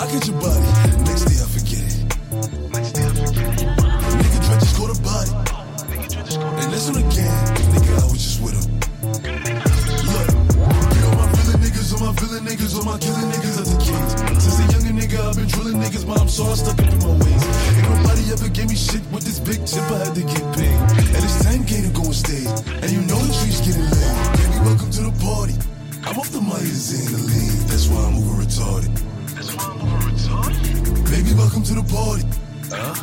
I 0.00 0.04
get 0.12 0.26
your 0.26 0.40
body. 0.40 0.68
Next 1.04 1.24
day 1.24 1.38
I 1.40 1.46
forget 1.48 1.80
it. 1.80 1.98
Nigga 4.18 4.38
try 4.46 4.58
just 4.58 4.76
go 4.78 4.86
to 4.92 4.98
body. 5.02 5.32
And 6.60 6.70
listen 6.70 6.96
again. 6.96 7.32
Nigga, 7.72 7.92
I 7.96 8.06
was 8.10 8.20
just 8.20 8.40
with 8.42 8.54
him. 8.56 8.66
Look, 10.12 10.28
you 10.94 11.00
know 11.02 11.12
my 11.16 11.26
villain 11.32 11.60
niggas, 11.64 11.92
all 11.92 12.00
my 12.06 12.12
villain 12.20 12.44
niggas, 12.44 12.76
all 12.76 12.84
my 12.84 12.98
killing 12.98 13.30
niggas 13.32 13.56
as 13.60 13.74
a 13.74 13.78
kid. 13.78 14.40
Since 14.40 14.58
a 14.58 14.64
younger 14.72 14.94
nigga, 15.00 15.18
I've 15.28 15.36
been 15.36 15.48
drilling 15.48 15.80
niggas, 15.80 16.06
but 16.06 16.20
I'm 16.20 16.28
so 16.28 16.54
stuck 16.54 16.78
up 16.78 16.92
in 16.92 16.98
my 16.98 17.14
ways. 17.24 17.44
Ain't 17.76 17.88
nobody 17.88 18.32
ever 18.32 18.48
gave 18.48 18.68
me 18.68 18.76
shit 18.76 19.02
with 19.10 19.24
this 19.24 19.40
big 19.40 19.64
tip, 19.66 19.84
I 19.90 20.04
had 20.04 20.14
to 20.14 20.22
get 20.22 20.47
Huh? 32.70 32.94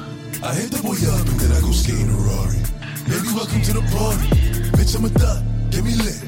I 0.43 0.53
hit 0.53 0.69
the 0.71 0.81
boy 0.83 0.93
up 1.09 1.27
and 1.27 1.39
then 1.39 1.51
I 1.51 1.59
go 1.61 1.71
skate 1.71 1.99
in 1.99 2.09
a 2.09 2.13
Rari. 2.13 2.61
Baby, 3.09 3.33
welcome 3.33 3.61
to 3.63 3.73
the 3.73 3.81
party. 3.97 4.29
Bitch, 4.77 4.95
I'm 4.95 5.05
a 5.05 5.09
thot. 5.09 5.43
Get 5.71 5.83
me 5.83 5.95
lit. 5.95 6.24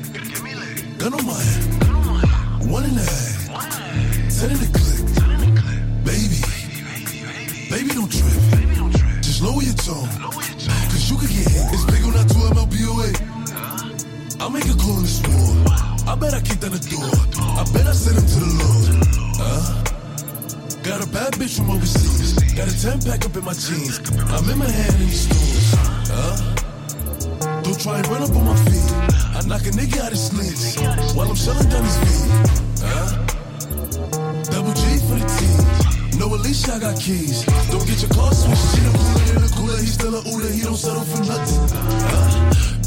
A 29.68 29.72
nigga 29.72 30.00
out 30.00 30.16
sleeves 30.16 30.80
while 31.16 31.28
I'm 31.28 31.36
shelling 31.36 31.68
down 31.70 31.84
his 31.84 31.98
feet. 32.00 32.24
Huh? 32.80 33.08
Double 34.48 34.74
G 34.74 34.84
for 35.04 35.18
the 35.20 35.28
team. 35.28 36.20
No, 36.20 36.34
Alicia, 36.34 36.74
I 36.74 36.80
got 36.80 36.96
keys. 37.00 37.44
Don't 37.68 37.86
get 37.86 38.00
your 38.02 38.12
car 38.16 38.32
switched. 38.32 38.68
She 38.72 38.80
the 38.82 38.92
cooler 38.96 39.36
in 39.36 39.42
the 39.44 39.52
cooler. 39.58 39.78
He 39.78 39.88
still 39.92 40.16
a 40.16 40.22
Uda. 40.24 40.50
He 40.56 40.62
don't 40.64 40.80
settle 40.80 41.04
for 41.04 41.22
nothing. 41.28 41.60
Huh? 42.08 42.28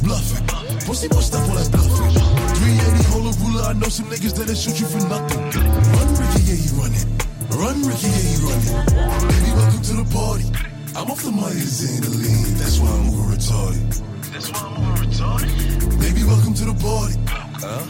Bluffing. 0.04 0.44
Pussy 0.86 1.08
boy 1.08 1.20
stuff 1.20 1.48
all 1.48 1.56
that 1.56 1.68
bluffing. 1.70 2.12
380 2.16 3.04
hold 3.12 3.26
a 3.28 3.32
ruler. 3.44 3.62
I 3.68 3.72
know 3.74 3.90
some 3.92 4.08
niggas 4.08 4.34
that'll 4.34 4.54
shoot 4.54 4.80
you 4.80 4.86
for 4.86 5.02
nothing. 5.04 5.40
Run, 5.44 6.08
Ricky, 6.16 6.42
yeah, 6.48 6.58
he 6.64 6.68
running. 6.80 7.06
Run, 7.60 7.76
Ricky, 7.84 8.08
yeah, 8.08 8.24
he 8.24 8.36
running. 8.40 8.74
Baby, 9.28 9.50
welcome 9.52 9.82
to 9.84 9.94
the 10.00 10.08
party. 10.16 10.46
I'm 10.96 11.10
off 11.10 11.22
the 11.22 11.30
the 11.30 12.10
lean. 12.10 12.54
That's 12.56 12.80
why 12.80 12.88
I'm 12.88 13.10
over 13.10 13.36
retarded. 13.36 14.09
That's 14.32 14.48
why 14.52 14.60
I'm 14.60 14.76
over 14.78 15.02
retarded. 15.02 16.00
Baby, 16.00 16.22
welcome 16.24 16.54
to 16.54 16.64
the 16.64 16.76
party. 16.78 17.18
Huh? 17.26 17.82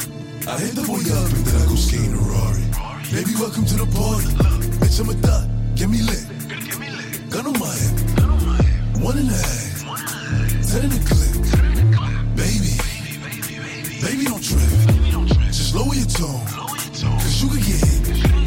I 0.48 0.58
hit 0.58 0.74
the 0.74 0.82
boy 0.88 1.04
up 1.04 1.28
and 1.36 1.44
then 1.44 1.60
I 1.60 1.66
go 1.68 1.76
skate 1.76 2.00
in 2.00 2.16
a 2.16 2.22
Rari. 2.32 2.64
Baby, 3.12 3.36
welcome 3.36 3.66
to 3.66 3.76
the 3.76 3.84
party. 3.92 4.32
Bitch, 4.80 5.00
I'm 5.00 5.10
a 5.10 5.14
thot. 5.20 5.44
Get 5.76 5.90
me 5.90 6.00
lit. 6.00 6.24
Get 6.48 6.80
me 6.80 6.88
lit. 6.88 7.28
Gun 7.28 7.44
on 7.44 7.52
my 7.60 7.68
head. 7.68 8.16
Gun 8.16 8.30
on 8.30 8.46
my 8.46 8.56
head. 8.56 9.04
One 9.04 9.18
and 9.18 9.28
a 9.28 9.36
half. 9.36 9.84
One 9.84 10.00
and 10.00 10.08
a 10.08 10.24
half. 10.24 10.64
Ten 10.64 10.80
in 10.80 10.90
the 10.96 11.02
clip. 11.04 11.32
Ten 11.44 11.64
in 11.76 11.76
the 11.76 11.96
clip. 11.96 12.16
Baby. 12.40 12.72
Baby, 12.80 13.20
baby, 13.20 13.60
baby. 13.60 14.00
Baby, 14.00 14.24
don't 14.24 14.40
trip. 14.40 14.64
Baby, 14.88 15.10
don't 15.12 15.28
trip. 15.28 15.52
Just 15.52 15.74
lower 15.76 15.92
your 15.92 16.08
tone. 16.08 16.40
Lower 16.56 16.72
your 16.72 16.94
tone. 16.96 17.20
Cause 17.20 17.36
you 17.44 17.48
could 17.52 17.64
get 17.68 17.84
hit. 17.84 18.39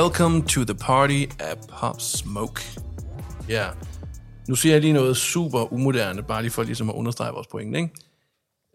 Welcome 0.00 0.42
to 0.42 0.64
the 0.64 0.74
party 0.74 1.24
af 1.38 1.56
Pop 1.68 2.00
Smoke. 2.00 2.62
Ja. 3.48 3.54
Yeah. 3.54 3.76
Nu 4.48 4.54
siger 4.54 4.74
jeg 4.74 4.80
lige 4.80 4.92
noget 4.92 5.16
super 5.16 5.72
umoderne, 5.72 6.22
bare 6.22 6.42
lige 6.42 6.52
for 6.52 6.62
ligesom 6.62 6.90
at 6.90 6.94
understrege 6.94 7.32
vores 7.32 7.46
pointe, 7.46 7.78
ikke? 7.78 7.90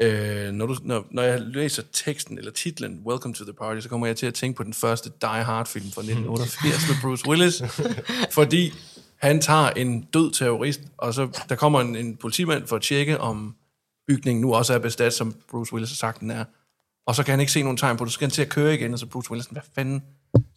Øh, 0.01 0.51
når, 0.51 0.65
du, 0.65 0.75
når, 0.83 1.07
når 1.11 1.23
jeg 1.23 1.41
læser 1.41 1.83
teksten 1.93 2.37
eller 2.37 2.51
titlen 2.51 3.01
Welcome 3.05 3.33
to 3.33 3.43
the 3.43 3.53
Party, 3.53 3.79
så 3.79 3.89
kommer 3.89 4.07
jeg 4.07 4.17
til 4.17 4.25
at 4.25 4.33
tænke 4.33 4.57
på 4.57 4.63
den 4.63 4.73
første 4.73 5.11
Die 5.21 5.43
Hard-film 5.43 5.91
fra 5.91 6.01
1988 6.01 6.89
med 6.89 6.95
Bruce 7.01 7.27
Willis. 7.27 7.63
fordi 8.37 8.73
han 9.17 9.41
tager 9.41 9.69
en 9.69 10.01
død 10.01 10.31
terrorist, 10.31 10.81
og 10.97 11.13
så 11.13 11.45
der 11.49 11.55
kommer 11.55 11.81
en, 11.81 11.95
en 11.95 12.17
politimand 12.17 12.67
for 12.67 12.75
at 12.75 12.81
tjekke, 12.81 13.19
om 13.19 13.55
bygningen 14.07 14.41
nu 14.41 14.53
også 14.53 14.73
er 14.73 14.79
bestat, 14.79 15.13
som 15.13 15.35
Bruce 15.51 15.73
Willis 15.73 15.89
har 15.89 15.95
sagt, 15.95 16.19
den 16.19 16.31
er. 16.31 16.45
Og 17.07 17.15
så 17.15 17.23
kan 17.23 17.31
han 17.31 17.39
ikke 17.39 17.51
se 17.51 17.61
nogen 17.61 17.77
tegn 17.77 17.97
på 17.97 18.05
det, 18.05 18.11
så 18.11 18.13
skal 18.13 18.25
han 18.25 18.31
til 18.31 18.41
at 18.41 18.49
køre 18.49 18.73
igen, 18.73 18.93
og 18.93 18.99
så 18.99 19.05
Bruce 19.05 19.31
Willis, 19.31 19.47
hvad 19.47 19.61
fanden? 19.75 20.03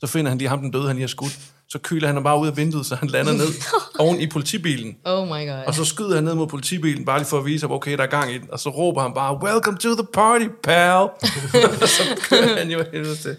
Så 0.00 0.06
finder 0.06 0.30
han 0.30 0.38
lige 0.38 0.48
ham 0.48 0.60
den 0.60 0.70
døde, 0.70 0.86
han 0.86 0.96
lige 0.96 1.02
har 1.02 1.08
skudt. 1.08 1.38
Så 1.68 1.78
kyler 1.82 2.06
han 2.06 2.16
ham 2.16 2.22
bare 2.22 2.40
ud 2.40 2.46
af 2.46 2.56
vinduet, 2.56 2.86
så 2.86 2.94
han 2.94 3.08
lander 3.08 3.32
ned 3.32 3.46
oven 3.98 4.20
i 4.20 4.26
politibilen. 4.26 4.96
Oh 5.04 5.26
my 5.26 5.48
god. 5.48 5.64
Og 5.66 5.74
så 5.74 5.84
skyder 5.84 6.14
han 6.14 6.24
ned 6.24 6.34
mod 6.34 6.46
politibilen, 6.46 7.04
bare 7.04 7.18
lige 7.18 7.28
for 7.28 7.38
at 7.38 7.44
vise 7.44 7.66
ham, 7.66 7.72
okay, 7.76 7.96
der 7.96 8.02
er 8.02 8.06
gang 8.06 8.32
i 8.32 8.38
den. 8.38 8.48
Og 8.52 8.60
så 8.60 8.70
råber 8.70 9.02
han 9.02 9.14
bare, 9.14 9.42
welcome 9.42 9.78
to 9.78 9.94
the 9.94 10.06
party, 10.12 10.44
pal. 10.62 10.92
og 11.82 11.88
så 11.88 12.02
kører 12.30 12.58
han 12.58 12.70
jo 12.70 12.84
helvede 12.92 13.16
til. 13.16 13.36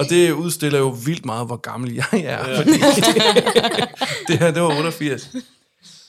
Og 0.00 0.06
det 0.10 0.32
udstiller 0.32 0.78
jo 0.78 0.88
vildt 0.88 1.24
meget, 1.24 1.46
hvor 1.46 1.56
gammel 1.56 1.94
jeg 1.94 2.04
er. 2.12 2.18
Ja. 2.18 2.58
Fordi 2.58 2.70
det 4.28 4.38
her, 4.38 4.50
det 4.50 4.62
var 4.62 4.76
88. 4.76 5.30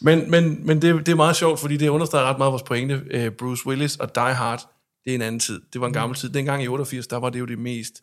Men, 0.01 0.31
men, 0.31 0.65
men 0.65 0.81
det, 0.81 1.05
det 1.05 1.11
er 1.11 1.15
meget 1.15 1.35
sjovt, 1.35 1.59
fordi 1.59 1.77
det 1.77 1.87
understreger 1.87 2.25
ret 2.25 2.37
meget 2.37 2.51
vores 2.51 2.63
pointe. 2.63 3.01
Uh, 3.15 3.33
Bruce 3.39 3.67
Willis 3.67 3.95
og 3.95 4.15
Die 4.15 4.33
Hard, 4.33 4.69
det 5.05 5.11
er 5.11 5.15
en 5.15 5.21
anden 5.21 5.39
tid. 5.39 5.61
Det 5.73 5.81
var 5.81 5.87
en 5.87 5.93
gammel 5.93 6.17
tid. 6.17 6.29
Dengang 6.29 6.63
i 6.63 6.67
88, 6.67 7.07
der 7.07 7.17
var 7.17 7.29
det 7.29 7.39
jo 7.39 7.45
det 7.45 7.59
mest 7.59 7.93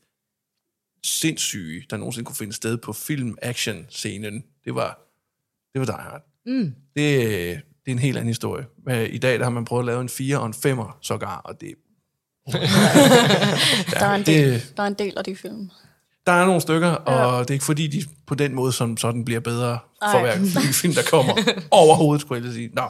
sindssyge, 1.05 1.84
der 1.90 1.96
nogensinde 1.96 2.26
kunne 2.26 2.36
finde 2.36 2.53
sted 2.53 2.76
på 2.76 2.92
film-action-scenen. 2.92 4.44
Det 4.64 4.74
var, 4.74 4.98
det 5.72 5.78
var 5.80 5.84
Die 5.84 5.94
Hard. 5.94 6.22
Mm. 6.46 6.74
Det, 6.96 7.20
det 7.84 7.86
er 7.86 7.92
en 7.92 7.98
helt 7.98 8.16
anden 8.16 8.28
historie. 8.28 8.64
I 9.11 9.18
dag 9.18 9.38
der 9.38 9.44
har 9.44 9.51
man 9.51 9.64
prøvet 9.64 9.82
at 9.82 9.86
lave 9.86 10.01
en 10.01 10.09
4 10.09 10.40
og 10.40 10.46
en 10.46 10.55
5'er 10.66 10.98
sågar, 11.03 11.36
og 11.44 11.61
det, 11.61 11.74
Der 13.90 14.07
er 14.07 14.14
en 14.14 14.20
det- 14.20 14.26
del, 14.26 14.62
der 14.76 14.82
er 14.82 14.86
en 14.86 14.94
del 14.94 15.12
af 15.16 15.24
de 15.24 15.36
film. 15.36 15.70
der 16.26 16.32
er 16.32 16.46
nogle 16.46 16.61
stykker, 16.61 16.88
og 16.88 17.40
det 17.48 17.51
er 17.51 17.55
ikke 17.55 17.64
fordi, 17.64 17.86
de 17.86 18.03
på 18.26 18.34
den 18.34 18.55
måde 18.55 18.72
som 18.72 18.96
sådan 18.96 19.24
bliver 19.24 19.40
bedre 19.40 19.78
for 20.03 20.18
Ej. 20.18 20.36
hver 20.38 20.61
film, 20.82 20.94
der 20.94 21.03
kommer. 21.11 21.34
Overhovedet, 21.70 22.20
skulle 22.20 22.44
jeg 22.44 22.53
sige. 22.55 22.70
Nå. 22.72 22.82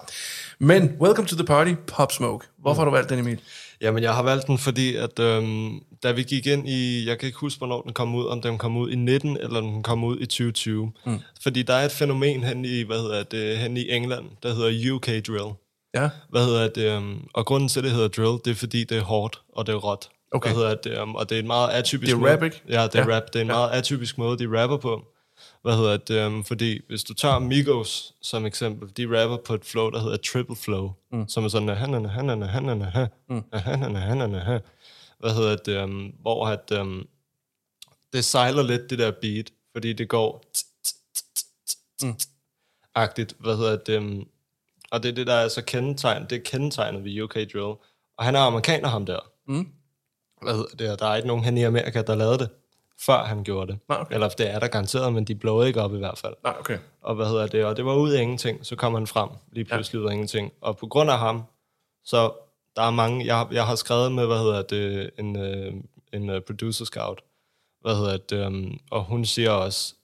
Men, 0.59 0.91
welcome 1.01 1.29
to 1.29 1.37
the 1.37 1.45
party, 1.45 1.75
Pop 1.87 2.13
Smoke. 2.13 2.47
Hvorfor 2.59 2.81
har 2.81 2.85
du 2.85 2.91
valgt 2.91 3.11
den, 3.11 3.19
Emil? 3.19 3.41
Jamen, 3.81 4.03
jeg 4.03 4.15
har 4.15 4.23
valgt 4.23 4.47
den, 4.47 4.59
fordi 4.59 4.97
at, 4.97 5.19
øhm, 5.19 5.81
da 6.03 6.13
vi 6.13 6.23
gik 6.23 6.47
ind 6.47 6.69
i, 6.69 7.07
jeg 7.09 7.19
kan 7.19 7.27
ikke 7.27 7.39
huske, 7.39 7.59
hvornår 7.59 7.83
den 7.83 7.93
kom 7.93 8.15
ud, 8.15 8.27
om 8.27 8.43
den 8.43 8.59
kom 8.59 8.77
ud 8.77 8.91
i 8.91 8.95
19, 8.97 9.37
eller 9.37 9.61
den 9.61 9.83
kom 9.83 10.05
ud 10.05 10.17
i 10.21 10.27
2020. 10.27 10.93
Mm. 11.07 11.19
Fordi 11.43 11.63
der 11.63 11.75
er 11.75 11.85
et 11.85 11.93
fænomen 11.93 12.45
hen 12.45 12.65
i, 12.65 12.83
hvad 12.83 13.01
hedder 13.01 13.23
det, 13.23 13.59
hen 13.59 13.77
i 13.77 13.91
England, 13.91 14.25
der 14.43 14.55
hedder 14.55 14.93
UK 14.95 15.07
Drill. 15.07 15.55
Ja. 15.95 16.09
Hvad 16.29 16.45
hedder 16.47 16.69
det? 16.69 16.97
Um, 16.97 17.29
og 17.35 17.47
grunden 17.47 17.69
til, 17.69 17.83
det 17.85 17.91
hedder 17.91 18.09
drill, 18.09 18.39
det 18.45 18.51
er 18.51 18.55
fordi, 18.55 18.85
det 18.85 18.99
er 18.99 19.03
hårdt, 19.03 19.41
og 19.49 19.67
det 19.67 19.73
er 19.73 19.77
råt. 19.77 20.09
Okay. 20.33 20.49
Hvad 20.53 20.57
hedder 20.63 20.75
det? 20.75 20.99
Um, 21.03 21.15
og 21.15 21.31
det 21.31 21.37
er 21.37 21.41
en 21.41 21.47
meget 21.47 21.69
atypisk 21.71 22.13
Det 22.17 22.23
er 22.23 22.33
rap, 22.33 22.43
ikke? 22.43 22.63
Ja, 22.69 22.83
det 22.85 22.95
er 22.95 23.09
Ja. 23.09 23.17
rap. 23.17 23.23
Det 23.33 23.37
er 23.37 23.41
en 23.41 23.47
Ja. 23.47 23.53
meget 23.53 23.71
atypisk 23.71 24.19
måde, 24.19 24.39
de 24.39 24.63
rapper 24.63 24.77
på. 24.77 25.05
Hvad 25.63 25.77
hedder 25.77 25.97
det? 25.97 26.27
Um, 26.27 26.45
fordi 26.45 26.81
hvis 26.89 27.05
du 27.05 27.15
tager 27.15 27.39
Migos 27.39 28.13
som 28.23 28.47
eksempel, 28.47 28.89
de 28.97 29.23
rapper 29.23 29.37
på 29.37 29.55
et 29.55 29.65
flow, 29.65 29.91
der 29.91 30.01
hedder 30.03 30.17
triple 30.17 30.57
flow, 30.57 30.91
mm. 31.13 31.29
som 31.29 31.45
er 31.45 31.49
sådan, 31.49 31.69
hanana, 31.69 32.09
hanana, 32.09 32.47
hanana, 32.47 32.85
ha, 32.85 33.07
Mm. 33.31 33.43
hanana, 33.53 33.99
hanana, 33.99 34.39
ha. 34.39 34.59
Hvad 35.21 35.35
hedder 35.35 35.57
det? 35.57 35.83
Um, 35.85 36.15
hvor 36.21 36.47
at, 36.47 36.73
um, 36.81 37.09
det 38.13 38.25
sejler 38.25 38.63
lidt, 38.63 38.91
det 38.91 38.99
der 38.99 39.11
beat, 39.11 39.51
fordi 39.73 39.93
det 39.93 40.09
går 40.09 40.45
Mm. 42.03 42.15
agtigt, 42.95 43.37
hvad 43.39 43.57
hedder 43.57 43.77
det, 43.77 43.99
um, 43.99 44.29
og 44.91 45.03
det 45.03 45.09
er 45.09 45.13
det, 45.13 45.27
der 45.27 45.35
er 45.35 45.49
så 45.49 45.63
kendetegn, 45.65 46.27
det 46.31 46.39
er 46.39 46.43
kendetegnet 46.45 47.05
ved 47.05 47.23
UK 47.23 47.35
Drill, 47.35 47.75
og 48.19 48.25
han 48.25 48.35
er 48.35 48.41
amerikaner, 48.41 48.89
ham 48.89 49.07
der. 49.07 49.19
Mm. 49.47 49.69
Hvad 50.43 50.55
hedder 50.55 50.77
det, 50.77 50.91
og 50.93 50.99
der 50.99 51.07
er 51.07 51.17
ikke 51.17 51.29
nogen 51.29 51.45
hen 51.45 51.59
i 51.59 51.63
Amerika, 51.63 52.03
der 52.03 52.15
lavede 52.15 52.39
det, 52.39 52.49
før 53.01 53.25
han 53.25 53.45
gjorde 53.45 53.73
det. 53.73 53.79
Nej, 53.89 53.99
okay. 54.01 54.15
Eller 54.15 54.29
det 54.29 54.51
er 54.51 54.59
der 54.59 54.69
garanteret, 54.69 55.13
men 55.13 55.25
de 55.25 55.35
blåede 55.35 55.69
ikke 55.69 55.83
op 55.83 55.95
i 55.95 55.99
hvert 55.99 56.19
fald. 56.19 56.35
Nej, 56.45 56.57
okay. 56.59 56.79
Og 57.01 57.15
hvad 57.15 57.27
hedder 57.27 57.47
det, 57.47 57.65
og 57.65 57.77
det 57.77 57.85
var 57.85 57.95
ud 57.95 58.11
af 58.11 58.23
ingenting, 58.23 58.67
så 58.67 58.77
kom 58.77 58.95
han 58.95 59.07
frem, 59.07 59.29
lige 59.53 59.65
pludselig 59.65 59.99
ja. 59.99 60.05
ud 60.05 60.09
af 60.09 60.13
ingenting. 60.13 60.53
Og 60.61 60.77
på 60.77 60.87
grund 60.87 61.11
af 61.11 61.19
ham, 61.19 61.43
så 62.05 62.33
der 62.77 62.83
er 62.83 62.91
mange, 62.91 63.27
jeg, 63.27 63.47
jeg 63.53 63.67
har 63.67 63.75
skrevet 63.75 64.13
med, 64.13 64.27
hvad 64.27 64.39
hedder 64.39 64.63
det, 64.63 65.11
en, 65.19 65.37
øh, 65.37 65.73
en 66.13 66.31
uh, 66.31 66.41
producer 66.47 66.85
scout, 66.85 67.21
hvad 67.81 67.97
hedder 67.97 68.17
det, 68.17 68.47
um, 68.47 68.79
og 68.91 69.05
hun 69.05 69.25
siger 69.25 69.51
også, 69.51 69.95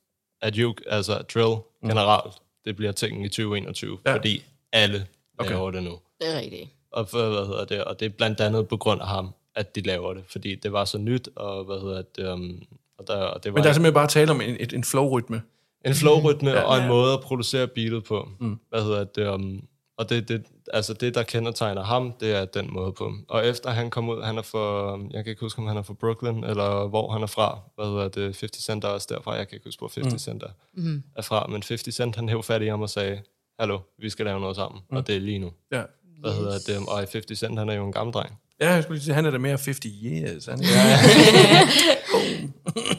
at 0.42 0.54
you, 0.56 0.74
altså 0.86 1.14
drill 1.34 1.56
generelt, 1.86 2.34
det 2.64 2.76
bliver 2.76 2.92
ting 2.92 3.24
i 3.24 3.28
2021, 3.28 3.90
Mm. 3.92 3.98
Ja. 4.06 4.10
ja. 4.10 4.16
fordi 4.16 4.42
alle 4.72 5.06
Okay. 5.38 5.50
laver 5.50 5.70
det 5.70 5.82
nu. 5.82 5.98
Det 6.20 6.34
er 6.34 6.38
rigtigt. 6.38 6.70
Og, 6.90 7.08
for, 7.08 7.28
hvad 7.28 7.46
hedder 7.46 7.64
det, 7.64 7.84
og 7.84 8.00
det 8.00 8.06
er 8.06 8.10
blandt 8.10 8.40
andet 8.40 8.68
på 8.68 8.76
grund 8.76 9.00
af 9.00 9.06
ham, 9.08 9.30
at 9.54 9.74
de 9.74 9.80
laver 9.80 10.14
det, 10.14 10.24
fordi 10.28 10.54
det 10.54 10.72
var 10.72 10.84
så 10.84 10.98
nyt, 10.98 11.28
og 11.36 11.64
hvad 11.64 11.80
hedder 11.80 12.02
det, 12.02 12.32
um, 12.32 12.62
og, 12.98 13.06
der, 13.06 13.14
og 13.16 13.44
det 13.44 13.52
var 13.52 13.56
Men 13.56 13.62
der 13.64 13.68
er 13.70 13.74
simpelthen 13.74 13.94
bare 13.94 14.08
tale 14.08 14.30
om 14.30 14.40
en, 14.40 14.56
et, 14.60 14.72
en 14.72 14.84
flow-rytme. 14.84 15.42
en 15.84 15.94
flowrytme 15.94 16.50
Ja. 16.50 16.56
ja, 16.56 16.62
og 16.62 16.78
en 16.78 16.88
måde 16.88 17.12
at 17.12 17.20
producere 17.20 17.66
beatet 17.68 18.04
på. 18.04 18.28
Mm. 18.40 18.46
Mm. 18.46 18.58
Hvad 18.68 18.82
hedder 18.82 19.04
det? 19.04 19.28
Um, 19.28 19.64
og 19.98 20.08
det, 20.10 20.28
det, 20.28 20.44
altså 20.72 20.92
det, 20.94 21.14
der 21.14 21.22
kendetegner 21.22 21.84
ham, 21.84 22.12
det 22.20 22.32
er 22.36 22.44
den 22.44 22.72
måde 22.72 22.92
på. 22.92 23.12
Og 23.28 23.46
efter 23.46 23.70
han 23.70 23.90
kom 23.90 24.08
ud, 24.08 24.22
han 24.22 24.38
er 24.38 24.42
for, 24.42 24.96
jeg 25.12 25.24
kan 25.24 25.30
ikke 25.30 25.40
huske, 25.40 25.58
om 25.58 25.66
han 25.66 25.76
er 25.76 25.82
fra 25.82 25.94
Brooklyn, 25.94 26.44
eller 26.44 26.86
hvor 26.88 27.12
han 27.12 27.22
er 27.22 27.26
fra. 27.26 27.58
Hvad 27.74 27.86
hedder 27.86 28.08
det? 28.08 28.22
50 28.22 28.64
Cent 28.64 28.84
er 28.84 28.88
også 28.88 29.06
derfra. 29.10 29.32
Jeg 29.34 29.48
kan 29.48 29.56
ikke 29.56 29.66
huske, 29.66 29.80
hvor 29.80 29.90
50 29.94 30.12
Mm. 30.12 30.18
Cent 30.18 30.42
er, 30.42 30.48
Mhm. 30.74 31.02
er 31.16 31.22
fra. 31.22 31.46
Men 31.46 31.62
50 31.68 31.94
Cent, 31.94 32.16
han 32.16 32.28
hævde 32.28 32.42
fat 32.42 32.62
i 32.62 32.66
ham 32.66 32.82
og 32.82 32.90
sagde, 32.90 33.20
hallo, 33.60 33.78
vi 33.98 34.10
skal 34.10 34.24
lave 34.26 34.40
noget 34.40 34.56
sammen. 34.56 34.80
Mm. 34.90 34.96
Og 34.96 35.06
det 35.06 35.16
er 35.16 35.20
lige 35.20 35.38
nu. 35.38 35.50
Ja. 35.72 35.82
Hvad 36.20 36.30
Yes. 36.30 36.38
hedder 36.38 36.58
det? 36.80 36.88
Og 36.88 36.98
50 36.98 37.38
Cent, 37.38 37.58
han 37.58 37.68
er 37.68 37.74
jo 37.74 37.86
en 37.86 37.92
gammel 37.92 38.12
dreng. 38.14 38.38
Ja, 38.60 38.70
jeg 38.72 38.82
skulle 38.82 38.96
lige 38.96 39.04
sige, 39.04 39.14
han 39.14 39.26
er 39.26 39.30
da 39.30 39.38
mere 39.38 39.50
50 39.50 39.80
years. 40.04 40.46
Han 40.46 40.60
er, 40.60 40.66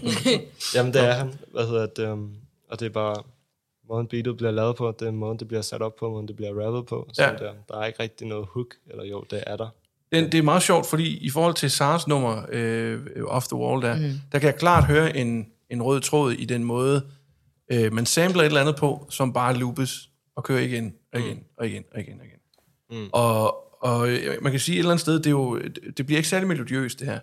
Jamen, 0.76 0.93
det 0.93 1.01
er 1.03 1.11
han. 1.11 1.34
Hvad 1.53 1.68
hedder 1.68 1.86
det? 1.86 2.07
Og 2.70 2.80
det 2.80 2.86
er 2.86 2.89
bare 2.89 3.15
måden 3.89 4.07
beatet 4.07 4.38
bliver 4.38 4.51
lavet 4.51 4.75
på, 4.75 4.95
det 4.99 5.07
er 5.07 5.11
måden, 5.11 5.39
det 5.39 5.47
bliver 5.47 5.61
sat 5.61 5.81
op 5.81 5.95
på, 5.95 6.09
måden, 6.09 6.27
det 6.27 6.35
bliver 6.35 6.65
rappet 6.65 6.85
på. 6.85 7.09
Så 7.13 7.23
Ja. 7.23 7.29
der, 7.29 7.53
der 7.69 7.79
er 7.79 7.85
ikke 7.85 7.99
rigtig 8.03 8.27
noget 8.27 8.47
hook, 8.53 8.75
eller 8.89 9.03
jo, 9.05 9.23
det 9.31 9.43
er 9.47 9.55
der. 9.57 9.69
det, 10.11 10.31
det 10.31 10.38
er 10.38 10.41
meget 10.43 10.63
sjovt, 10.63 10.85
fordi 10.85 11.17
i 11.17 11.29
forhold 11.29 11.53
til 11.53 11.71
Sars 11.71 12.07
nummer, 12.07 12.41
øh, 12.51 12.99
Off 13.25 13.47
the 13.47 13.55
Wall, 13.57 13.81
der, 13.81 13.95
mm. 13.95 14.13
der 14.31 14.39
kan 14.39 14.47
jeg 14.47 14.55
klart 14.55 14.83
høre 14.83 15.17
en, 15.17 15.47
en 15.69 15.81
rød 15.83 16.01
tråd 16.01 16.31
i 16.31 16.45
den 16.45 16.63
måde, 16.63 17.01
øh, 17.71 17.93
man 17.93 18.05
samler 18.05 18.41
et 18.41 18.45
eller 18.45 18.61
andet 18.61 18.75
på, 18.75 19.07
som 19.09 19.33
bare 19.33 19.57
loopes 19.57 20.09
og 20.35 20.43
kører 20.43 20.59
igen 20.61 20.93
og 21.13 21.19
igen 21.19 21.43
og 21.57 21.67
igen 21.67 21.83
og 21.93 21.99
igen 21.99 22.19
og 22.19 22.25
igen. 22.25 22.39
Mm. 23.03 23.09
Og, 23.13 23.55
og 23.83 24.09
øh, 24.09 24.38
man 24.41 24.51
kan 24.51 24.59
sige 24.59 24.75
et 24.75 24.79
eller 24.79 24.91
andet 24.91 25.01
sted, 25.01 25.13
det, 25.15 25.25
er 25.27 25.31
jo, 25.31 25.59
det 25.97 26.05
bliver 26.05 26.17
ikke 26.17 26.29
særlig 26.29 26.47
melodiøst 26.47 26.99
det 26.99 27.07
her. 27.07 27.19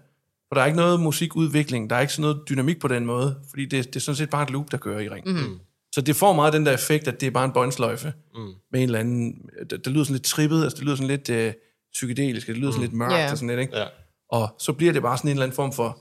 For 0.49 0.55
der 0.55 0.63
er 0.63 0.67
ikke 0.67 0.77
noget 0.77 1.01
musikudvikling, 1.01 1.91
der 1.91 1.97
er 1.97 2.01
ikke 2.01 2.13
sådan 2.13 2.31
noget 2.31 2.49
dynamik 2.49 2.81
på 2.81 2.89
den 2.89 3.07
måde, 3.07 3.37
fordi 3.51 3.65
det, 3.67 3.87
det 3.87 3.97
er 3.97 4.01
sådan 4.01 4.17
set 4.17 4.31
bare 4.31 4.43
et 4.43 4.51
loop, 4.51 4.71
der 4.73 4.77
kører 4.79 5.01
i 5.01 5.09
ring. 5.09 5.27
Mm. 5.29 5.59
Så 5.95 6.01
det 6.01 6.17
får 6.17 6.33
meget 6.33 6.53
den 6.53 6.67
der 6.67 6.73
effekt, 6.73 7.09
at 7.09 7.21
det 7.21 7.27
er 7.27 7.31
bare 7.31 7.45
en 7.45 7.53
båndsløjfe 7.53 8.13
mm. 8.35 8.41
med 8.73 8.81
en 8.81 8.89
eller 8.89 8.99
anden, 8.99 9.49
det, 9.71 9.85
det 9.85 9.87
lyder 9.87 10.05
sådan 10.05 10.15
lidt 10.15 10.25
trippet, 10.25 10.63
altså 10.63 10.77
det 10.77 10.85
lyder 10.85 10.97
sådan 10.97 11.09
lidt 11.09 11.31
øh, 11.31 11.53
psykedelisk, 11.93 12.47
det 12.47 12.57
lyder 12.57 12.71
sådan 12.71 12.83
lidt 12.83 12.93
mørkt 12.93 13.13
Ja. 13.13 13.31
og 13.31 13.39
sådan 13.39 13.49
lidt, 13.49 13.61
ikke? 13.61 13.79
Ja. 13.79 13.87
Og 14.29 14.49
så 14.59 14.73
bliver 14.73 14.93
det 14.93 15.03
bare 15.03 15.19
sådan 15.19 15.29
en 15.29 15.33
eller 15.33 15.43
anden 15.45 15.57
form 15.57 15.73
for, 15.73 15.99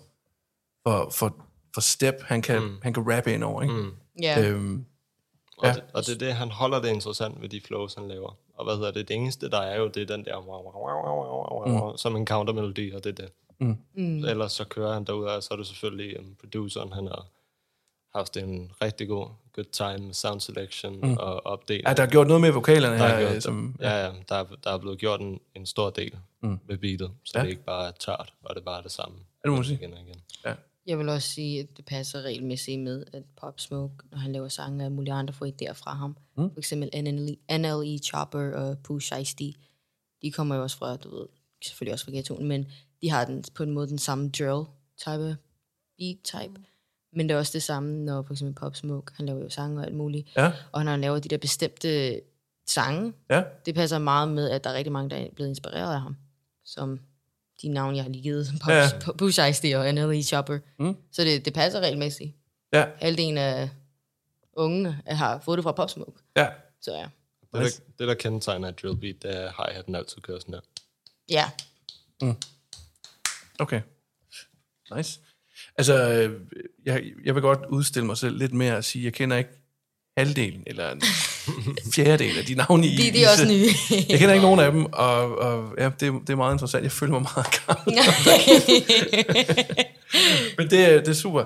for, 0.88 1.10
for, 1.12 1.36
for 1.74 1.82
step, 1.82 2.16
han 2.22 2.42
kan, 2.42 2.62
mm. 2.64 2.76
han 2.82 2.94
kan 2.94 3.14
rappe 3.16 3.34
ind 3.34 3.44
over, 3.44 3.62
ikke? 3.62 3.74
Mm. 3.74 3.92
Ja. 4.22 4.50
Øhm, 4.50 4.86
Og, 5.58 5.68
Ja. 5.68 5.74
det, 5.74 5.84
og 5.94 6.06
det 6.06 6.14
er 6.14 6.18
det, 6.18 6.34
han 6.34 6.52
holder 6.52 6.82
det 6.82 6.90
interessant 6.90 7.42
ved 7.42 7.50
de 7.50 7.62
flows, 7.68 7.94
han 7.96 8.08
laver. 8.08 8.38
Og 8.58 8.66
hvad 8.66 8.76
hedder 8.76 8.92
det? 8.92 9.08
Det 9.08 9.16
eneste, 9.16 9.50
der 9.50 9.60
er 9.62 9.80
jo, 9.80 9.88
det 9.88 10.02
er 10.02 10.16
den 10.16 10.26
der, 10.26 10.38
wow, 10.38 10.64
wow, 10.64 10.74
wow, 10.74 11.06
wow, 11.06 11.74
wow, 11.74 11.82
wow, 11.82 11.96
som 11.98 12.16
en 12.16 12.28
countermelodi, 12.28 12.92
og 12.92 13.04
det 13.04 13.20
er 13.20 13.24
det. 13.24 13.32
Mm. 13.60 13.78
Mm. 13.96 14.26
Ellers 14.26 14.52
så 14.52 14.64
kører 14.66 14.94
han 14.94 15.04
derud, 15.04 15.26
og 15.26 15.44
så 15.44 15.50
er 15.54 15.58
det 15.58 15.68
selvfølgelig 15.68 16.20
um, 16.20 16.36
produceren, 16.42 16.94
han 16.94 17.08
har 17.08 17.26
haft 18.16 18.38
en 18.38 18.72
rigtig 18.82 19.08
god 19.08 19.28
good 19.54 19.66
time 19.72 20.06
med 20.06 20.14
sound 20.14 20.42
selection 20.42 21.00
mm. 21.04 21.18
og 21.18 21.46
opdeling. 21.46 21.88
ja, 21.88 21.94
der 21.94 22.04
er 22.04 22.08
gjort 22.08 22.28
noget 22.28 22.42
med 22.42 22.52
vokalerne 22.52 22.98
der 22.98 23.08
her, 23.08 23.14
er, 23.16 23.26
øh, 23.26 23.32
gjort, 23.32 23.44
som... 23.44 23.76
ja, 23.80 24.06
ja, 24.06 24.12
der, 24.30 24.36
er, 24.36 24.46
der 24.64 24.72
er 24.72 24.78
blevet 24.78 25.00
gjort 25.00 25.22
en, 25.22 25.40
en 25.56 25.66
stor 25.66 25.90
del 25.90 26.18
Mm. 26.42 26.50
mm. 26.50 26.60
med 26.68 26.78
beatet, 26.78 27.12
så 27.24 27.32
Ja. 27.36 27.40
ja. 27.40 27.46
det 27.46 27.52
ikke 27.52 27.64
bare 27.64 27.88
er 27.88 27.92
tørt, 27.92 28.34
og 28.44 28.56
det 28.56 28.62
er 28.62 28.66
bare 28.66 28.84
det 28.84 28.92
samme. 28.92 29.18
Ja, 29.46 29.52
det 29.52 29.66
sige. 29.66 29.78
Igen 29.78 29.94
og 29.94 30.00
igen. 30.00 30.22
Jeg 30.86 31.00
vil 31.00 31.10
også 31.10 31.30
sige, 31.30 31.60
at 31.60 31.78
det 31.78 31.86
passer 31.86 32.22
regelmæssigt 32.22 32.80
med, 32.82 33.06
at 33.14 33.24
Pop 33.42 33.60
Smoke, 33.60 33.94
når 34.12 34.18
han 34.18 34.32
laver 34.32 34.48
sange, 34.48 34.86
og 34.86 34.92
mulige 34.92 35.14
andre 35.14 35.34
får 35.34 35.46
idéer 35.46 35.74
fra 35.74 35.94
ham. 35.94 36.18
Mm. 36.38 36.52
For 36.54 36.60
eksempel 36.60 37.04
NLE, 37.04 37.58
NLE 37.58 37.98
Chopper 37.98 38.56
og 38.56 38.78
Pooh 38.84 39.00
Shiesty. 39.00 39.50
De 40.22 40.32
kommer 40.32 40.56
jo 40.56 40.62
også 40.62 40.78
fra, 40.78 40.96
du 40.98 41.16
ved, 41.20 41.26
selvfølgelig 41.66 41.94
også 41.94 42.06
fra 42.06 42.12
ghettoen, 42.12 42.48
men 42.48 42.72
de 43.02 43.10
har 43.10 43.26
den, 43.26 43.44
på 43.56 43.64
en 43.64 43.72
måde 43.72 43.88
den 43.88 43.98
samme 43.98 44.30
drill 44.30 44.64
type, 44.98 45.38
beat 45.98 46.18
type. 46.24 46.62
Men 47.16 47.30
det 47.30 47.36
er 47.36 47.40
også 47.40 47.52
det 47.54 47.64
samme, 47.64 48.06
når 48.06 48.22
for 48.24 48.34
eksempel 48.34 48.56
Pop 48.56 48.76
Smoke, 48.76 49.14
han 49.18 49.26
laver 49.26 49.40
jo 49.44 49.50
sange 49.50 49.80
og 49.80 49.86
alt 49.86 49.96
muligt. 49.96 50.30
Ja, 50.38 50.52
Og 50.72 50.84
når 50.86 50.92
han 50.92 51.02
laver 51.02 51.20
de 51.20 51.30
der 51.30 51.38
bestemte 51.38 52.22
sange, 52.68 53.14
ja. 53.30 53.44
det 53.66 53.76
passer 53.76 54.00
meget 54.00 54.30
med, 54.30 54.50
at 54.50 54.64
der 54.64 54.70
er 54.70 54.74
rigtig 54.74 54.92
mange, 54.92 55.10
der 55.10 55.16
er 55.16 55.28
blevet 55.36 55.50
inspireret 55.50 55.94
af 55.94 56.02
ham. 56.02 56.16
Som 56.66 57.00
de 57.62 57.68
navne, 57.68 57.96
jeg 57.98 58.04
har 58.04 58.10
lige 58.12 58.24
givet, 58.24 58.48
Pop, 58.62 58.70
Ja. 58.70 58.76
ja. 59.08 59.12
Push 59.18 59.40
Ice 59.50 59.78
og 59.78 59.94
NLE 59.94 60.24
Chopper. 60.24 60.60
Mm. 60.80 60.98
Så 61.12 61.24
det, 61.24 61.46
det 61.46 61.54
passer 61.54 61.80
regelmæssigt. 61.80 62.36
Ja, 62.74 62.86
Halvdelen 63.02 63.38
af 63.38 63.70
ungene 64.54 65.02
har 65.08 65.40
fået 65.40 65.58
det 65.58 65.64
fra 65.64 65.72
Pop 65.72 65.90
Smoke. 65.90 66.22
ja. 66.36 66.48
Så 66.82 66.92
ja. 66.94 67.08
Det, 67.42 67.62
der, 67.62 67.70
det, 68.00 68.08
der 68.08 68.14
kendetegner 68.14 68.68
et 68.70 68.82
drill 68.82 68.98
beat, 68.98 69.16
det 69.22 69.38
er, 69.38 69.48
at 69.48 69.54
hi-haten 69.58 69.96
altid 69.96 70.22
kører 70.22 70.40
sådan 70.40 70.54
her. 70.54 70.62
Ja, 71.30 71.52
Okay. 73.60 73.82
Nice. 74.96 75.20
Altså, 75.78 76.10
øh, 76.12 76.32
jeg, 76.86 77.04
jeg 77.26 77.36
vil 77.36 77.42
godt 77.42 77.60
udstille 77.70 78.06
mig 78.06 78.18
selv 78.18 78.38
lidt 78.38 78.54
mere 78.54 78.78
og 78.78 78.84
sige, 78.84 79.06
jeg 79.06 79.14
kender 79.14 79.38
ikke 79.38 79.50
halvdelen 80.18 80.64
eller 80.68 80.92
en 80.92 81.02
fjerdedel 81.96 82.38
af 82.38 82.46
de 82.46 82.56
navne 82.56 82.88
i 82.88 82.96
de, 82.98 83.12
de 83.14 83.24
er 83.24 83.30
også 83.32 83.46
nye. 83.48 83.68
Jeg 84.10 84.20
kender 84.20 84.34
ikke 84.34 84.46
nogen 84.46 84.60
af 84.60 84.72
dem, 84.72 84.86
og, 84.86 85.38
og 85.38 85.74
ja, 85.78 85.86
det, 85.86 86.00
det 86.00 86.30
er 86.30 86.36
meget 86.36 86.54
interessant. 86.56 86.84
Jeg 86.84 86.92
føler 86.92 87.12
mig 87.12 87.22
meget 87.36 87.48
gammel. 87.68 88.00
Men 90.58 90.70
det, 90.70 90.80
er- 90.94 91.00
det 91.00 91.08
er 91.08 91.14
super. 91.14 91.44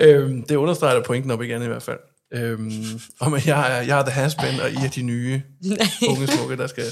Øhm, 0.00 0.42
det 0.46 0.56
understreger 0.56 1.02
pointen 1.02 1.30
op 1.30 1.42
igen 1.42 1.62
i 1.62 1.66
hvert 1.66 1.82
fald. 1.82 1.98
Øhm, 2.34 2.72
om 3.20 3.34
at 3.34 3.46
jeg 3.46 3.78
er, 3.78 3.82
jeg 3.82 3.98
er 3.98 4.02
the 4.02 4.10
has 4.12 4.34
og 4.34 4.70
I 4.70 4.74
er 4.84 4.90
de 4.94 5.02
nye 5.02 5.42
unge 6.08 6.26
smukke, 6.26 6.56
der 6.56 6.66
skal 6.66 6.84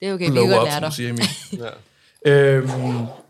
det 0.00 0.08
er 0.08 0.14
okay, 0.14 0.24
vi 0.26 0.30
blow 0.30 0.44
kan 0.44 0.52
godt 0.56 0.62
up, 0.62 0.68
lære 0.68 0.80
som 0.80 0.92
siger, 0.92 1.08
Emil. 1.10 1.24
Ja. 1.58 1.68
Øhm, 2.26 2.68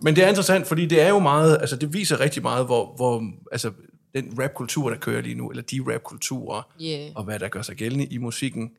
men 0.03 0.17
det 0.17 0.25
er 0.25 0.29
interessant, 0.29 0.67
fordi 0.67 0.87
det 0.87 1.01
er 1.01 1.09
jo 1.09 1.19
meget, 1.19 1.59
altså 1.61 1.77
det 1.77 1.93
viser 1.93 2.21
rigtig 2.21 2.43
meget, 2.43 2.67
hvor, 2.67 2.97
hvor 2.97 3.25
altså 3.53 3.73
den 4.15 4.39
rapkultur, 4.39 4.91
der 4.91 4.97
kører 4.97 5.23
lige 5.23 5.35
nu, 5.35 5.51
eller 5.51 5.63
de 5.63 5.95
rapkulturer, 5.95 6.73
Yeah. 6.83 7.11
og 7.15 7.25
hvad 7.25 7.39
der 7.39 7.49
gør 7.49 7.63
sig 7.63 7.77
gældende 7.77 8.07
i 8.07 8.19
musikken, 8.19 8.71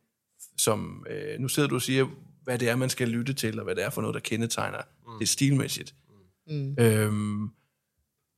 som, 0.57 1.05
øh, 1.09 1.39
nu 1.39 1.47
sidder 1.47 1.69
du 1.69 1.75
og 1.75 1.81
siger, 1.81 2.05
hvad 2.43 2.59
det 2.59 2.69
er, 2.69 2.75
man 2.75 2.89
skal 2.89 3.07
lytte 3.07 3.33
til, 3.33 3.59
og 3.59 3.63
hvad 3.63 3.75
det 3.75 3.83
er 3.83 3.89
for 3.89 4.01
noget, 4.01 4.13
der 4.13 4.19
kendetegner 4.19 4.77
mm. 5.07 5.19
det 5.19 5.29
stilmæssigt. 5.29 5.95
Mm. 6.47 6.75
Øhm, 6.79 7.49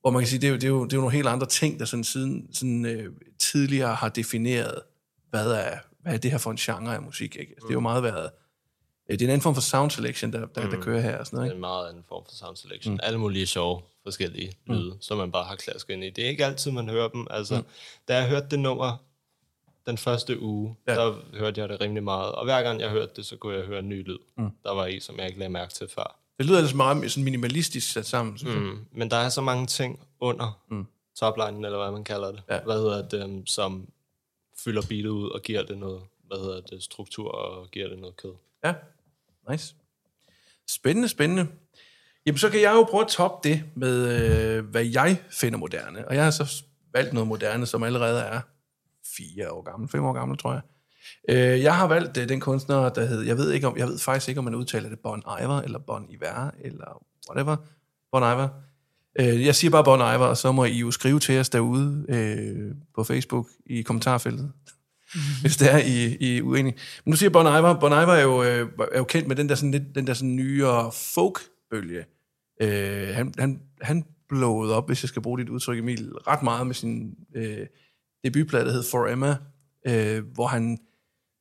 hvor 0.02 0.10
man 0.10 0.22
kan 0.22 0.28
sige, 0.28 0.42
det 0.42 0.48
er, 0.48 0.52
jo, 0.52 0.56
det, 0.56 0.64
er 0.64 0.68
jo, 0.68 0.86
det 0.86 0.94
er 0.94 0.98
jo 0.98 1.02
nogle 1.02 1.16
helt 1.16 1.28
andre 1.28 1.48
ting, 1.48 1.80
der 1.80 1.86
sådan 1.86 2.04
siden 2.04 2.48
sådan, 2.54 2.86
øh, 2.86 3.14
tidligere 3.40 3.96
har 3.96 4.10
defineret, 4.10 4.82
hvad 5.30 5.52
er, 5.52 5.78
hvad 6.02 6.14
er 6.14 6.18
det 6.18 6.32
her 6.32 6.38
for 6.38 6.52
en 6.52 6.58
genre 6.58 6.96
af 6.96 7.02
musik. 7.02 7.36
Ikke? 7.36 7.52
Altså, 7.52 7.66
Det 7.68 7.72
er 7.72 7.74
jo 7.74 7.80
meget 7.80 8.04
været, 8.04 8.24
øh, 8.24 8.30
det 9.08 9.22
er 9.22 9.26
en 9.26 9.30
anden 9.30 9.42
form 9.42 9.54
for 9.56 9.62
sound 9.62 9.92
selection, 9.92 10.34
der, 10.34 10.46
der, 10.46 10.70
der 10.70 10.82
kører 10.82 11.02
her 11.02 11.18
og 11.18 11.26
sådan 11.26 11.38
noget. 11.38 11.50
Det 11.50 11.52
er 11.52 11.54
Ikke? 11.54 11.58
en 11.58 11.62
meget 11.62 11.90
anden 11.90 12.04
form 12.08 12.24
for 12.30 12.36
sound 12.36 12.56
selection. 12.56 12.94
Mm. 12.94 13.00
Alle 13.04 13.20
mulige 13.20 13.48
sjove 13.48 13.82
forskellige 14.04 14.52
mm. 14.68 14.74
lyde, 14.74 14.98
som 15.02 15.18
man 15.18 15.32
bare 15.32 15.44
har 15.44 15.56
klasket 15.56 15.94
ind 15.94 16.04
i. 16.04 16.10
Det 16.10 16.26
er 16.26 16.30
ikke 16.30 16.46
altid, 16.46 16.72
man 16.72 16.90
hører 16.90 17.08
dem. 17.08 17.28
Altså, 17.30 17.58
mm. 17.58 17.64
Da 18.08 18.16
jeg 18.18 18.30
hørte 18.30 18.48
det 18.52 18.60
nummer 18.60 18.98
den 19.86 19.98
første 19.98 20.40
uge, 20.40 20.76
Ja. 20.88 20.96
der 20.96 21.14
hørte 21.34 21.62
jeg 21.62 21.70
det 21.70 21.82
rimelig 21.82 22.04
meget. 22.04 22.32
Og 22.32 22.44
hver 22.46 22.62
gang 22.62 22.80
jeg 22.82 22.90
hørte 22.90 23.12
det, 23.16 23.26
så 23.26 23.38
kunne 23.38 23.56
jeg 23.56 23.66
høre 23.66 23.80
en 23.80 23.90
ny 23.90 24.06
lyd. 24.08 24.18
Mm. 24.38 24.50
Der 24.64 24.72
var 24.74 24.86
i, 24.86 25.00
som 25.00 25.18
jeg 25.18 25.28
ikke 25.28 25.40
lagde 25.40 25.54
mærke 25.54 25.74
til 25.74 25.88
før. 25.88 26.20
Det 26.38 26.46
lyder 26.46 26.58
ellers 26.58 26.74
meget 26.74 27.12
sådan 27.12 27.24
minimalistisk 27.24 27.92
sat 27.92 28.06
sammen. 28.06 28.40
Jeg. 28.44 28.58
Mm. 28.58 28.86
Men 28.92 29.12
der 29.12 29.18
er 29.18 29.30
så 29.30 29.42
mange 29.42 29.66
ting 29.68 30.00
under 30.20 30.60
mm. 30.70 30.86
toplinen, 31.16 31.66
eller 31.66 31.78
hvad 31.78 31.92
man 31.92 32.04
kalder 32.04 32.32
det. 32.32 32.42
Ja. 32.50 32.60
Hvad 32.60 32.76
hedder 32.78 33.08
det, 33.08 33.24
um, 33.24 33.46
som 33.46 33.88
fylder 34.58 34.82
beatet 34.90 35.10
ud 35.10 35.30
og 35.30 35.42
giver 35.42 35.64
det 35.64 35.78
noget, 35.78 36.02
hvad 36.28 36.38
hedder 36.38 36.62
det, 36.62 36.84
struktur 36.84 37.32
og 37.32 37.72
giver 37.72 37.88
det 37.90 38.00
noget 38.00 38.18
kød. 38.18 38.34
Ja, 38.64 38.74
Nice. 39.50 39.76
Spændende, 40.70 41.08
spændende. 41.08 41.48
Jamen, 42.26 42.38
så 42.38 42.50
kan 42.50 42.62
jeg 42.62 42.74
jo 42.74 42.84
prøve 42.84 43.04
at 43.04 43.08
toppe 43.10 43.50
det 43.50 43.64
med, 43.76 44.08
øh, 44.08 44.66
hvad 44.66 44.86
jeg 44.86 45.18
finder 45.32 45.60
moderne. 45.60 46.08
Og 46.08 46.16
jeg 46.16 46.24
har 46.24 46.32
så 46.32 46.64
valgt 46.94 47.14
noget 47.14 47.28
moderne, 47.28 47.66
som 47.66 47.84
allerede 47.84 48.22
er 48.22 48.42
fire 49.18 49.52
år 49.52 49.62
gammel, 49.62 49.90
fem 49.90 50.04
år 50.04 50.14
gammel, 50.14 50.38
tror 50.38 50.54
jeg. 50.54 50.62
Øh, 51.30 51.62
jeg 51.62 51.76
har 51.76 51.88
valgt 51.88 52.18
øh, 52.18 52.30
den 52.30 52.40
kunstner, 52.40 52.90
der 52.90 53.06
hed, 53.06 53.22
jeg 53.22 53.38
ved, 53.38 53.52
ikke 53.52 53.68
om, 53.68 53.78
jeg 53.78 53.88
ved 53.88 54.00
faktisk 54.00 54.30
ikke, 54.30 54.40
om 54.40 54.46
man 54.46 54.56
udtaler 54.56 54.90
det 54.90 55.00
Bon 55.00 55.24
Iver, 55.42 55.62
eller 55.62 55.80
Bon 55.80 56.06
Iver, 56.10 56.52
eller 56.62 57.04
whatever. 57.30 57.56
Bon 58.12 58.22
Iver. 58.22 58.50
Øh, 59.20 59.46
jeg 59.46 59.56
siger 59.56 59.72
bare 59.72 59.84
Bon 59.84 60.00
Iver, 60.00 60.26
og 60.26 60.38
så 60.38 60.52
må 60.52 60.66
I 60.66 60.78
jo 60.78 60.92
skrive 60.92 61.20
til 61.20 61.40
os 61.40 61.50
derude 61.50 62.06
øh, 62.10 62.76
på 62.96 63.04
Facebook 63.04 63.48
i 63.66 63.82
kommentarfeltet, 63.82 64.52
hvis 65.42 65.58
det 65.58 65.74
er, 65.74 65.78
I, 65.78 66.18
I 66.20 66.42
uenig. 66.42 66.76
Men 67.06 67.12
nu 67.12 67.16
siger 67.16 67.30
Bon 67.30 67.46
Iver, 67.46 67.80
Bon 67.80 67.92
Iver 67.92 68.14
er 68.14 68.22
jo, 68.22 68.44
øh, 68.44 68.70
er 68.92 68.98
jo 68.98 69.04
kendt 69.04 69.28
med 69.28 69.36
den 69.36 69.50
der, 69.50 69.56
sådan, 69.56 69.72
lidt, 69.72 69.96
den 69.96 70.08
der 70.08 70.14
sådan 70.14 70.36
nyere 70.36 70.92
folk-bølge. 70.92 72.06
Øh, 72.62 73.16
han, 73.16 73.34
han, 73.38 73.62
han 73.82 74.06
blowede 74.30 74.76
op, 74.76 74.90
hvis 74.90 75.04
jeg 75.04 75.10
skal 75.10 75.22
bruge 75.22 75.40
dit 75.40 75.50
udtryk, 75.50 75.80
Emil, 75.80 76.12
ret 76.28 76.44
meget 76.44 76.68
med 76.68 76.76
sin 76.76 77.16
øh, 77.36 77.68
debutplade, 78.24 78.66
der 78.66 78.72
hed 78.72 78.84
For 78.92 79.08
Emma, 79.08 79.38
øh, 79.88 80.24
hvor 80.34 80.48
han, 80.48 80.78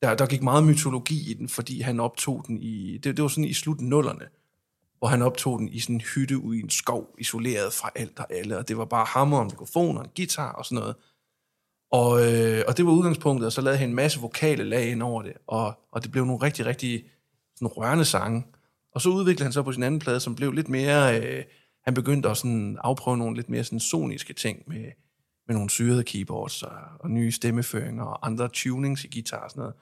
der, 0.03 0.15
der 0.15 0.27
gik 0.27 0.43
meget 0.43 0.65
mytologi 0.65 1.31
i 1.31 1.35
den, 1.35 1.49
fordi 1.49 1.81
han 1.81 2.01
optog 2.01 2.45
den 2.47 2.59
i, 2.63 2.99
det, 2.99 3.17
det 3.17 3.23
var 3.23 3.29
sådan 3.29 3.45
i 3.45 3.53
slutten 3.53 3.89
nullerne, 3.89 4.25
hvor 4.99 5.09
han 5.09 5.23
optog 5.23 5.59
den 5.59 5.69
i 5.69 5.81
sådan 5.81 5.95
en 5.95 6.01
hytte 6.01 6.39
ude 6.39 6.59
i 6.59 6.63
en 6.63 6.71
skov, 6.71 7.15
isoleret 7.19 7.73
fra 7.73 7.91
alt 7.95 8.19
og 8.19 8.35
alle, 8.35 8.59
og 8.59 8.69
det 8.69 8.77
var 8.77 8.85
bare 8.85 9.05
hammer 9.05 9.39
og 9.39 9.45
mikrofon 9.45 9.99
og 9.99 10.05
en 10.05 10.11
guitar 10.17 10.53
og 10.53 10.65
sådan 10.65 10.79
noget. 10.79 10.97
Og, 11.95 12.27
øh, 12.27 12.63
og 12.69 12.77
det 12.77 12.87
var 12.87 12.93
udgangspunktet, 12.93 13.47
og 13.47 13.53
så 13.53 13.61
lavede 13.61 13.79
han 13.79 13.89
en 13.89 13.95
masse 13.95 14.21
vokale 14.21 14.65
lag 14.65 14.91
ind 14.91 15.03
over 15.03 15.23
det, 15.23 15.33
og, 15.47 15.79
og 15.93 16.03
det 16.03 16.11
blev 16.11 16.25
nogle 16.25 16.43
rigtig, 16.43 16.67
rigtig 16.67 17.05
sådan 17.57 17.69
rørende 17.69 18.05
sange. 18.05 18.45
Og 18.95 19.01
så 19.01 19.09
udviklede 19.09 19.45
han 19.45 19.53
så 19.53 19.63
på 19.63 19.73
sin 19.73 19.83
anden 19.83 20.01
plade, 20.01 20.21
som 20.21 20.35
blev 20.35 20.53
lidt 20.53 20.69
mere, 20.69 21.21
øh, 21.21 21.45
han 21.85 21.95
begyndte 21.95 22.29
at 22.29 22.37
sådan 22.37 22.79
afprøve 22.81 23.17
nogle 23.17 23.37
lidt 23.37 23.51
mere 23.51 23.65
sådan 23.65 23.81
soniske 23.81 24.33
ting 24.33 24.63
med, 24.67 24.85
med 25.47 25.55
nogle 25.55 25.71
syrede 25.71 26.05
keyboards 26.05 26.63
og, 26.63 26.73
og 27.01 27.11
nye 27.11 27.33
stemmeføringer 27.33 28.05
og 28.05 28.27
andre 28.27 28.49
tunings 28.53 29.05
i 29.05 29.09
guitar 29.13 29.45
og 29.45 29.51
sådan 29.51 29.61
noget. 29.61 29.75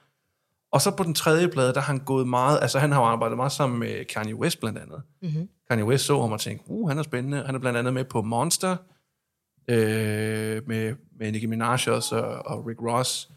Og 0.71 0.81
så 0.81 0.95
på 0.95 1.03
den 1.03 1.13
tredje 1.13 1.47
plade, 1.47 1.73
der 1.73 1.79
har 1.79 1.93
han 1.93 1.99
gået 1.99 2.27
meget, 2.27 2.59
altså 2.61 2.79
han 2.79 2.91
har 2.91 2.99
jo 3.01 3.05
arbejdet 3.05 3.37
meget 3.37 3.51
sammen 3.51 3.79
med 3.79 4.05
Kanye 4.05 4.35
West 4.35 4.59
blandt 4.59 4.79
andet. 4.79 5.01
Mm-hmm. 5.21 5.49
Kanye 5.69 5.85
West 5.85 6.05
så 6.05 6.21
ham 6.21 6.31
og 6.31 6.39
tænkte, 6.39 6.71
uh, 6.71 6.89
han 6.89 6.97
er 6.97 7.03
spændende. 7.03 7.43
Han 7.45 7.55
er 7.55 7.59
blandt 7.59 7.79
andet 7.79 7.93
med 7.93 8.03
på 8.03 8.21
Monster, 8.21 8.75
øh, 9.67 10.61
med, 10.67 10.95
med 11.19 11.31
Nicki 11.31 11.45
Minaj 11.47 11.77
også, 11.87 12.15
og, 12.15 12.57
og 12.57 12.65
Rick 12.67 12.79
Ross. 12.81 13.29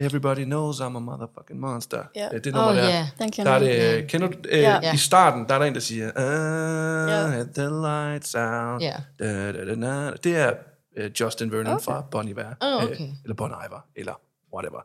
Everybody 0.00 0.44
knows 0.44 0.80
I'm 0.80 0.84
a 0.84 0.88
motherfucking 0.88 1.60
monster. 1.60 2.02
Øh, 2.34 2.44
Det 2.44 2.52
nummer 2.52 2.68
Oh, 2.70 2.76
der. 2.76 3.04
Den 3.18 3.30
Der 3.32 3.50
er 3.50 3.58
jeg. 3.62 3.96
det, 3.96 4.08
kender 4.10 4.28
du, 4.28 4.38
øh, 4.48 4.58
Ja. 4.58 4.94
i 4.94 4.96
starten, 4.96 5.46
der 5.48 5.54
er 5.54 5.58
der 5.58 5.66
en, 5.66 5.74
der 5.74 5.80
siger, 5.80 6.04
Ja. 6.16 7.40
at 7.40 7.46
the 7.54 7.62
lights 7.68 8.34
out. 8.34 8.82
Ja. 8.82 8.94
Da, 9.18 9.52
da, 9.52 9.64
da, 9.64 9.74
da. 9.74 10.12
Det 10.24 10.36
er 10.36 10.52
uh, 11.00 11.04
Justin 11.20 11.52
Vernon 11.52 11.66
okay. 11.72 11.84
fra 11.84 12.04
Bon 12.10 12.28
Iver. 12.28 12.54
Oh, 12.60 12.84
okay. 12.84 12.94
Øh, 12.94 13.08
eller 13.24 13.34
Bon 13.34 13.50
Iver, 13.68 13.86
eller 13.96 14.20
whatever. 14.54 14.80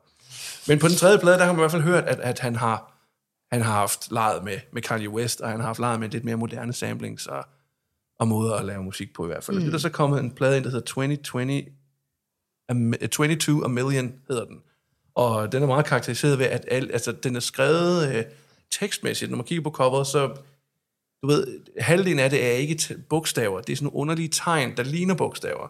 Men 0.67 0.79
på 0.79 0.87
den 0.87 0.95
tredje 0.95 1.19
plade, 1.19 1.37
der 1.37 1.43
har 1.45 1.51
man 1.51 1.59
i 1.59 1.61
hvert 1.61 1.71
fald 1.71 1.81
hørt, 1.83 2.03
at, 2.03 2.19
at 2.19 2.39
han 2.39 2.55
har 2.55 2.93
han 3.51 3.61
har 3.61 3.71
haft 3.73 4.11
leget 4.11 4.43
med, 4.43 4.57
med 4.73 4.81
Kanye 4.81 5.09
West, 5.09 5.41
og 5.41 5.49
han 5.49 5.59
har 5.59 5.67
haft 5.67 5.79
leget 5.79 5.99
med 5.99 6.09
lidt 6.09 6.23
mere 6.23 6.35
moderne 6.35 6.73
samplings 6.73 7.27
og, 7.27 7.45
og 8.19 8.27
måder 8.27 8.53
at 8.53 8.65
lave 8.65 8.83
musik 8.83 9.13
på 9.13 9.23
i 9.23 9.27
hvert 9.27 9.43
fald. 9.43 9.57
Mm. 9.57 9.61
Det 9.61 9.67
er 9.67 9.71
der 9.71 9.77
så 9.79 9.89
kommet 9.89 10.19
en 10.19 10.31
plade 10.31 10.57
ind, 10.57 10.63
der 10.63 10.69
hedder 10.69 10.85
2020, 10.85 11.63
a, 12.69 12.73
mi- 12.73 13.07
22 13.07 13.65
A 13.65 13.67
Million 13.67 14.13
hedder 14.27 14.45
den. 14.45 14.61
Og 15.15 15.51
den 15.51 15.63
er 15.63 15.67
meget 15.67 15.85
karakteriseret 15.85 16.39
ved, 16.39 16.45
at 16.45 16.65
al, 16.71 16.91
altså, 16.91 17.11
den 17.11 17.35
er 17.35 17.39
skrevet 17.39 18.15
øh, 18.15 18.23
tekstmæssigt. 18.71 19.31
Når 19.31 19.37
man 19.37 19.45
kigger 19.45 19.63
på 19.63 19.71
coveret, 19.71 20.07
så 20.07 20.27
du 21.23 21.27
ved, 21.27 21.59
halvdelen 21.79 22.19
af 22.19 22.29
det 22.29 22.45
er 22.45 22.51
ikke 22.51 22.73
t- 22.81 23.01
bogstaver. 23.09 23.61
Det 23.61 23.73
er 23.73 23.77
sådan 23.77 23.85
nogle 23.85 23.97
underlige 23.97 24.29
tegn, 24.29 24.77
der 24.77 24.83
ligner 24.83 25.15
bogstaver. 25.15 25.67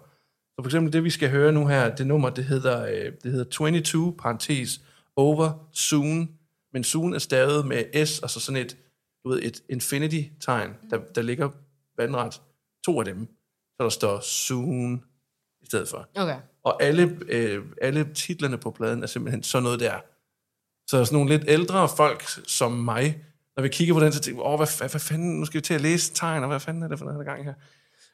Så 0.55 0.61
for 0.63 0.65
eksempel 0.65 0.93
det, 0.93 1.03
vi 1.03 1.09
skal 1.09 1.29
høre 1.29 1.51
nu 1.51 1.67
her, 1.67 1.95
det 1.95 2.07
nummer, 2.07 2.29
det 2.29 2.45
hedder, 2.45 2.85
øh, 2.85 3.11
det 3.23 3.31
hedder 3.31 3.43
22, 3.45 4.15
parentes, 4.19 4.81
over, 5.15 5.67
soon. 5.73 6.29
Men 6.73 6.83
soon 6.83 7.13
er 7.13 7.19
stavet 7.19 7.65
med 7.65 8.05
S, 8.05 8.19
og 8.19 8.29
så 8.29 8.39
sådan 8.39 8.61
et, 8.61 8.77
du 9.23 9.29
ved, 9.29 9.39
et 9.43 9.61
infinity-tegn, 9.69 10.73
der, 10.89 10.97
der 11.15 11.21
ligger 11.21 11.49
vandret. 11.97 12.41
To 12.85 12.99
af 12.99 13.05
dem. 13.05 13.27
Så 13.77 13.83
der 13.83 13.89
står 13.89 14.19
soon 14.19 15.03
i 15.61 15.65
stedet 15.65 15.89
for. 15.89 16.09
Okay. 16.15 16.37
Og 16.63 16.83
alle, 16.83 17.19
øh, 17.27 17.65
alle 17.81 18.13
titlerne 18.13 18.57
på 18.57 18.71
pladen 18.71 19.03
er 19.03 19.07
simpelthen 19.07 19.43
sådan 19.43 19.63
noget 19.63 19.79
der. 19.79 19.99
Så 20.87 21.05
sådan 21.05 21.15
nogle 21.15 21.37
lidt 21.37 21.43
ældre 21.47 21.89
folk 21.97 22.23
som 22.47 22.71
mig, 22.71 23.23
når 23.55 23.63
vi 23.63 23.69
kigger 23.69 23.93
på 23.93 23.99
den, 23.99 24.11
så 24.11 24.19
tænker 24.19 24.41
vi, 24.41 24.45
åh, 24.45 24.57
hvad, 24.57 24.77
hvad, 24.77 24.89
hvad 24.89 24.99
fanden, 24.99 25.39
nu 25.39 25.45
skal 25.45 25.57
vi 25.57 25.61
til 25.61 25.73
at 25.73 25.81
læse 25.81 26.13
tegn, 26.13 26.43
og 26.43 26.49
hvad 26.49 26.59
fanden 26.59 26.83
er 26.83 26.87
det 26.87 26.97
for 26.97 27.05
noget, 27.05 27.17
der 27.25 27.31
er 27.31 27.35
gang 27.35 27.45
her? 27.45 27.53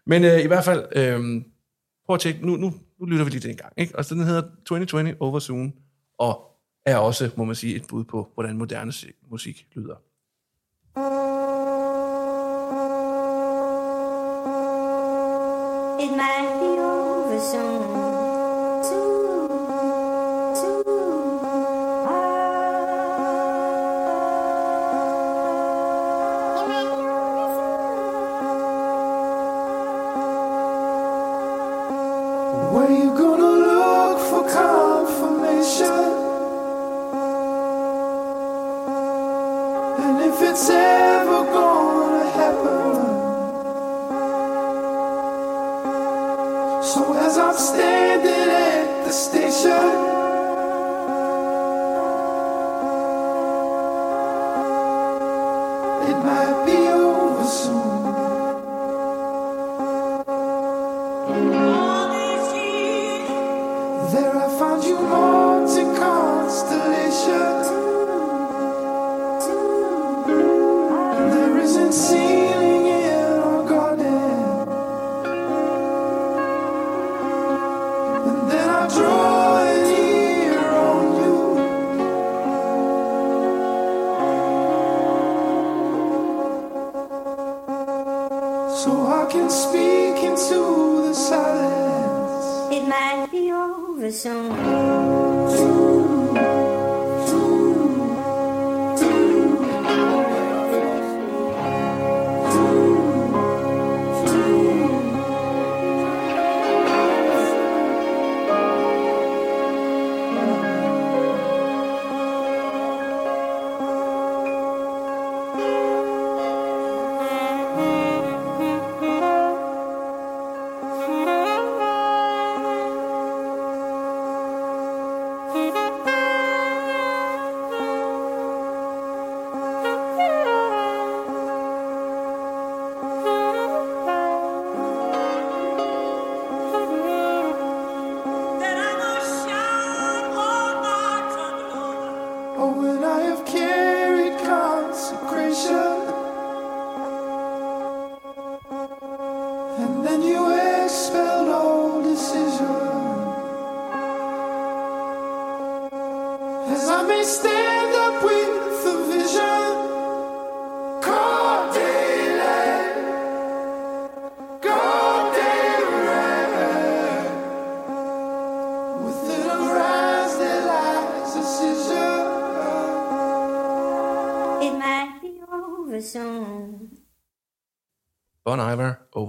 Men 0.06 0.24
øh, 0.24 0.44
i 0.44 0.48
hvert 0.48 0.66
fald, 0.66 0.86
øh, 0.96 1.42
prøv 2.06 2.14
at 2.14 2.20
tjekke, 2.20 2.46
nu, 2.46 2.56
nu, 2.56 2.74
nu 3.00 3.06
lytter 3.06 3.26
vi 3.26 3.32
lige 3.32 3.42
det 3.42 3.52
en 3.52 3.58
gang. 3.58 3.74
Ikke? 3.78 3.98
Og 3.98 4.06
så 4.06 4.16
den 4.16 4.24
hedder 4.24 4.42
2020 4.42 5.16
Over 5.20 5.40
Soon, 5.40 5.74
og 6.20 6.50
er 6.86 6.98
også, 6.98 7.32
må 7.38 7.44
man 7.44 7.56
sige, 7.56 7.76
et 7.76 7.88
bud 7.88 8.04
på, 8.04 8.32
hvordan 8.34 8.58
moderne 8.58 8.92
si- 8.92 9.12
musik 9.32 9.68
lyder. 9.76 9.96
It 16.04 16.12
might 16.18 16.60
be 16.60 16.78
over 16.80 17.40
soon. 17.40 18.23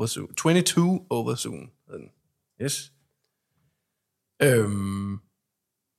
Iver 0.05 0.23
over 0.23 0.27
Zoom. 0.27 0.35
22 0.35 1.07
over 1.11 1.35
Zoom. 1.35 1.71
hed 1.89 1.99
den. 1.99 2.11
Yes. 2.63 2.93
Øhm, 4.43 5.19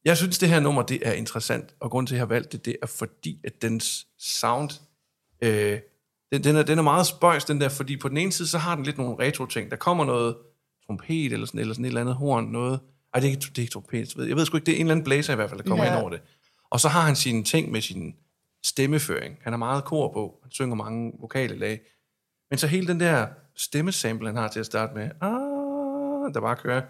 jeg 0.05 0.17
synes, 0.17 0.37
det 0.37 0.49
her 0.49 0.59
nummer, 0.59 0.81
det 0.81 1.07
er 1.07 1.11
interessant, 1.11 1.75
og 1.79 1.91
grunden 1.91 2.07
til, 2.07 2.15
at 2.15 2.17
jeg 2.17 2.21
har 2.21 2.33
valgt 2.33 2.51
det, 2.51 2.65
det 2.65 2.75
er 2.81 2.87
fordi, 2.87 3.41
at 3.43 3.61
dens 3.61 4.07
sound, 4.17 4.69
øh, 5.41 5.79
den, 6.31 6.43
den, 6.43 6.55
er, 6.55 6.63
den 6.63 6.77
er 6.77 6.83
meget 6.83 7.07
spøjs, 7.07 7.45
den 7.45 7.61
der, 7.61 7.69
fordi 7.69 7.97
på 7.97 8.09
den 8.09 8.17
ene 8.17 8.31
side, 8.31 8.47
så 8.47 8.57
har 8.57 8.75
den 8.75 8.85
lidt 8.85 8.97
nogle 8.97 9.15
retro-ting. 9.19 9.71
Der 9.71 9.77
kommer 9.77 10.05
noget 10.05 10.37
trompet, 10.85 11.33
eller 11.33 11.45
sådan, 11.45 11.59
eller 11.59 11.73
sådan 11.73 11.85
et 11.85 11.89
eller 11.89 12.01
andet 12.01 12.15
horn, 12.15 12.43
noget. 12.43 12.79
Ej, 13.13 13.19
det 13.19 13.27
er 13.27 13.31
ikke, 13.31 13.41
det 13.41 13.57
er 13.57 13.61
ikke 13.61 13.71
trompet, 13.71 14.15
jeg 14.17 14.35
ved 14.35 14.45
sgu 14.45 14.57
ikke, 14.57 14.65
det 14.65 14.71
er 14.71 14.75
en 14.75 14.81
eller 14.81 14.91
anden 14.91 15.03
blæser 15.03 15.33
i 15.33 15.35
hvert 15.35 15.49
fald, 15.49 15.61
der 15.61 15.67
kommer 15.67 15.85
ja. 15.85 15.91
ind 15.93 16.01
over 16.01 16.09
det. 16.09 16.21
Og 16.69 16.79
så 16.79 16.89
har 16.89 17.01
han 17.01 17.15
sine 17.15 17.43
ting 17.43 17.71
med 17.71 17.81
sin 17.81 18.15
stemmeføring. 18.63 19.37
Han 19.41 19.53
har 19.53 19.57
meget 19.57 19.83
kor 19.83 20.13
på, 20.13 20.39
han 20.43 20.51
synger 20.51 20.75
mange 20.75 21.13
vokale 21.19 21.55
lag. 21.55 21.81
Men 22.49 22.59
så 22.59 22.67
hele 22.67 22.87
den 22.87 22.99
der 22.99 23.27
stemmesample, 23.55 24.27
han 24.27 24.35
har 24.37 24.47
til 24.47 24.59
at 24.59 24.65
starte 24.65 24.93
med, 24.93 25.03
ah, 25.21 26.33
der 26.33 26.41
bare 26.41 26.55
kører, 26.55 26.81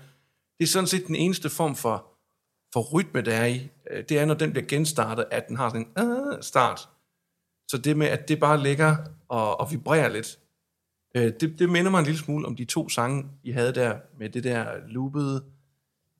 det 0.57 0.63
er 0.63 0.67
sådan 0.67 0.87
set 0.87 1.07
den 1.07 1.15
eneste 1.15 1.49
form 1.49 1.75
for, 1.75 2.07
for 2.73 2.93
rytme, 2.93 3.21
der 3.21 3.35
er 3.35 3.45
i. 3.45 3.69
Øh, 3.91 4.03
det 4.09 4.19
er, 4.19 4.25
når 4.25 4.33
den 4.33 4.51
bliver 4.51 4.65
genstartet, 4.65 5.25
at 5.31 5.47
den 5.47 5.57
har 5.57 5.69
sådan 5.69 5.81
en 5.81 5.91
ah, 5.95 6.43
start. 6.43 6.89
Så 7.67 7.77
det 7.77 7.97
med, 7.97 8.07
at 8.07 8.27
det 8.27 8.39
bare 8.39 8.63
ligger 8.63 8.95
og, 9.27 9.59
og 9.59 9.71
vibrerer 9.71 10.09
lidt, 10.09 10.39
øh, 11.15 11.33
det, 11.39 11.59
det 11.59 11.69
minder 11.69 11.91
mig 11.91 11.99
en 11.99 12.05
lille 12.05 12.19
smule 12.19 12.45
om 12.45 12.55
de 12.55 12.65
to 12.65 12.89
sange, 12.89 13.25
I 13.43 13.51
havde 13.51 13.75
der, 13.75 13.99
med 14.17 14.29
det 14.29 14.43
der 14.43 14.87
loopede, 14.87 15.43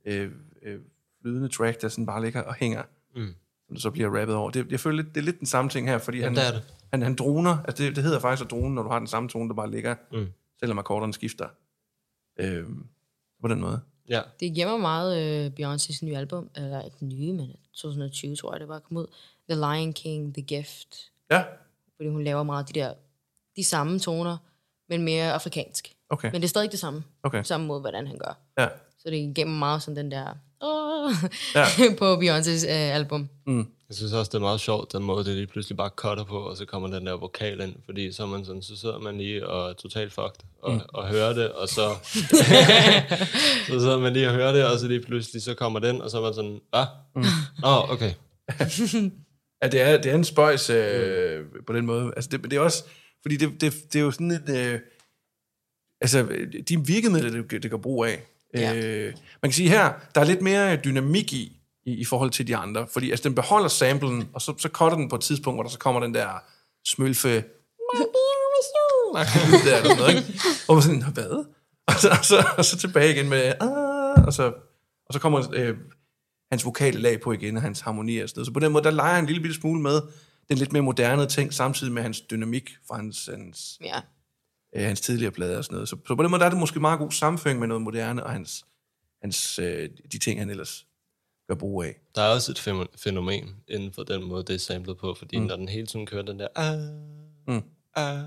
øh, 0.05 0.31
øh, 0.61 0.79
flydende 1.21 1.49
track, 1.49 1.81
der 1.81 1.89
sådan 1.89 2.05
bare 2.05 2.21
ligger 2.23 2.41
og 2.41 2.53
hænger, 2.55 2.83
Mm 3.15 3.33
som 3.67 3.77
så 3.77 3.91
bliver 3.91 4.19
rappet 4.21 4.35
over. 4.35 4.49
Det, 4.51 4.71
jeg 4.71 4.79
føler 4.79 5.03
lidt, 5.03 5.15
det 5.15 5.21
er 5.21 5.25
lidt 5.25 5.39
den 5.39 5.47
samme 5.47 5.69
ting 5.69 5.87
her, 5.89 5.97
fordi 5.97 6.17
Jamen, 6.17 6.37
han, 6.37 6.53
det 6.53 6.63
det. 6.63 6.73
han, 6.93 7.01
han 7.01 7.15
droner, 7.15 7.57
altså 7.67 7.83
det, 7.83 7.95
det 7.95 8.03
hedder 8.03 8.19
faktisk 8.19 8.45
at 8.45 8.51
drone, 8.51 8.75
når 8.75 8.83
du 8.83 8.89
har 8.89 8.99
den 8.99 9.07
samme 9.07 9.29
tone, 9.29 9.49
der 9.49 9.55
bare 9.55 9.71
ligger, 9.71 9.95
Mm. 10.11 10.27
selvom 10.59 10.79
akkorderne 10.79 11.13
skifter. 11.13 11.47
Øh, 12.39 12.63
på 13.41 13.47
den 13.47 13.61
måde. 13.61 13.81
Ja. 14.09 14.21
Det 14.39 14.55
gemmer 14.55 14.77
meget 14.77 15.17
øh, 15.45 15.51
Beyoncé's 15.59 16.05
nye 16.05 16.17
album, 16.17 16.49
eller 16.55 16.81
ikke 16.81 17.05
nye, 17.05 17.33
men 17.33 17.51
2020 17.73 18.35
tror 18.35 18.53
jeg, 18.53 18.59
det 18.59 18.67
var 18.67 18.79
kommet 18.79 19.01
ud. 19.01 19.07
The 19.49 19.55
Lion 19.59 19.93
King, 19.93 20.33
The 20.33 20.41
Gift. 20.43 21.11
Ja, 21.31 21.43
Fordi 21.95 22.09
hun 22.09 22.23
laver 22.23 22.43
meget 22.43 22.67
de 22.67 22.79
der, 22.79 22.93
de 23.55 23.63
samme 23.63 23.99
toner, 23.99 24.37
men 24.89 25.03
mere 25.03 25.33
afrikansk. 25.33 25.95
okay. 26.09 26.31
Men 26.31 26.41
det 26.41 26.43
er 26.43 26.49
stadig 26.49 26.71
det 26.71 26.79
samme. 26.79 27.03
Okay. 27.23 27.43
Samme 27.43 27.67
måde, 27.67 27.79
hvordan 27.79 28.07
han 28.07 28.17
gør. 28.17 28.37
Ja. 28.59 28.67
Så 28.99 29.09
det 29.09 29.35
gemmer 29.35 29.57
meget 29.59 29.81
sådan 29.81 29.95
den 29.95 30.11
der, 30.11 30.33
åh, 30.61 31.11
Ja. 31.55 31.65
på 31.99 32.15
Beyoncé's 32.15 32.65
øh, 32.65 32.95
album. 32.95 33.29
Jeg 33.89 33.95
synes 33.95 34.13
også, 34.13 34.29
det 34.29 34.35
er 34.37 34.41
meget 34.41 34.59
sjovt, 34.59 34.93
den 34.93 35.03
måde, 35.03 35.25
det 35.25 35.35
lige 35.35 35.47
pludselig 35.47 35.77
bare 35.77 35.89
cutter 35.95 36.23
på, 36.23 36.37
og 36.37 36.57
så 36.57 36.65
kommer 36.65 36.87
den 36.87 37.05
der 37.05 37.13
vokal 37.17 37.61
ind, 37.61 37.75
fordi 37.85 38.11
så, 38.11 38.25
man 38.25 38.45
sådan, 38.45 38.61
så 38.61 38.77
sidder 38.77 38.99
man 38.99 39.17
lige 39.17 39.47
og 39.47 39.69
er 39.69 39.73
totalt 39.73 40.13
fucked 40.13 40.39
og, 40.61 40.73
mm. 40.73 40.79
og 40.93 41.07
hører 41.07 41.33
det, 41.33 41.51
og 41.51 41.69
så, 41.69 41.89
så 43.67 43.79
sidder 43.79 43.99
man 43.99 44.13
lige 44.13 44.27
og 44.27 44.33
hører 44.33 44.51
det, 44.51 44.65
og 44.65 44.79
så 44.79 44.87
lige 44.87 45.01
pludselig 45.01 45.41
så 45.41 45.53
kommer 45.53 45.79
den, 45.79 46.01
og 46.01 46.09
så 46.09 46.17
er 46.17 46.21
man 46.21 46.33
sådan, 46.33 46.59
ah, 46.73 46.87
mm. 47.15 47.23
oh, 47.63 47.91
okay. 47.91 48.13
Ja, 49.63 49.67
det 49.67 49.81
er, 49.81 50.01
det 50.01 50.11
er 50.11 50.15
en 50.15 50.23
spøjs 50.23 50.69
øh, 50.69 51.45
på 51.67 51.73
den 51.73 51.85
måde. 51.85 52.13
Altså, 52.15 52.29
det, 52.29 52.43
det 52.43 52.53
er 52.53 52.59
også, 52.59 52.83
fordi 53.21 53.37
det, 53.37 53.61
det, 53.61 53.73
det 53.93 53.99
er 53.99 54.03
jo 54.03 54.11
sådan 54.11 54.31
et, 54.31 54.49
øh, 54.49 54.79
altså, 56.01 56.27
de 56.69 56.85
virkemidler, 56.85 57.41
det, 57.41 57.63
det 57.63 57.71
gør 57.71 57.77
brug 57.77 58.05
af. 58.05 58.23
Ja. 58.53 58.75
Øh, 58.75 59.13
man 59.41 59.51
kan 59.51 59.53
sige 59.53 59.69
her, 59.69 59.93
der 60.15 60.21
er 60.21 60.25
lidt 60.25 60.41
mere 60.41 60.75
dynamik 60.75 61.33
i, 61.33 61.61
i, 61.85 61.93
i 61.93 62.05
forhold 62.05 62.29
til 62.31 62.47
de 62.47 62.55
andre, 62.55 62.87
fordi 62.93 63.11
altså, 63.11 63.23
den 63.29 63.35
beholder 63.35 63.67
samplen, 63.67 64.29
og 64.33 64.41
så, 64.41 64.53
så 64.57 64.69
cutter 64.69 64.97
den 64.97 65.09
på 65.09 65.15
et 65.15 65.21
tidspunkt, 65.21 65.55
hvor 65.57 65.63
der 65.63 65.69
så 65.69 65.79
kommer 65.79 66.01
den 66.01 66.13
der 66.13 66.29
smølfe, 66.85 67.43
der, 69.65 69.77
eller 69.77 69.95
noget, 69.95 70.15
ikke? 70.15 70.39
Og 70.67 70.75
man 70.75 70.83
sådan, 70.83 71.03
hvad? 71.13 71.45
Og 71.87 71.93
så, 72.01 72.09
og 72.09 72.25
så, 72.25 72.45
og 72.57 72.65
så 72.65 72.77
tilbage 72.77 73.15
igen 73.15 73.29
med, 73.29 73.53
ah, 73.59 74.25
og 74.25 74.33
så, 74.33 74.53
og 75.07 75.13
så 75.13 75.19
kommer 75.19 75.43
øh, 75.53 75.77
hans 76.51 76.65
vokale 76.65 76.99
lag 76.99 77.21
på 77.21 77.31
igen, 77.31 77.55
og 77.57 77.61
hans 77.61 77.79
harmoni 77.79 78.17
og 78.17 78.29
sådan 78.29 78.39
noget. 78.39 78.47
Så 78.47 78.53
på 78.53 78.59
den 78.59 78.71
måde, 78.71 78.83
der 78.83 78.91
leger 78.91 79.13
han 79.13 79.23
en 79.23 79.27
lille 79.27 79.41
bitte 79.41 79.55
smule 79.55 79.81
med 79.81 80.01
den 80.49 80.57
lidt 80.57 80.73
mere 80.73 80.83
moderne 80.83 81.27
ting, 81.27 81.53
samtidig 81.53 81.93
med 81.93 82.01
hans 82.01 82.21
dynamik 82.21 82.69
fra 82.87 82.95
hans, 82.95 83.29
hans, 83.33 83.79
Ja. 83.81 83.99
Øh, 84.75 84.83
hans 84.83 85.01
tidligere 85.01 85.31
plader 85.31 85.57
og 85.57 85.63
sådan 85.63 85.75
noget. 85.75 85.89
Så, 85.89 85.97
så 86.07 86.15
på 86.15 86.23
den 86.23 86.31
måde, 86.31 86.39
der 86.39 86.45
er 86.45 86.49
det 86.49 86.59
måske 86.59 86.79
meget 86.79 86.99
god 86.99 87.11
sammenføring 87.11 87.59
med 87.59 87.67
noget 87.67 87.81
moderne, 87.81 88.23
og 88.23 88.31
hans, 88.31 88.65
hans, 89.21 89.59
øh, 89.59 89.89
de 90.11 90.19
ting, 90.19 90.39
han 90.39 90.49
ellers 90.49 90.85
gør 91.47 91.55
brug 91.55 91.83
af. 91.83 91.95
Der 92.15 92.21
er 92.21 92.33
også 92.33 92.51
et 92.51 92.59
fæno- 92.59 92.97
fænomen 93.03 93.55
inden 93.67 93.93
for 93.93 94.03
den 94.03 94.23
måde, 94.23 94.43
det 94.43 94.53
er 94.55 94.59
samlet 94.59 94.97
på, 94.97 95.13
fordi 95.13 95.39
mm. 95.39 95.45
når 95.45 95.55
den 95.55 95.69
hele 95.69 95.87
tiden 95.87 96.05
kører 96.05 96.21
den 96.23 96.39
der, 96.39 96.47
ah, 96.55 96.79
Mm. 97.47 97.61
ah, 97.95 98.19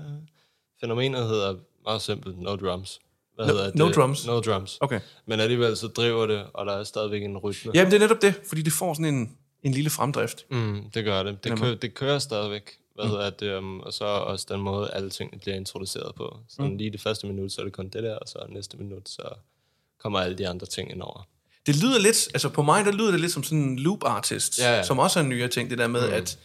fænomenet 0.81 1.27
hedder 1.27 1.55
meget 1.85 2.01
simpelt, 2.01 2.37
no 2.39 2.55
drums. 2.55 2.99
Hvad 3.35 3.45
No- 3.45 3.49
hedder 3.49 3.65
det? 3.65 3.75
no 3.75 3.89
drums? 3.91 4.27
No 4.27 4.39
drums. 4.39 4.77
Okay. 4.81 4.99
Men 5.25 5.39
alligevel 5.39 5.77
så 5.77 5.87
driver 5.87 6.25
det, 6.27 6.45
og 6.53 6.65
der 6.65 6.73
er 6.73 6.83
stadigvæk 6.83 7.23
en 7.23 7.37
rytme. 7.37 7.71
Jamen, 7.75 7.91
det 7.91 7.97
er 7.97 8.01
netop 8.07 8.21
det, 8.21 8.41
fordi 8.47 8.61
det 8.61 8.73
får 8.73 8.93
sådan 8.93 9.13
en, 9.15 9.37
en 9.63 9.71
lille 9.71 9.89
fremdrift. 9.89 10.45
Mm, 10.51 10.89
det 10.93 11.05
gør 11.05 11.23
det. 11.23 11.43
Det, 11.43 11.59
kører, 11.59 11.75
det 11.75 11.93
kører 11.93 12.19
stadigvæk. 12.19 12.77
Hvad 12.99 13.07
mm. 13.07 13.11
hedder 13.11 13.29
det? 13.29 13.57
Um, 13.57 13.79
og 13.79 13.93
så 13.93 14.05
også 14.05 14.45
den 14.49 14.61
måde, 14.61 14.91
alle 14.91 15.09
tingene 15.09 15.39
bliver 15.39 15.55
introduceret 15.55 16.15
på. 16.15 16.37
Så 16.49 16.61
mm. 16.61 16.77
lige 16.77 16.91
det 16.91 17.01
første 17.01 17.27
minut, 17.27 17.51
så 17.51 17.61
er 17.61 17.65
det 17.65 17.73
kun 17.73 17.89
det 17.89 18.03
der, 18.03 18.15
og 18.15 18.27
så 18.27 18.45
næste 18.49 18.77
minut, 18.77 19.09
så 19.09 19.21
kommer 19.99 20.19
alle 20.19 20.37
de 20.37 20.47
andre 20.47 20.65
ting 20.67 20.91
ind 20.91 21.01
over. 21.01 21.27
Det 21.65 21.83
lyder 21.83 21.99
lidt, 21.99 22.27
altså 22.33 22.49
på 22.49 22.61
mig, 22.61 22.85
der 22.85 22.91
lyder 22.91 23.11
det 23.11 23.19
lidt 23.19 23.31
som 23.31 23.43
sådan 23.43 23.57
en 23.59 23.79
loop 23.79 24.03
artist, 24.03 24.59
Ja, 24.59 24.75
ja. 24.75 24.83
som 24.83 24.99
også 24.99 25.19
er 25.19 25.23
en 25.23 25.29
nyere 25.29 25.47
ting, 25.47 25.69
det 25.69 25.77
der 25.77 25.87
med, 25.87 26.07
mm. 26.07 26.13
at, 26.13 26.39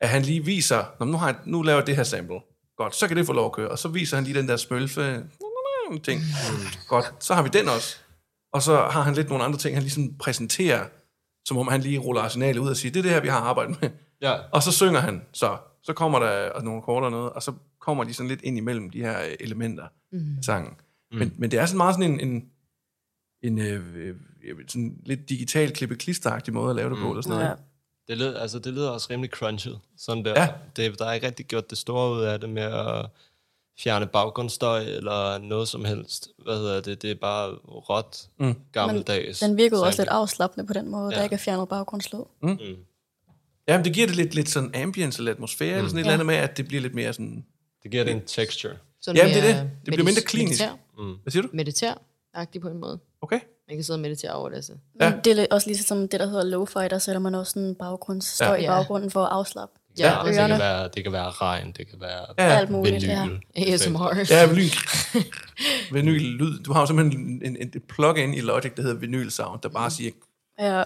at 0.00 0.08
han 0.08 0.22
lige 0.22 0.44
viser, 0.44 0.84
"Nå, 0.98 1.04
men 1.04 1.12
nu, 1.12 1.18
har 1.18 1.26
jeg, 1.26 1.36
nu 1.44 1.62
laver 1.62 1.78
jeg 1.78 1.86
det 1.86 1.96
her 1.96 2.04
sample. 2.04 2.40
Godt, 2.76 2.96
så 2.96 3.08
kan 3.08 3.16
det 3.16 3.26
få 3.26 3.32
lov 3.32 3.46
at 3.46 3.52
køre. 3.52 3.68
Og 3.68 3.78
så 3.78 3.88
viser 3.88 4.16
han 4.16 4.24
lige 4.24 4.38
den 4.38 4.48
der 4.48 4.56
smølfe 4.56 5.22
ting. 6.04 6.20
Mm. 6.20 6.66
Godt, 6.88 7.24
så 7.24 7.34
har 7.34 7.42
vi 7.42 7.48
den 7.48 7.68
også. 7.68 7.96
Og 8.52 8.62
så 8.62 8.76
har 8.76 9.02
han 9.02 9.14
lidt 9.14 9.28
nogle 9.28 9.44
andre 9.44 9.58
ting, 9.58 9.76
han 9.76 9.82
ligesom 9.82 10.14
præsenterer, 10.18 10.84
som 11.44 11.58
om 11.58 11.68
han 11.68 11.80
lige 11.80 11.98
ruller 11.98 12.22
arsenalet 12.22 12.60
ud 12.60 12.68
og 12.68 12.76
siger, 12.76 12.92
det 12.92 12.98
er 12.98 13.02
det 13.02 13.10
her, 13.12 13.20
vi 13.20 13.28
har 13.28 13.40
arbejdet 13.40 13.80
med. 13.82 13.90
Ja. 14.20 14.34
Og 14.52 14.62
så 14.62 14.72
synger 14.72 15.00
han, 15.00 15.22
så, 15.32 15.56
så 15.86 15.92
kommer 15.92 16.18
der 16.18 16.62
nogle 16.62 16.78
akkorder 16.78 17.04
og 17.04 17.10
noget, 17.10 17.32
og 17.32 17.42
så 17.42 17.52
kommer 17.80 18.04
de 18.04 18.14
sådan 18.14 18.28
lidt 18.28 18.42
ind 18.42 18.56
imellem 18.56 18.90
de 18.90 19.00
her 19.00 19.20
øh, 19.20 19.34
elementer 19.40 19.86
mm. 20.12 20.36
af 20.38 20.44
sangen. 20.44 20.74
Mm. 21.12 21.18
Men, 21.18 21.34
men 21.38 21.50
det 21.50 21.58
er 21.58 21.66
sådan 21.66 21.76
meget 21.76 21.94
sådan 21.94 22.12
en, 22.12 22.20
en, 22.20 22.50
en 23.42 23.58
øh, 23.58 23.96
øh, 23.96 24.16
jeg 24.46 24.56
ved, 24.56 24.68
sådan 24.68 25.00
lidt 25.04 25.28
digital 25.28 25.72
klippe 25.72 25.96
klisteragtig 25.96 26.54
måde 26.54 26.70
at 26.70 26.76
lave 26.76 26.90
det 26.90 26.98
på, 26.98 27.10
eller 27.10 27.22
sådan 27.22 27.36
noget. 27.36 27.50
Ja. 27.50 27.54
Det 28.08 28.18
lyder, 28.18 28.40
altså, 28.40 28.58
det 28.58 28.72
lyder 28.72 28.90
også 28.90 29.06
rimelig 29.10 29.30
crunchet. 29.30 29.80
Sådan 29.98 30.24
der. 30.24 30.42
Ja. 30.42 30.48
Det, 30.76 30.98
der 30.98 31.06
er 31.06 31.12
ikke 31.12 31.26
rigtig 31.26 31.46
gjort 31.46 31.70
det 31.70 31.78
store 31.78 32.12
ud 32.12 32.22
af 32.22 32.40
det 32.40 32.48
med 32.48 32.62
at 32.62 33.06
fjerne 33.78 34.06
baggrundsstøj 34.06 34.82
eller 34.82 35.38
noget 35.38 35.68
som 35.68 35.84
helst. 35.84 36.28
Hvad 36.44 36.56
hedder 36.56 36.80
det? 36.80 37.02
Det 37.02 37.10
er 37.10 37.14
bare 37.14 37.54
råt, 37.64 38.28
mm. 38.38 38.54
gammeldags. 38.72 39.40
Den 39.40 39.56
virkede 39.56 39.84
også 39.84 40.02
lidt 40.02 40.08
afslappende 40.08 40.66
på 40.66 40.72
den 40.72 40.88
måde, 40.88 41.10
ja. 41.10 41.16
Der 41.16 41.22
ikke 41.24 41.34
er 41.34 41.38
fjernet 41.38 41.68
baggrundslyd. 41.68 42.22
Ja, 42.42 42.56
men 43.68 43.84
det 43.84 43.92
giver 43.92 44.06
det 44.06 44.16
lidt, 44.16 44.34
lidt 44.34 44.48
sådan 44.48 44.74
ambience 44.74 45.20
eller 45.20 45.32
atmosfære, 45.32 45.70
mm. 45.72 45.76
eller 45.78 45.88
sådan 45.88 45.98
et 45.98 46.04
Ja. 46.06 46.10
eller 46.10 46.12
andet 46.14 46.26
med, 46.26 46.34
at 46.34 46.56
det 46.56 46.68
bliver 46.68 46.80
lidt 46.82 46.94
mere 46.94 47.12
sådan... 47.12 47.44
Det 47.82 47.90
giver 47.90 48.04
det 48.04 48.12
en 48.12 48.22
texture. 48.26 48.72
Sådan 49.00 49.16
Jamen, 49.16 49.34
det 49.34 49.50
er 49.50 49.54
det. 49.62 49.70
Det 49.84 49.94
bliver 49.94 50.04
mindre 50.04 50.22
klinisk. 50.22 50.60
Mediter, 50.60 51.16
Hvad 51.22 51.30
siger 51.32 51.42
du? 51.42 51.48
mediter 51.52 51.94
på 52.62 52.68
en 52.68 52.78
måde. 52.80 52.98
Okay. 53.22 53.40
Man 53.68 53.76
kan 53.76 53.84
sidde 53.84 53.96
og 53.96 54.00
meditere 54.00 54.32
over 54.32 54.48
det. 54.48 54.64
Så. 54.64 54.72
Ja. 55.00 55.12
Det 55.24 55.38
er 55.38 55.46
også 55.50 55.66
ligesom 55.68 56.08
det, 56.08 56.20
der 56.20 56.26
hedder 56.26 56.44
lo-fi, 56.44 56.88
der 56.88 56.98
sætter 56.98 57.20
man 57.20 57.34
også 57.34 57.50
sådan 57.52 57.68
en 57.68 57.74
baggrundsstøj 57.74 58.46
Ja. 58.48 58.54
ja. 58.54 58.62
i 58.62 58.66
baggrunden 58.66 59.10
for 59.10 59.24
at 59.24 59.32
afslappe. 59.32 59.74
Ja, 59.98 60.04
Ja, 60.12 60.28
det, 60.28 60.36
ørerne. 60.38 60.48
kan 60.54 60.58
være, 60.60 60.88
det 60.94 61.02
kan 61.02 61.12
være 61.12 61.30
regn, 61.30 61.72
det 61.76 61.88
kan 61.90 62.00
være 62.00 62.26
Ja, 62.38 62.58
Alt 62.58 62.70
muligt, 62.70 62.94
vinyl. 62.94 63.40
ja. 63.56 63.72
ASMR. 63.72 64.24
Ja, 64.30 64.46
vinyl. 64.46 64.70
vinyl 65.92 66.20
lyd. 66.20 66.58
Du 66.62 66.72
har 66.72 66.80
jo 66.80 66.86
simpelthen 66.86 67.22
en, 67.22 67.42
en, 67.56 67.56
et 67.76 67.82
plug-in 67.88 68.34
i 68.34 68.40
Logic, 68.40 68.72
der 68.76 68.82
hedder 68.82 68.96
vinyl 68.96 69.30
sound, 69.30 69.60
der 69.62 69.68
bare 69.68 69.90
siger, 69.90 70.10
Ja, 70.58 70.82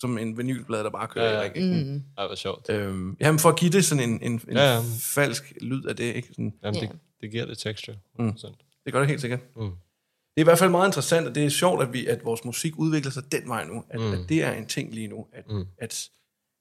som 0.00 0.18
en 0.18 0.38
vinylblad, 0.38 0.84
der 0.84 0.90
bare 0.90 1.08
kører 1.08 1.24
Ja, 1.24 1.32
ja, 1.32 1.40
ja. 1.42 1.46
i 1.46 1.52
ringen. 1.54 1.92
Mm. 1.94 2.02
Ej, 2.18 2.26
hvor 2.26 2.34
sjovt. 2.34 2.70
Øhm, 2.70 3.16
jamen 3.20 3.38
for 3.38 3.48
at 3.48 3.56
give 3.56 3.70
det 3.70 3.84
sådan 3.84 4.10
en, 4.10 4.22
en, 4.22 4.32
en 4.32 4.40
Ja, 4.52 4.58
ja, 4.62 4.64
ja. 4.68 4.74
ja. 4.74 4.80
falsk 5.00 5.52
lyd 5.60 5.84
af 5.84 5.96
det, 5.96 6.14
ikke? 6.14 6.28
Sådan, 6.28 6.54
Jamen, 6.64 6.80
Ja. 6.82 6.86
det, 6.86 6.98
det 7.20 7.30
giver 7.30 7.46
det 7.46 7.58
texture. 7.58 7.96
100%. 7.96 8.22
Mm. 8.22 8.32
det 8.84 8.92
gør 8.92 8.98
det 8.98 9.08
helt 9.08 9.20
sikkert. 9.20 9.40
Mm. 9.56 9.62
Det 9.62 10.40
er 10.40 10.40
i 10.40 10.44
hvert 10.44 10.58
fald 10.58 10.70
meget 10.70 10.88
interessant, 10.88 11.26
og 11.28 11.34
det 11.34 11.44
er 11.44 11.48
sjovt, 11.48 11.82
at, 11.82 11.92
vi, 11.92 12.06
at 12.06 12.24
vores 12.24 12.44
musik 12.44 12.78
udvikler 12.78 13.10
sig 13.12 13.32
den 13.32 13.48
vej 13.48 13.64
nu. 13.64 13.84
At, 13.90 14.00
mm. 14.00 14.12
at 14.12 14.18
det 14.28 14.42
er 14.44 14.52
en 14.52 14.66
ting 14.66 14.94
lige 14.94 15.08
nu. 15.08 15.26
At, 15.32 15.44
mm. 15.50 15.64
at, 15.78 16.08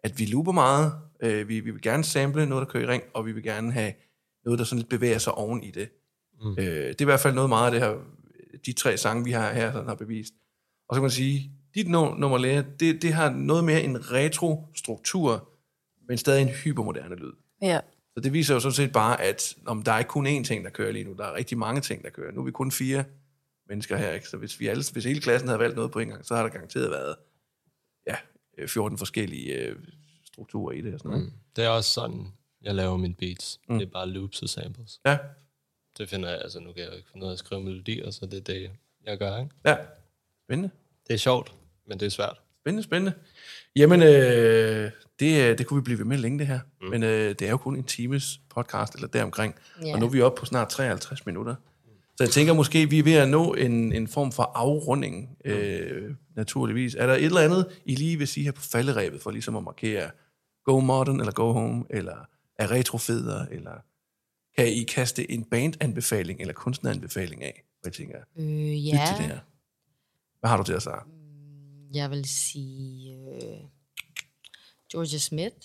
at 0.03 0.19
vi 0.19 0.25
looper 0.25 0.51
meget. 0.51 0.93
Øh, 1.23 1.47
vi, 1.49 1.59
vi 1.59 1.71
vil 1.71 1.81
gerne 1.81 2.03
sample 2.03 2.45
noget, 2.45 2.67
der 2.67 2.71
kører 2.71 2.83
i 2.83 2.87
ring, 2.87 3.03
og 3.13 3.25
vi 3.25 3.31
vil 3.31 3.43
gerne 3.43 3.71
have 3.71 3.93
noget, 4.45 4.59
der 4.59 4.65
sådan 4.65 4.79
lidt 4.79 4.89
bevæger 4.89 5.17
sig 5.17 5.33
oven 5.33 5.63
i 5.63 5.71
det. 5.71 5.89
Mm. 6.41 6.51
Øh, 6.51 6.57
det 6.65 6.89
er 6.89 6.95
i 7.01 7.05
hvert 7.05 7.19
fald 7.19 7.33
noget 7.33 7.49
meget 7.49 7.65
af 7.65 7.71
det 7.71 7.81
her, 7.81 7.95
de 8.65 8.73
tre 8.73 8.97
sange, 8.97 9.23
vi 9.23 9.31
har 9.31 9.53
her, 9.53 9.71
sådan 9.71 9.87
har 9.87 9.95
bevist. 9.95 10.33
Og 10.89 10.95
så 10.95 10.99
kan 10.99 11.01
man 11.03 11.11
sige, 11.11 11.51
dit 11.75 11.87
nummer 11.89 12.37
lære, 12.37 12.65
det, 12.79 13.01
det 13.01 13.13
har 13.13 13.29
noget 13.29 13.63
mere 13.63 13.83
en 13.83 14.11
retro-struktur, 14.11 15.49
men 16.07 16.17
stadig 16.17 16.41
en 16.41 16.49
hypermoderne 16.49 17.15
lyd. 17.15 17.33
ja. 17.61 17.79
Så 18.13 18.21
det 18.21 18.33
viser 18.33 18.53
jo 18.53 18.59
sådan 18.59 18.73
set 18.73 18.91
bare, 18.91 19.21
at 19.21 19.55
om 19.65 19.83
der 19.83 19.91
er 19.91 19.99
ikke 19.99 20.09
kun 20.09 20.27
én 20.27 20.43
ting, 20.43 20.63
der 20.63 20.69
kører 20.69 20.91
lige 20.91 21.03
nu. 21.05 21.13
Der 21.13 21.25
er 21.25 21.33
rigtig 21.33 21.57
mange 21.57 21.81
ting, 21.81 22.03
der 22.03 22.09
kører. 22.09 22.31
Nu 22.31 22.41
er 22.41 22.45
vi 22.45 22.51
kun 22.51 22.71
fire 22.71 23.03
mennesker 23.67 23.97
her, 23.97 24.11
ikke? 24.11 24.29
Så 24.29 24.37
hvis, 24.37 24.59
vi 24.59 24.67
alle, 24.67 24.83
hvis 24.93 25.05
hele 25.05 25.21
klassen 25.21 25.47
havde 25.49 25.59
valgt 25.59 25.75
noget 25.75 25.91
på 25.91 25.99
en 25.99 26.07
gang, 26.07 26.25
så 26.25 26.35
har 26.35 26.43
der 26.43 26.49
garanteret 26.49 26.91
været 26.91 27.15
ja, 28.07 28.15
øh, 28.57 28.67
14 28.67 28.97
forskellige 28.97 29.53
øh, 29.53 29.75
strukturer 30.25 30.71
i 30.71 30.81
det. 30.81 30.93
Og 30.93 30.99
sådan 30.99 31.11
noget. 31.11 31.25
Mm. 31.25 31.31
Det 31.55 31.63
er 31.63 31.69
også 31.69 31.89
sådan, 31.89 32.27
jeg 32.61 32.75
laver 32.75 32.97
mine 32.97 33.13
beats. 33.13 33.59
Mm. 33.69 33.77
Det 33.79 33.87
er 33.87 33.91
bare 33.91 34.09
loops 34.09 34.41
og 34.41 34.49
samples. 34.49 34.99
Ja, 35.05 35.17
det 35.97 36.09
finder 36.09 36.29
jeg, 36.29 36.41
altså 36.41 36.59
nu 36.59 36.73
kan 36.73 36.83
jeg 36.83 36.91
jo 36.91 36.95
ikke 36.95 37.09
finde 37.11 37.25
ud 37.25 37.29
af 37.29 37.33
at 37.33 37.39
skrive 37.39 37.63
melodier, 37.63 38.11
så 38.11 38.25
det 38.25 38.37
er 38.37 38.41
det, 38.41 38.71
jeg 39.05 39.17
gør, 39.17 39.37
ikke? 39.37 39.51
Ja, 39.65 39.77
spændende. 40.45 40.69
Det 41.07 41.13
er 41.13 41.17
sjovt, 41.17 41.55
men 41.87 41.99
det 41.99 42.05
er 42.05 42.09
svært. 42.09 42.41
Spændende, 42.61 42.83
spændende. 42.83 43.13
Jamen, 43.75 44.01
øh, 44.01 44.91
det, 45.19 45.43
øh, 45.43 45.57
det 45.57 45.65
kunne 45.67 45.77
vi 45.77 45.83
blive 45.83 45.99
ved 45.99 46.05
med 46.05 46.17
længe, 46.17 46.39
det 46.39 46.47
her. 46.47 46.59
Mm. 46.81 46.87
Men 46.87 47.03
øh, 47.03 47.29
det 47.29 47.41
er 47.41 47.49
jo 47.49 47.57
kun 47.57 47.75
en 47.75 47.83
times 47.83 48.39
podcast, 48.49 48.95
eller 48.95 49.07
deromkring. 49.07 49.55
Ja. 49.85 49.93
Og 49.93 49.99
nu 49.99 50.05
er 50.05 50.09
vi 50.09 50.21
oppe 50.21 50.39
på 50.39 50.45
snart 50.45 50.69
53 50.69 51.25
minutter. 51.25 51.55
Så 52.17 52.23
jeg 52.23 52.29
tænker 52.29 52.53
måske, 52.53 52.89
vi 52.89 52.99
er 52.99 53.03
ved 53.03 53.13
at 53.13 53.29
nå 53.29 53.53
en, 53.53 53.93
en 53.93 54.07
form 54.07 54.31
for 54.31 54.51
afrunding, 54.55 55.37
øh, 55.45 56.15
naturligvis. 56.35 56.95
Er 56.95 57.05
der 57.07 57.13
et 57.13 57.23
eller 57.23 57.41
andet, 57.41 57.81
I 57.85 57.95
lige 57.95 58.17
vil 58.17 58.27
sige 58.27 58.43
her 58.43 58.51
på 58.51 58.61
falderæbet, 58.61 59.21
for 59.21 59.31
ligesom 59.31 59.55
at 59.55 59.63
markere 59.63 60.09
go 60.65 60.79
modern, 60.79 61.19
eller 61.19 61.31
go 61.31 61.51
home, 61.51 61.85
eller 61.89 62.27
er 62.59 62.71
retrofeder, 62.71 63.45
eller 63.51 63.71
kan 64.57 64.67
I 64.67 64.83
kaste 64.83 65.31
en 65.31 65.43
bandanbefaling, 65.43 66.41
eller 66.41 66.53
kunstneranbefaling 66.53 67.43
af? 67.43 67.63
Hvor 67.81 67.87
jeg 67.89 67.93
tænker, 67.93 68.17
Øh, 68.37 68.45
lyt 68.45 68.85
ja, 68.85 69.05
til 69.07 69.17
det 69.17 69.25
her. 69.25 69.39
Hvad 70.39 70.49
har 70.49 70.57
du 70.57 70.63
til 70.63 70.73
at 70.73 70.81
sige? 70.81 71.14
Jeg 71.95 72.11
vil 72.11 72.25
sige 72.25 73.15
øh, 73.15 73.57
Georgia 74.91 75.19
Smith. 75.19 75.55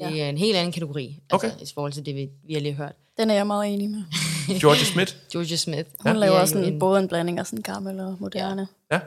Ja. 0.00 0.10
Det 0.10 0.22
er 0.22 0.28
en 0.28 0.38
helt 0.38 0.56
anden 0.56 0.72
kategori, 0.72 1.22
Okay. 1.32 1.50
altså, 1.50 1.64
i 1.64 1.74
forhold 1.74 1.92
til 1.92 2.06
det, 2.06 2.14
vi, 2.14 2.30
vi 2.46 2.52
har 2.54 2.60
lige 2.60 2.74
hørt. 2.74 2.94
Den 3.18 3.30
er 3.30 3.34
jeg 3.34 3.46
meget 3.46 3.74
enig 3.74 3.90
med. 3.90 4.02
Georgia 4.60 4.84
Smith? 4.84 5.14
Georgia 5.32 5.56
Smith. 5.56 5.88
Hun 6.00 6.10
det 6.12 6.20
laver 6.20 6.36
er 6.36 6.40
også 6.40 6.58
jo 6.58 6.64
en, 6.64 6.78
både 6.78 7.00
en 7.00 7.08
blanding 7.08 7.38
af 7.38 7.46
sådan 7.46 7.62
gammel 7.62 8.00
og 8.00 8.16
moderne. 8.20 8.68
Ja. 8.92 9.00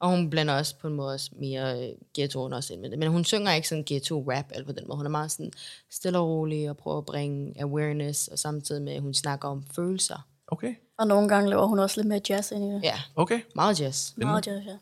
Og 0.00 0.10
hun 0.10 0.30
blander 0.30 0.54
også 0.54 0.76
på 0.76 0.86
en 0.88 0.94
måde 0.94 1.14
også 1.14 1.30
mere 1.40 1.88
øh, 1.88 1.94
ghettoen 2.14 2.52
også 2.52 2.72
ind 2.72 2.80
med 2.82 2.90
det. 2.90 2.98
Men 2.98 3.08
hun 3.08 3.24
synger 3.24 3.52
ikke 3.52 3.68
sådan 3.68 3.84
ghetto-rap 3.90 4.44
eller 4.54 4.66
på 4.66 4.72
den 4.72 4.84
måde. 4.86 4.96
Hun 4.96 5.06
er 5.06 5.10
meget 5.10 5.30
sådan 5.30 5.52
stille 5.90 6.18
og 6.18 6.28
rolig 6.28 6.70
og 6.70 6.76
prøver 6.76 6.98
at 6.98 7.04
bringe 7.06 7.54
awareness, 7.62 8.28
og 8.28 8.38
samtidig 8.38 8.82
med, 8.82 8.92
at 8.92 9.02
hun 9.02 9.14
snakker 9.14 9.48
om 9.48 9.64
følelser. 9.74 10.26
Okay, 10.46 10.74
Og 10.98 11.06
nogle 11.06 11.28
gange 11.28 11.50
laver 11.50 11.66
hun 11.66 11.78
også 11.78 12.00
lidt 12.00 12.08
mere 12.08 12.20
jazz 12.28 12.50
ind 12.52 12.64
i 12.64 12.66
det. 12.74 12.80
Ja, 12.84 13.00
okay. 13.16 13.40
meget 13.54 13.80
jazz. 13.80 14.16
Meget 14.16 14.46
jazz, 14.46 14.66
ja. 14.66 14.76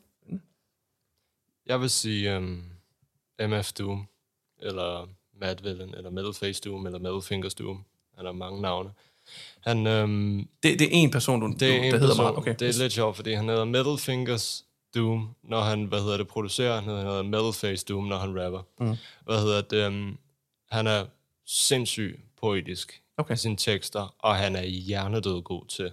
Jeg 1.66 1.80
vil 1.80 1.90
sige 1.90 2.36
um, 2.36 2.64
MF 3.40 3.72
Doom, 3.72 4.06
eller 4.58 5.08
Mad 5.40 5.56
Villain, 5.62 5.94
eller 5.94 6.10
Metal 6.10 6.34
Face 6.34 6.60
Doom, 6.64 6.86
eller 6.86 6.98
Metal 6.98 7.22
Fingers 7.22 7.54
Doom. 7.54 7.84
Han 8.16 8.24
har 8.24 8.32
mange 8.32 8.60
navne. 8.62 8.90
Han, 9.60 9.86
um, 9.86 10.48
Det, 10.62 10.78
det 10.78 10.86
er 10.86 10.90
en 10.92 11.10
person, 11.10 11.40
du, 11.40 11.46
det 11.46 11.60
du, 11.60 11.64
er 11.66 11.70
en 11.70 11.82
der 11.82 11.90
hedder 11.90 12.06
person, 12.06 12.24
meget. 12.24 12.36
Okay. 12.36 12.54
det 12.58 12.68
er 12.68 12.78
lidt 12.82 12.92
sjovt, 12.92 13.16
fordi 13.16 13.32
han 13.32 13.48
hedder 13.48 13.64
Metal 13.64 13.98
Fingers 13.98 14.64
Doom, 14.94 15.34
når 15.42 15.60
han, 15.60 15.84
hvad 15.84 16.00
hedder 16.00 16.16
det, 16.16 16.28
producerer. 16.28 16.80
Han 16.80 16.84
hedder 16.96 17.22
Metal 17.22 17.52
Face 17.52 17.86
Doom, 17.86 18.04
når 18.04 18.18
han 18.18 18.44
rapper. 18.44 18.62
Mm. 18.80 18.96
Hvad 19.24 19.40
hedder 19.40 19.60
det, 19.62 19.86
um, 19.86 20.18
han 20.70 20.86
er 20.86 21.06
sindssygt 21.46 22.20
poetisk 22.40 23.02
Okay. 23.18 23.34
i 23.34 23.36
sine 23.36 23.56
tekster, 23.56 24.14
og 24.18 24.36
han 24.36 24.56
er 24.56 24.64
hjernedød 24.64 25.42
god 25.42 25.66
til 25.66 25.84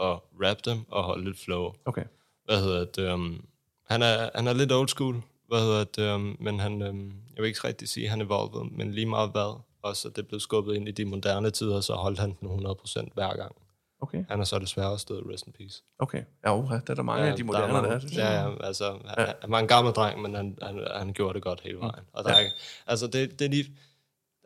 at 0.00 0.18
rappe 0.42 0.70
dem 0.70 0.84
og 0.88 1.02
holde 1.04 1.24
lidt 1.24 1.38
flow. 1.38 1.72
Okay. 1.84 2.04
hvad 2.44 2.60
hedder 2.62 2.84
det, 2.84 3.12
um, 3.12 3.44
han, 3.88 4.02
er, 4.02 4.30
han 4.34 4.46
er 4.46 4.52
lidt 4.52 4.72
old 4.72 4.88
school, 4.88 5.22
hvad 5.48 5.60
hedder 5.60 5.84
det, 5.84 6.14
um, 6.14 6.36
men 6.40 6.60
han, 6.60 6.82
um, 6.82 7.12
jeg 7.34 7.42
vil 7.42 7.48
ikke 7.48 7.60
rigtig 7.64 7.88
sige, 7.88 8.04
at 8.04 8.10
han 8.10 8.20
er 8.20 8.24
evolved, 8.24 8.70
men 8.70 8.92
lige 8.92 9.06
meget 9.06 9.30
hvad, 9.30 9.60
også 9.82 10.08
at 10.08 10.16
det 10.16 10.28
blev 10.28 10.40
skubbet 10.40 10.74
ind 10.74 10.88
i 10.88 10.92
de 10.92 11.04
moderne 11.04 11.50
tider, 11.50 11.80
så 11.80 11.94
holdt 11.94 12.18
han 12.18 12.36
den 12.40 12.48
100% 12.66 13.08
hver 13.14 13.36
gang. 13.36 13.56
Okay. 14.00 14.24
Han 14.30 14.40
er 14.40 14.44
så 14.44 14.58
desværre 14.58 14.90
også 14.90 15.06
død, 15.08 15.22
rest 15.32 15.46
in 15.46 15.52
peace. 15.52 15.82
Okay. 15.98 16.22
Ja, 16.44 16.56
uha, 16.56 16.74
der 16.74 16.90
er 16.90 16.94
der 16.94 17.02
mange 17.02 17.24
ja, 17.24 17.30
af 17.30 17.36
de 17.36 17.44
moderne, 17.44 17.74
der, 17.74 17.82
der, 17.82 17.88
er, 17.88 17.98
synes 17.98 18.14
jeg. 18.16 18.22
Ja, 18.22 18.48
ja, 18.48 18.66
altså, 18.66 18.98
han, 19.06 19.26
han 19.40 19.50
var 19.50 19.58
en 19.58 19.66
gammel 19.68 19.92
dreng, 19.94 20.22
men 20.22 20.34
han, 20.34 20.58
han, 20.62 20.86
han 20.96 21.12
gjorde 21.12 21.34
det 21.34 21.42
godt 21.42 21.60
hele 21.60 21.78
vejen. 21.78 22.04
Og 22.12 22.24
der 22.24 22.30
er, 22.34 22.38
ikke- 22.38 22.56
altså, 22.86 23.06
det, 23.06 23.38
det 23.38 23.44
er 23.44 23.48
lige, 23.48 23.72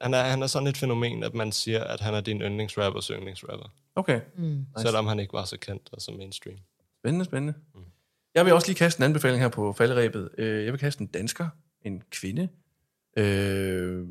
han 0.01 0.15
er, 0.15 0.23
han 0.23 0.43
er 0.43 0.47
sådan 0.47 0.69
et 0.69 0.77
fænomen, 0.77 1.23
at 1.25 1.35
man 1.35 1.53
siger, 1.53 1.85
at 1.85 2.01
han 2.01 2.15
er 2.15 2.21
din 2.21 2.43
yndlingsrappers 2.43 3.07
yndlingsrapper. 3.07 3.67
Okay. 3.97 4.21
Mm. 4.37 4.43
Nice. 4.45 4.67
Selvom 4.77 5.07
han 5.07 5.19
ikke 5.21 5.33
var 5.33 5.45
så 5.45 5.57
kendt 5.57 5.89
og 5.93 6.01
så 6.03 6.11
mainstream. 6.13 6.57
Spændende, 7.01 7.25
spændende. 7.25 7.55
Mm. 7.75 7.81
Jeg 8.35 8.45
vil 8.45 8.53
også 8.55 8.67
lige 8.69 8.77
kaste 8.77 9.01
en 9.01 9.05
anbefaling 9.05 9.43
her 9.43 9.49
på 9.49 9.73
falderæbet. 9.73 10.29
Øh, 10.39 10.65
Jeg 10.65 10.73
vil 10.73 10.81
kaste 10.81 11.01
en 11.03 11.07
dansker, 11.07 11.49
en 11.83 12.03
kvinde. 12.11 12.49
Øh, 13.19 14.07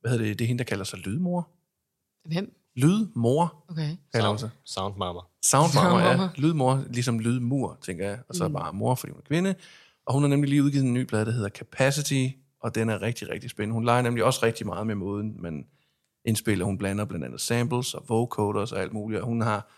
hvad 0.00 0.10
hedder 0.10 0.24
det? 0.24 0.38
Det 0.38 0.44
er 0.44 0.48
hende, 0.48 0.58
der 0.58 0.64
kalder 0.68 0.84
sig 0.84 0.98
lydmor. 0.98 1.48
Hvem? 2.28 2.52
Lydmor 2.76 3.64
Okay. 3.68 3.96
kalder 4.14 4.28
hun 4.28 4.38
Sound, 4.38 4.50
sig. 4.50 4.50
sound 4.64 4.96
mama. 4.96 5.20
Soundmama, 5.42 5.98
ja. 5.98 6.04
Soundmama. 6.04 6.32
Lydmor, 6.36 6.84
ligesom 6.90 7.18
lydmur, 7.18 7.78
tænker 7.82 8.08
jeg. 8.08 8.18
Og 8.28 8.34
så 8.34 8.48
mm. 8.48 8.54
bare 8.54 8.72
mor, 8.72 8.94
fordi 8.94 9.10
hun 9.12 9.20
er 9.20 9.24
kvinde. 9.28 9.54
Og 10.06 10.14
hun 10.14 10.22
har 10.22 10.28
nemlig 10.28 10.50
lige 10.50 10.62
udgivet 10.62 10.84
en 10.84 10.94
ny 10.94 11.04
plade, 11.04 11.24
der 11.26 11.32
hedder 11.32 11.48
Capacity, 11.48 12.26
og 12.60 12.74
den 12.74 12.88
er 12.88 13.02
rigtig, 13.02 13.30
rigtig 13.30 13.50
spændende. 13.50 13.74
Hun 13.74 13.84
leger 13.84 14.02
nemlig 14.02 14.24
også 14.24 14.40
rigtig 14.42 14.66
meget 14.66 14.86
med 14.86 14.94
måden, 14.94 15.42
men 15.42 15.66
indspiller. 16.24 16.64
Hun 16.64 16.78
blander 16.78 17.04
blandt 17.04 17.24
andet 17.24 17.40
samples 17.40 17.94
og 17.94 18.04
vocoders 18.08 18.72
og 18.72 18.80
alt 18.80 18.92
muligt. 18.92 19.20
Og 19.20 19.26
hun 19.26 19.40
har 19.40 19.70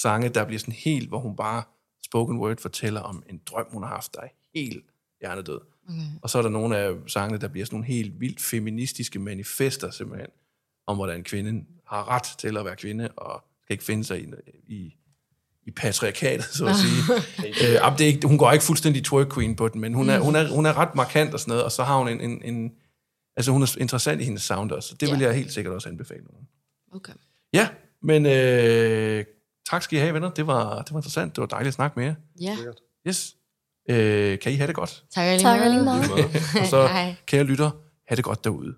sange, 0.00 0.28
der 0.28 0.44
bliver 0.44 0.58
sådan 0.58 0.74
helt, 0.74 1.08
hvor 1.08 1.18
hun 1.18 1.36
bare 1.36 1.62
spoken 2.04 2.38
word 2.38 2.56
fortæller 2.60 3.00
om 3.00 3.22
en 3.30 3.40
drøm, 3.46 3.66
hun 3.72 3.82
har 3.82 3.90
haft, 3.90 4.14
der 4.14 4.20
er 4.20 4.28
helt 4.54 4.84
hjernedød. 5.20 5.60
Okay. 5.88 6.00
Og 6.22 6.30
så 6.30 6.38
er 6.38 6.42
der 6.42 6.48
nogle 6.48 6.76
af 6.78 6.94
sangene, 7.06 7.40
der 7.40 7.48
bliver 7.48 7.66
sådan 7.66 7.74
nogle 7.76 7.86
helt 7.86 8.20
vildt 8.20 8.40
feministiske 8.40 9.18
manifester 9.18 9.90
simpelthen, 9.90 10.28
om 10.86 10.96
hvordan 10.96 11.24
kvinden 11.24 11.66
har 11.86 12.08
ret 12.08 12.38
til 12.38 12.56
at 12.56 12.64
være 12.64 12.76
kvinde, 12.76 13.08
og 13.08 13.44
skal 13.62 13.74
ikke 13.74 13.84
finde 13.84 14.04
sig 14.04 14.20
i, 14.22 14.26
i, 14.68 14.96
i 15.66 15.70
patriarkatet, 15.70 16.44
så 16.44 16.66
at 16.66 16.76
sige. 16.76 17.14
øh, 17.48 17.98
det 17.98 18.00
er 18.00 18.06
ikke, 18.06 18.28
hun 18.28 18.38
går 18.38 18.52
ikke 18.52 18.64
fuldstændig 18.64 19.04
twerk 19.04 19.34
queen 19.34 19.56
på 19.56 19.68
den, 19.68 19.80
men 19.80 19.94
hun 19.94 20.08
er, 20.10 20.18
hun 20.18 20.36
er, 20.36 20.48
hun 20.48 20.66
er 20.66 20.78
ret 20.78 20.94
markant 20.94 21.34
og 21.34 21.40
sådan 21.40 21.50
noget, 21.50 21.64
og 21.64 21.72
så 21.72 21.82
har 21.82 21.98
hun 21.98 22.08
en, 22.08 22.20
en, 22.20 22.42
en 22.44 22.72
altså 23.36 23.52
hun 23.52 23.62
er 23.62 23.76
interessant 23.80 24.20
i 24.20 24.24
hendes 24.24 24.42
sound 24.42 24.70
også, 24.72 24.88
så 24.88 24.94
det 24.94 25.10
vil 25.10 25.18
Ja. 25.20 25.26
jeg 25.26 25.36
helt 25.36 25.52
sikkert 25.52 25.74
også 25.74 25.88
anbefale 25.88 26.24
nogen. 26.24 26.48
Okay. 26.92 27.12
Ja, 27.52 27.68
men 28.02 28.26
øh, 28.26 29.24
tak 29.70 29.82
skal 29.82 29.98
I 29.98 30.00
have, 30.00 30.14
venner. 30.14 30.30
Det 30.30 30.46
var, 30.46 30.82
det 30.82 30.92
var 30.92 30.98
interessant. 30.98 31.36
Det 31.36 31.40
var 31.40 31.46
dejligt 31.46 31.68
at 31.68 31.74
snakke 31.74 31.98
med 32.00 32.04
jer. 32.06 32.14
Ja, 32.40 32.56
Yes. 33.08 33.36
Øh, 33.90 34.38
kan 34.38 34.52
I 34.52 34.54
have 34.54 34.66
det 34.66 34.74
godt? 34.74 35.04
tak 35.14 35.40
Tak 35.40 35.60
lige 35.60 35.84
meget. 35.84 36.10
Og 36.60 36.66
så, 36.66 36.88
kære 37.26 37.44
lytter, 37.44 37.70
have 38.08 38.16
det 38.16 38.24
godt 38.24 38.44
derude. 38.44 38.74